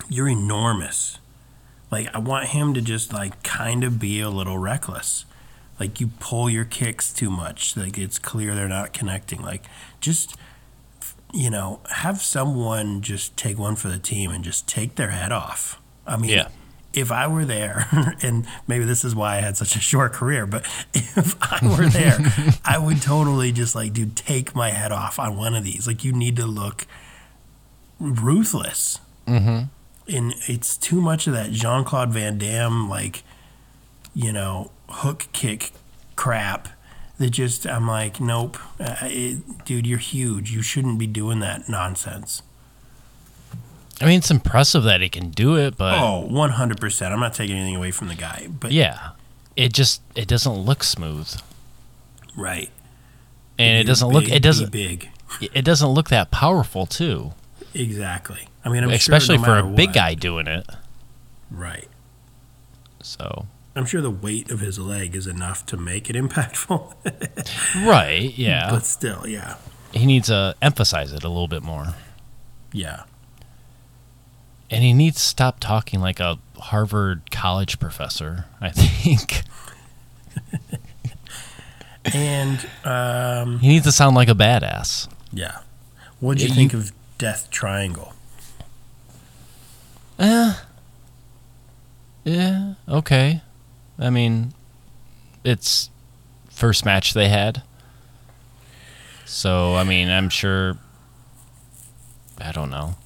you're 0.09 0.29
enormous. 0.29 1.19
Like 1.91 2.09
I 2.15 2.19
want 2.19 2.49
him 2.49 2.75
to 2.75 2.81
just 2.81 3.13
like 3.13 3.43
kind 3.43 3.85
of 3.85 3.99
be 3.99 4.21
a 4.21 4.31
little 4.31 4.59
reckless. 4.59 5.25
Like 5.79 6.01
you 6.01 6.11
pull 6.21 6.51
your 6.51 6.65
kicks 6.65 7.13
too 7.13 7.31
much. 7.31 7.77
Like 7.77 7.99
it's 7.99 8.19
clear 8.19 8.55
they're 8.55 8.69
not 8.69 8.93
connecting. 8.93 9.43
Like 9.43 9.65
just 10.01 10.37
you 11.33 11.49
know, 11.49 11.81
have 11.91 12.21
someone 12.21 13.03
just 13.03 13.37
take 13.37 13.59
one 13.59 13.77
for 13.77 13.89
the 13.89 13.99
team 13.99 14.31
and 14.31 14.43
just 14.43 14.67
take 14.67 14.97
their 14.97 15.11
head 15.11 15.31
off. 15.31 15.81
I 16.07 16.17
mean, 16.17 16.31
Yeah. 16.31 16.49
If 16.93 17.13
I 17.13 17.27
were 17.29 17.45
there, 17.45 17.87
and 18.23 18.47
maybe 18.67 18.85
this 18.85 19.05
is 19.05 19.15
why 19.15 19.37
I 19.37 19.41
had 19.41 19.57
such 19.57 19.77
a 19.77 19.81
short 19.81 20.13
career, 20.13 20.47
but 20.47 20.65
if 20.95 21.37
I 21.41 21.59
were 21.63 21.89
there, 21.89 22.19
I 22.65 22.79
would 22.79 23.03
totally 23.03 23.53
just 23.53 23.75
like, 23.75 23.93
dude, 23.93 24.17
take 24.17 24.55
my 24.55 24.71
head 24.71 24.93
off 24.93 25.19
on 25.19 25.37
one 25.37 25.55
of 25.55 25.65
these. 25.65 25.87
Like, 25.87 26.05
you 26.05 26.13
need 26.13 26.37
to 26.37 26.47
look 26.47 26.87
ruthless. 27.99 28.99
Mm-hmm. 29.27 29.65
And 30.15 30.35
it's 30.49 30.77
too 30.77 31.01
much 31.01 31.27
of 31.27 31.35
that 31.35 31.53
Jean 31.53 31.85
Claude 31.85 32.13
Van 32.13 32.39
Damme, 32.39 32.89
like, 32.89 33.23
you 34.15 34.33
know, 34.33 34.73
hook 34.89 35.29
kick 35.33 35.73
crap 36.17 36.69
that 37.19 37.31
just, 37.31 37.67
I'm 37.67 37.87
like, 37.87 38.21
nope, 38.21 38.59
uh, 38.81 38.97
it, 39.03 39.65
dude, 39.65 39.87
you're 39.87 39.99
huge. 39.99 40.51
You 40.51 40.63
shouldn't 40.63 40.99
be 40.99 41.07
doing 41.07 41.39
that 41.41 41.69
nonsense. 41.69 42.43
I 44.01 44.07
mean, 44.07 44.19
it's 44.19 44.31
impressive 44.31 44.83
that 44.85 45.01
he 45.03 45.09
can 45.09 45.31
do 45.31 45.57
it, 45.57 45.77
but 45.77 45.95
Oh, 45.99 46.27
100%. 46.31 47.13
I'm 47.13 47.21
not 47.21 47.35
taking 47.35 47.57
anything 47.57 47.77
away 47.77 47.91
from 47.91 48.09
the 48.09 48.15
guy, 48.15 48.49
but 48.49 48.73
yeah, 48.73 49.11
it 49.57 49.73
just 49.75 50.01
it 50.15 50.27
doesn't 50.27 50.55
look 50.55 50.83
smooth, 50.83 51.29
right. 52.37 52.71
and 53.59 53.79
it 53.79 53.85
doesn't 53.85 54.09
look 54.09 54.29
it 54.29 54.43
doesn't 54.43 54.73
big. 54.73 55.11
it 55.41 55.65
doesn't 55.65 55.89
look 55.89 56.09
that 56.09 56.31
powerful 56.31 56.87
too, 56.87 57.33
Exactly. 57.75 58.49
I 58.65 58.69
mean, 58.71 58.83
I'm 58.85 58.91
especially 58.91 59.37
sure 59.37 59.47
no 59.47 59.53
for 59.53 59.59
a 59.59 59.63
matter 59.65 59.77
big 59.77 59.93
guy 59.93 60.15
doing 60.15 60.47
it. 60.47 60.67
Right. 61.51 61.89
So 63.03 63.47
I'm 63.77 63.85
sure 63.87 64.01
the 64.01 64.11
weight 64.11 64.51
of 64.51 64.61
his 64.61 64.79
leg 64.79 65.15
is 65.15 65.27
enough 65.27 65.65
to 65.67 65.77
make 65.77 66.09
it 66.11 66.17
impactful. 66.25 66.95
right, 67.87 68.37
yeah, 68.37 68.71
But 68.71 68.85
still, 68.85 69.27
yeah. 69.27 69.57
he 69.93 70.07
needs 70.07 70.29
to 70.29 70.55
emphasize 70.63 71.13
it 71.13 71.23
a 71.25 71.29
little 71.29 71.49
bit 71.49 71.63
more. 71.63 71.95
Yeah. 72.73 73.05
And 74.71 74.85
he 74.85 74.93
needs 74.93 75.17
to 75.17 75.23
stop 75.23 75.59
talking 75.59 76.01
like 76.01 76.21
a 76.21 76.39
Harvard 76.59 77.31
college 77.31 77.79
professor, 77.81 78.45
I 78.61 78.71
think. 78.71 79.43
And 82.15 82.67
um, 82.85 83.59
he 83.59 83.69
needs 83.69 83.85
to 83.85 83.93
sound 83.93 84.17
like 84.17 84.29
a 84.29 84.35
badass. 84.35 85.09
yeah. 85.33 85.59
What 86.19 86.37
do 86.39 86.43
you 86.45 86.51
Yeah, 86.51 86.55
think 86.55 86.75
of 86.75 86.93
Death 87.19 87.49
Triangle? 87.51 88.15
Eh. 90.19 90.55
Yeah, 92.25 92.75
okay. 92.89 93.41
I 93.99 94.11
mean, 94.11 94.53
it's 95.45 95.89
first 96.51 96.85
match 96.85 97.15
they 97.15 97.29
had. 97.29 97.63
So, 99.25 99.75
I 99.77 99.85
mean, 99.85 100.11
I'm 100.11 100.29
sure 100.29 100.77
I 102.39 102.53
don't 102.53 102.71
know. 102.71 102.97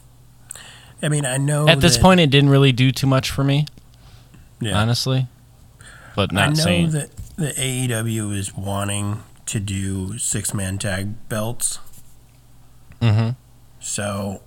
I 1.04 1.08
mean, 1.08 1.26
I 1.26 1.36
know 1.36 1.68
At 1.68 1.80
this 1.80 1.96
that- 1.96 2.02
point 2.02 2.20
it 2.20 2.30
didn't 2.30 2.50
really 2.50 2.72
do 2.72 2.90
too 2.90 3.06
much 3.06 3.30
for 3.30 3.44
me, 3.44 3.66
yeah. 4.60 4.80
honestly. 4.80 5.28
But 6.16 6.32
not 6.32 6.44
I 6.44 6.48
know 6.48 6.54
saying 6.54 6.90
that 6.92 7.10
the 7.36 7.52
AEW 7.60 8.32
is 8.32 8.54
wanting 8.56 9.22
to 9.46 9.60
do 9.60 10.16
six 10.18 10.54
man 10.54 10.78
tag 10.78 11.28
belts. 11.28 11.78
Mhm. 13.02 13.36
So 13.80 14.40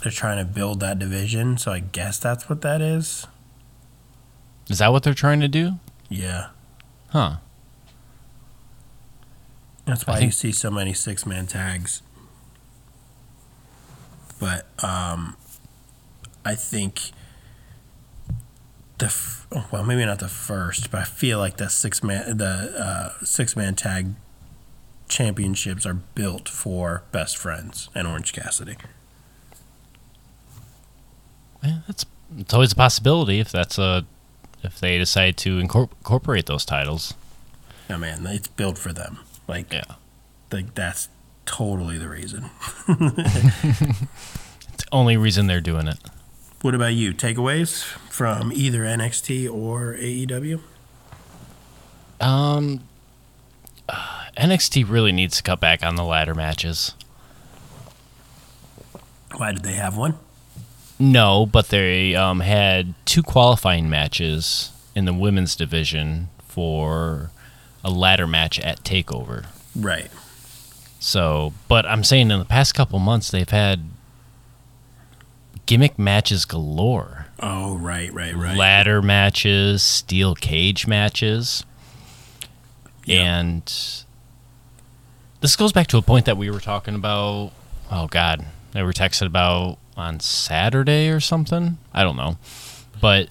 they're 0.00 0.10
trying 0.12 0.38
to 0.38 0.44
build 0.44 0.80
that 0.80 0.98
division. 0.98 1.58
So 1.58 1.72
I 1.72 1.80
guess 1.80 2.18
that's 2.18 2.48
what 2.48 2.62
that 2.62 2.80
is. 2.80 3.26
Is 4.70 4.78
that 4.78 4.92
what 4.92 5.02
they're 5.02 5.12
trying 5.14 5.40
to 5.40 5.48
do? 5.48 5.78
Yeah. 6.08 6.46
Huh. 7.08 7.36
That's 9.84 10.06
why 10.06 10.20
you 10.20 10.30
see 10.30 10.52
so 10.52 10.70
many 10.70 10.94
six 10.94 11.26
man 11.26 11.46
tags. 11.48 12.02
But 14.38 14.66
um, 14.82 15.36
I 16.44 16.54
think 16.54 17.10
the 18.98 19.06
f- 19.06 19.46
well, 19.72 19.82
maybe 19.84 20.04
not 20.04 20.18
the 20.20 20.28
first, 20.28 20.90
but 20.90 21.00
I 21.00 21.04
feel 21.04 21.38
like 21.38 21.56
the 21.56 21.68
six 21.68 22.02
man 22.02 22.36
the 22.38 22.74
uh, 23.20 23.24
six 23.24 23.56
man 23.56 23.74
tag 23.74 24.14
championships 25.08 25.84
are 25.86 25.94
built 25.94 26.48
for 26.48 27.02
best 27.12 27.36
friends 27.36 27.88
and 27.94 28.06
Orange 28.06 28.32
Cassidy. 28.32 28.76
Yeah, 31.62 31.80
that's 31.86 32.06
it's 32.38 32.54
always 32.54 32.72
a 32.72 32.76
possibility 32.76 33.40
if 33.40 33.50
that's 33.50 33.78
a 33.78 34.06
if 34.62 34.78
they 34.80 34.98
decide 34.98 35.36
to 35.38 35.58
incorpor- 35.60 35.90
incorporate 35.98 36.46
those 36.46 36.64
titles. 36.64 37.14
Oh 37.88 37.98
man, 37.98 38.24
it's 38.26 38.48
built 38.48 38.78
for 38.78 38.92
them. 38.92 39.18
Like, 39.48 39.72
Yeah. 39.72 39.82
like 40.52 40.74
that's 40.74 41.08
totally 41.44 41.98
the 41.98 42.08
reason. 42.08 42.50
It's 44.72 44.84
the 44.84 44.88
only 44.92 45.16
reason 45.16 45.46
they're 45.46 45.60
doing 45.60 45.88
it. 45.88 45.98
What 46.62 46.74
about 46.74 46.92
you? 46.92 47.14
Takeaways 47.14 47.84
from 48.10 48.52
either 48.52 48.80
NXT 48.80 49.50
or 49.50 49.94
AEW? 49.94 50.60
Um, 52.20 52.80
uh, 53.88 54.24
NXT 54.36 54.88
really 54.88 55.10
needs 55.10 55.38
to 55.38 55.42
cut 55.42 55.58
back 55.58 55.82
on 55.82 55.94
the 55.96 56.04
ladder 56.04 56.34
matches. 56.34 56.94
Why 59.36 59.52
did 59.52 59.62
they 59.62 59.72
have 59.72 59.96
one? 59.96 60.18
No, 60.98 61.46
but 61.46 61.68
they 61.68 62.14
um, 62.14 62.40
had 62.40 62.92
two 63.06 63.22
qualifying 63.22 63.88
matches 63.88 64.70
in 64.94 65.06
the 65.06 65.14
women's 65.14 65.56
division 65.56 66.28
for 66.46 67.30
a 67.82 67.90
ladder 67.90 68.26
match 68.26 68.60
at 68.60 68.84
Takeover. 68.84 69.46
Right. 69.74 70.10
So, 70.98 71.54
but 71.68 71.86
I'm 71.86 72.04
saying 72.04 72.30
in 72.30 72.38
the 72.38 72.44
past 72.44 72.74
couple 72.74 72.98
months 72.98 73.30
they've 73.30 73.48
had 73.48 73.80
gimmick 75.70 76.00
matches 76.00 76.44
galore. 76.46 77.26
Oh, 77.38 77.76
right, 77.76 78.12
right, 78.12 78.34
right. 78.34 78.56
ladder 78.56 79.00
matches, 79.00 79.84
steel 79.84 80.34
cage 80.34 80.88
matches. 80.88 81.64
Yeah. 83.04 83.38
And 83.38 83.64
this 85.40 85.54
goes 85.54 85.72
back 85.72 85.86
to 85.86 85.96
a 85.96 86.02
point 86.02 86.26
that 86.26 86.36
we 86.36 86.50
were 86.50 86.58
talking 86.58 86.96
about. 86.96 87.52
Oh, 87.88 88.08
God. 88.08 88.44
They 88.72 88.82
were 88.82 88.92
texted 88.92 89.28
about 89.28 89.78
on 89.96 90.18
Saturday 90.18 91.08
or 91.08 91.20
something. 91.20 91.78
I 91.94 92.02
don't 92.02 92.16
know. 92.16 92.36
But 93.00 93.28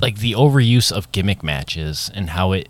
like 0.00 0.18
the 0.18 0.34
overuse 0.34 0.92
of 0.92 1.10
gimmick 1.10 1.42
matches 1.42 2.12
and 2.14 2.30
how 2.30 2.52
it, 2.52 2.68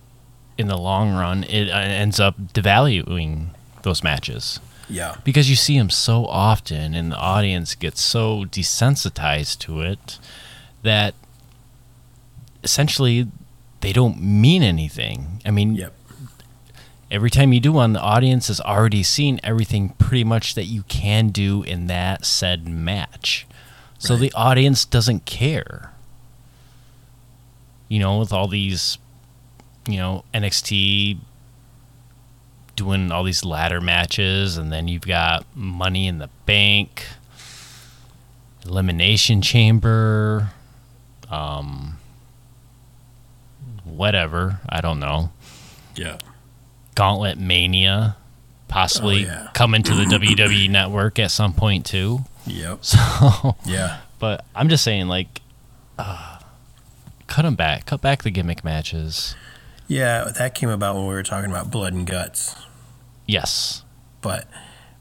in 0.56 0.68
the 0.68 0.78
long 0.78 1.12
run, 1.12 1.44
it 1.44 1.68
uh, 1.68 1.76
ends 1.76 2.18
up 2.18 2.40
devaluing 2.54 3.48
those 3.82 4.02
matches 4.02 4.58
Yeah. 4.90 5.16
because 5.24 5.48
you 5.48 5.56
see 5.56 5.78
them 5.78 5.90
so 5.90 6.26
often 6.26 6.94
and 6.94 7.12
the 7.12 7.16
audience 7.16 7.74
gets 7.74 8.00
so 8.00 8.44
desensitized 8.44 9.58
to 9.60 9.80
it 9.80 10.18
that 10.82 11.14
essentially 12.62 13.28
they 13.80 13.92
don't 13.92 14.20
mean 14.22 14.62
anything. 14.62 15.40
I 15.46 15.50
mean, 15.50 15.74
Yep. 15.74 15.94
every 17.10 17.30
time 17.30 17.52
you 17.52 17.60
do 17.60 17.72
one, 17.72 17.92
the 17.94 18.00
audience 18.00 18.48
has 18.48 18.60
already 18.60 19.02
seen 19.02 19.40
everything 19.42 19.90
pretty 19.90 20.24
much 20.24 20.54
that 20.54 20.64
you 20.64 20.82
can 20.84 21.28
do 21.30 21.62
in 21.62 21.86
that 21.86 22.24
said 22.26 22.66
match. 22.68 23.46
So 23.98 24.14
Right. 24.14 24.20
the 24.20 24.32
audience 24.34 24.84
doesn't 24.84 25.24
care. 25.24 25.92
You 27.88 27.98
know, 27.98 28.18
with 28.18 28.32
all 28.32 28.46
these, 28.48 28.98
you 29.88 29.96
know, 29.98 30.24
NXT 30.32 31.18
doing 32.80 33.12
all 33.12 33.24
these 33.24 33.44
ladder 33.44 33.78
matches, 33.80 34.56
and 34.56 34.72
then 34.72 34.88
you've 34.88 35.06
got 35.06 35.44
Money 35.54 36.06
in 36.06 36.16
the 36.18 36.30
Bank, 36.46 37.06
Elimination 38.64 39.42
Chamber, 39.42 40.50
um, 41.30 41.98
whatever. 43.84 44.60
I 44.68 44.80
don't 44.80 44.98
know. 44.98 45.30
Yeah. 45.94 46.18
Gauntlet 46.94 47.38
Mania 47.38 48.16
possibly 48.68 49.26
Oh, 49.26 49.28
yeah. 49.28 49.48
coming 49.52 49.82
to 49.82 49.94
the 49.94 50.04
WWE 50.16 50.70
network 50.70 51.18
at 51.18 51.30
some 51.30 51.52
point 51.52 51.84
too. 51.86 52.20
Yep. 52.46 52.78
So, 52.84 53.56
Yeah. 53.66 53.98
but 54.18 54.44
I'm 54.54 54.68
just 54.68 54.84
saying, 54.84 55.08
like, 55.08 55.40
uh, 55.98 56.38
cut 57.26 57.42
them 57.42 57.56
back, 57.56 57.86
cut 57.86 58.00
back 58.00 58.22
the 58.22 58.30
gimmick 58.30 58.64
matches. 58.64 59.34
Yeah, 59.88 60.30
that 60.38 60.54
came 60.54 60.68
about 60.70 60.94
when 60.94 61.06
we 61.08 61.14
were 61.14 61.22
talking 61.24 61.50
about 61.50 61.70
blood 61.70 61.92
and 61.92 62.06
guts, 62.06 62.54
Yes, 63.30 63.84
but 64.22 64.48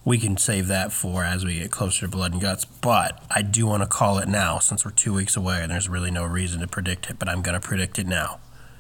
we 0.05 0.17
can 0.17 0.37
save 0.37 0.67
that 0.67 0.91
for 0.91 1.23
as 1.23 1.43
we 1.45 1.59
get 1.59 1.71
closer 1.71 2.05
to 2.05 2.07
blood 2.11 2.31
and 2.33 2.41
guts. 2.41 2.63
But 2.65 3.23
I 3.29 3.41
do 3.41 3.65
want 3.67 3.83
to 3.83 3.87
call 3.87 4.17
it 4.19 4.27
now 4.27 4.59
since 4.59 4.85
we're 4.85 4.91
two 4.91 5.13
weeks 5.13 5.35
away 5.35 5.61
and 5.61 5.71
there's 5.71 5.89
really 5.89 6.11
no 6.11 6.23
reason 6.25 6.61
to 6.61 6.67
predict 6.67 7.09
it, 7.09 7.17
but 7.19 7.27
I'm 7.27 7.41
going 7.41 7.59
to 7.59 7.65
predict 7.67 7.97
it 7.99 8.07
now. 8.07 8.39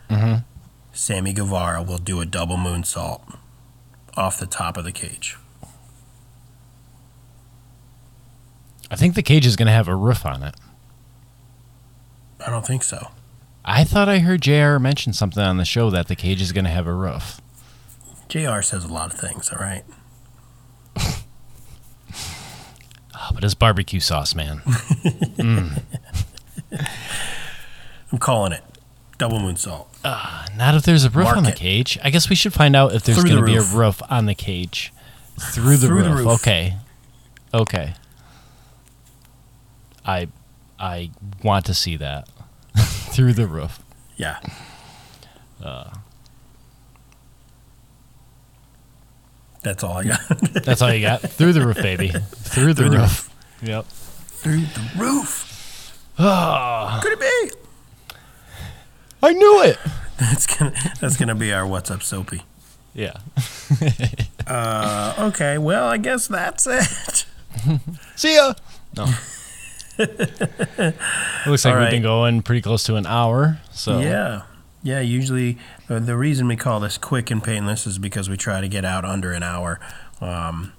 Mhm. 0.09 0.43
Sammy 0.93 1.33
Guevara 1.33 1.81
will 1.83 1.97
do 1.97 2.19
a 2.21 2.25
double 2.25 2.57
moonsault 2.57 3.21
off 4.15 4.39
the 4.39 4.45
top 4.47 4.77
of 4.77 4.83
the 4.85 4.91
cage. 4.91 5.35
I 8.91 8.95
think 8.95 9.15
the 9.15 9.21
cage 9.23 9.45
is 9.45 9.55
going 9.55 9.67
to 9.67 9.71
have 9.71 9.87
a 9.87 9.95
roof 9.95 10.25
on 10.25 10.41
it. 10.43 10.55
I 12.45 12.49
don't 12.49 12.65
think 12.65 12.83
so. 12.83 13.11
I 13.65 13.83
thought 13.83 14.09
I 14.09 14.19
heard 14.19 14.41
JR 14.41 14.77
mention 14.79 15.13
something 15.13 15.43
on 15.43 15.57
the 15.57 15.65
show 15.65 15.89
that 15.89 16.07
the 16.07 16.15
cage 16.15 16.41
is 16.41 16.51
going 16.51 16.65
to 16.65 16.71
have 16.71 16.87
a 16.87 16.93
roof. 16.93 17.39
JR 18.29 18.61
says 18.61 18.83
a 18.85 18.87
lot 18.93 19.13
of 19.13 19.19
things, 19.19 19.49
all 19.51 19.59
right? 19.59 19.83
Oh, 23.21 23.31
but 23.33 23.43
it's 23.43 23.53
barbecue 23.55 23.99
sauce, 23.99 24.33
man. 24.35 24.61
Mm. 25.39 25.81
I'm 28.11 28.17
calling 28.19 28.51
it. 28.51 28.61
Double 29.17 29.39
moonsault. 29.39 29.87
Ah, 30.03 30.45
not 30.57 30.75
if 30.75 30.83
there's 30.83 31.03
a 31.05 31.09
roof 31.09 31.25
Mark 31.25 31.37
on 31.37 31.43
the 31.43 31.49
it. 31.51 31.55
cage. 31.55 31.97
I 32.03 32.09
guess 32.09 32.29
we 32.29 32.35
should 32.35 32.53
find 32.53 32.75
out 32.75 32.93
if 32.93 33.03
there's 33.03 33.23
going 33.23 33.35
the 33.35 33.41
to 33.41 33.45
be 33.45 33.55
a 33.55 33.59
roof. 33.61 33.73
roof 33.73 34.01
on 34.09 34.25
the 34.25 34.35
cage. 34.35 34.91
Through 35.39 35.77
the, 35.77 35.87
Through 35.87 36.03
the 36.03 36.09
roof. 36.09 36.17
roof. 36.19 36.27
Okay. 36.41 36.75
Okay. 37.53 37.93
I 40.05 40.27
I 40.79 41.11
want 41.43 41.65
to 41.67 41.73
see 41.73 41.95
that. 41.97 42.27
Through 42.77 43.33
the 43.33 43.47
roof. 43.47 43.79
Yeah. 44.17 44.39
Uh, 45.63 45.89
That's 49.63 49.83
all 49.83 49.97
I 49.97 50.03
got. 50.05 50.19
That's 50.63 50.81
all 50.81 50.93
you 50.93 51.01
got. 51.01 51.21
Through 51.21 51.53
the 51.53 51.65
roof, 51.65 51.77
baby. 51.77 52.09
Through 52.09 52.73
the 52.73 52.83
Through 52.83 52.89
the 52.89 52.97
roof. 52.99 53.29
Yep. 53.61 53.85
Through 53.85 54.61
the 54.61 54.89
roof. 54.97 55.45
Ah, 56.17 56.99
Could 57.03 57.13
it 57.13 57.19
be? 57.19 57.51
I 59.21 59.33
knew 59.33 59.61
it. 59.63 59.77
That's 60.17 60.45
gonna 60.47 60.73
that's 60.99 61.17
gonna 61.17 61.35
be 61.35 61.51
our 61.53 61.65
what's 61.67 61.89
up 61.91 62.03
soapy. 62.03 62.41
Yeah. 62.93 63.13
Uh, 64.47 65.13
okay, 65.29 65.59
well 65.59 65.87
I 65.89 65.97
guess 65.97 66.25
that's 66.27 66.65
it. 66.65 67.25
See 68.15 68.33
ya. 68.35 68.55
No. 68.97 69.05
it 69.99 70.95
looks 71.45 71.65
like 71.65 71.75
All 71.75 71.81
we've 71.81 71.91
been 71.91 72.01
going 72.01 72.41
pretty 72.41 72.61
close 72.61 72.83
to 72.85 72.95
an 72.95 73.05
hour. 73.05 73.59
So 73.71 73.99
Yeah, 73.99 74.41
yeah. 74.83 74.99
Usually 74.99 75.57
uh, 75.89 75.99
the 75.99 76.15
reason 76.17 76.47
we 76.47 76.55
call 76.55 76.79
this 76.79 76.97
quick 76.97 77.29
and 77.31 77.43
painless 77.43 77.85
is 77.87 77.97
because 77.97 78.29
we 78.29 78.37
try 78.37 78.61
to 78.61 78.67
get 78.67 78.85
out 78.85 79.05
under 79.05 79.31
an 79.31 79.43
hour, 79.43 79.79
um, 80.21 80.73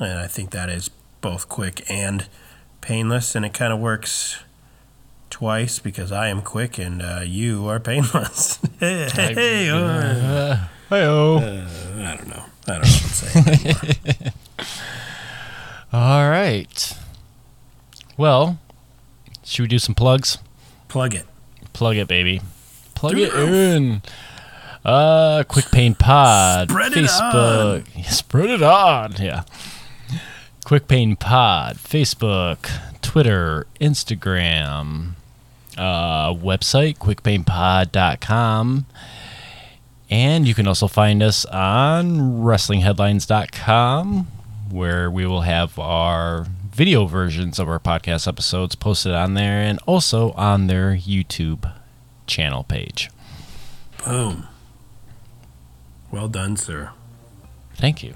and 0.00 0.18
I 0.18 0.26
think 0.26 0.50
that 0.50 0.68
is 0.68 0.90
both 1.20 1.48
quick 1.48 1.88
and 1.90 2.26
painless, 2.80 3.34
and 3.34 3.44
it 3.44 3.52
kind 3.54 3.72
of 3.72 3.78
works 3.78 4.42
twice 5.30 5.78
because 5.78 6.12
I 6.12 6.28
am 6.28 6.42
quick 6.42 6.78
and 6.78 7.00
uh, 7.00 7.20
you 7.24 7.66
are 7.68 7.80
painless. 7.80 8.58
hey, 8.80 9.08
hey, 9.12 9.34
hey, 9.34 9.70
uh, 9.70 9.76
Uh, 9.76 10.66
Hey-o. 10.90 11.36
I 11.38 12.16
don't 12.16 12.28
know. 12.28 12.44
I 12.68 12.72
don't 12.72 12.82
know 12.82 12.82
what 12.82 12.84
to 12.84 12.84
say. 12.84 14.32
All 15.92 16.28
right. 16.28 16.96
Well, 18.18 18.58
should 19.42 19.62
we 19.62 19.68
do 19.68 19.78
some 19.78 19.94
plugs? 19.94 20.36
Plug 20.88 21.14
it. 21.14 21.26
Plug 21.72 21.96
it, 21.96 22.08
baby. 22.08 22.42
Plug 23.02 23.18
it 23.18 23.34
in. 23.34 24.00
Uh, 24.84 25.42
Quick 25.48 25.72
Pain 25.72 25.96
Pod. 25.96 26.70
Spread 26.70 26.92
it 26.92 27.06
Facebook. 27.06 28.04
Spread 28.12 28.48
it 28.48 28.62
on. 28.62 29.14
Yeah. 29.18 29.42
Quick 30.64 30.86
Pain 30.86 31.16
Pod. 31.16 31.78
Facebook, 31.78 32.70
Twitter, 33.02 33.66
Instagram, 33.80 35.14
uh, 35.76 36.32
website, 36.32 36.98
quickpainpod.com. 36.98 38.86
And 40.08 40.46
you 40.46 40.54
can 40.54 40.68
also 40.68 40.86
find 40.86 41.24
us 41.24 41.44
on 41.46 42.44
WrestlingHeadlines.com, 42.44 44.28
where 44.70 45.10
we 45.10 45.26
will 45.26 45.40
have 45.40 45.76
our 45.76 46.46
video 46.70 47.06
versions 47.06 47.58
of 47.58 47.68
our 47.68 47.80
podcast 47.80 48.28
episodes 48.28 48.76
posted 48.76 49.10
on 49.10 49.34
there 49.34 49.60
and 49.60 49.80
also 49.86 50.30
on 50.34 50.68
their 50.68 50.94
YouTube 50.94 51.68
channel 52.26 52.64
page. 52.64 53.10
Boom. 54.04 54.46
Well 56.10 56.28
done, 56.28 56.56
sir. 56.56 56.90
Thank 57.74 58.02
you. 58.02 58.14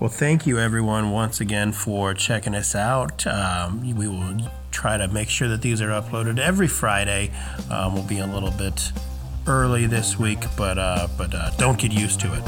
Well, 0.00 0.10
thank 0.10 0.46
you 0.46 0.58
everyone 0.58 1.12
once 1.12 1.40
again 1.40 1.72
for 1.72 2.14
checking 2.14 2.54
us 2.54 2.74
out. 2.74 3.26
Um, 3.26 3.94
we 3.96 4.08
will 4.08 4.50
try 4.72 4.96
to 4.98 5.06
make 5.08 5.28
sure 5.28 5.48
that 5.48 5.62
these 5.62 5.80
are 5.80 5.88
uploaded 5.88 6.38
every 6.38 6.66
Friday. 6.66 7.30
Um, 7.70 7.94
we'll 7.94 8.02
be 8.02 8.18
a 8.18 8.26
little 8.26 8.50
bit 8.50 8.90
early 9.46 9.86
this 9.86 10.18
week, 10.18 10.40
but 10.56 10.78
uh, 10.78 11.06
but 11.16 11.32
uh, 11.34 11.50
don't 11.58 11.78
get 11.78 11.92
used 11.92 12.20
to 12.20 12.34
it. 12.34 12.42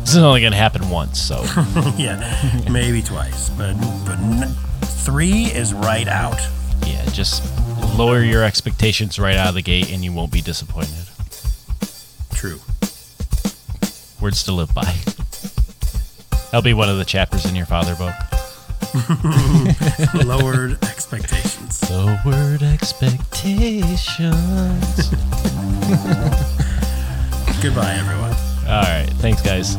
This 0.00 0.16
is 0.16 0.22
only 0.24 0.40
going 0.40 0.52
to 0.52 0.58
happen 0.58 0.90
once, 0.90 1.20
so 1.20 1.42
yeah, 1.96 2.60
maybe 2.70 3.00
twice, 3.00 3.48
but 3.50 3.74
but 4.04 4.16
three 4.84 5.44
is 5.44 5.72
right 5.72 6.08
out. 6.08 6.40
yeah, 6.84 7.04
just 7.10 7.44
lower 7.96 8.22
your 8.22 8.44
expectations 8.44 9.18
right 9.18 9.36
out 9.36 9.48
of 9.48 9.54
the 9.54 9.62
gate 9.62 9.92
and 9.92 10.04
you 10.04 10.12
won't 10.12 10.32
be 10.32 10.40
disappointed. 10.40 11.06
True. 12.32 12.60
Words 14.20 14.42
to 14.44 14.52
live 14.52 14.72
by. 14.74 14.94
That'll 16.46 16.62
be 16.62 16.74
one 16.74 16.88
of 16.88 16.98
the 16.98 17.04
chapters 17.04 17.44
in 17.46 17.54
your 17.54 17.66
father 17.66 17.94
book. 17.94 18.14
Lowered 20.24 20.82
expectations. 20.84 21.88
Lowered 21.90 22.62
expectations. 22.62 24.08
Goodbye, 27.62 27.94
everyone. 27.98 28.34
All 28.66 28.82
right. 28.82 29.08
Thanks, 29.18 29.42
guys. 29.42 29.76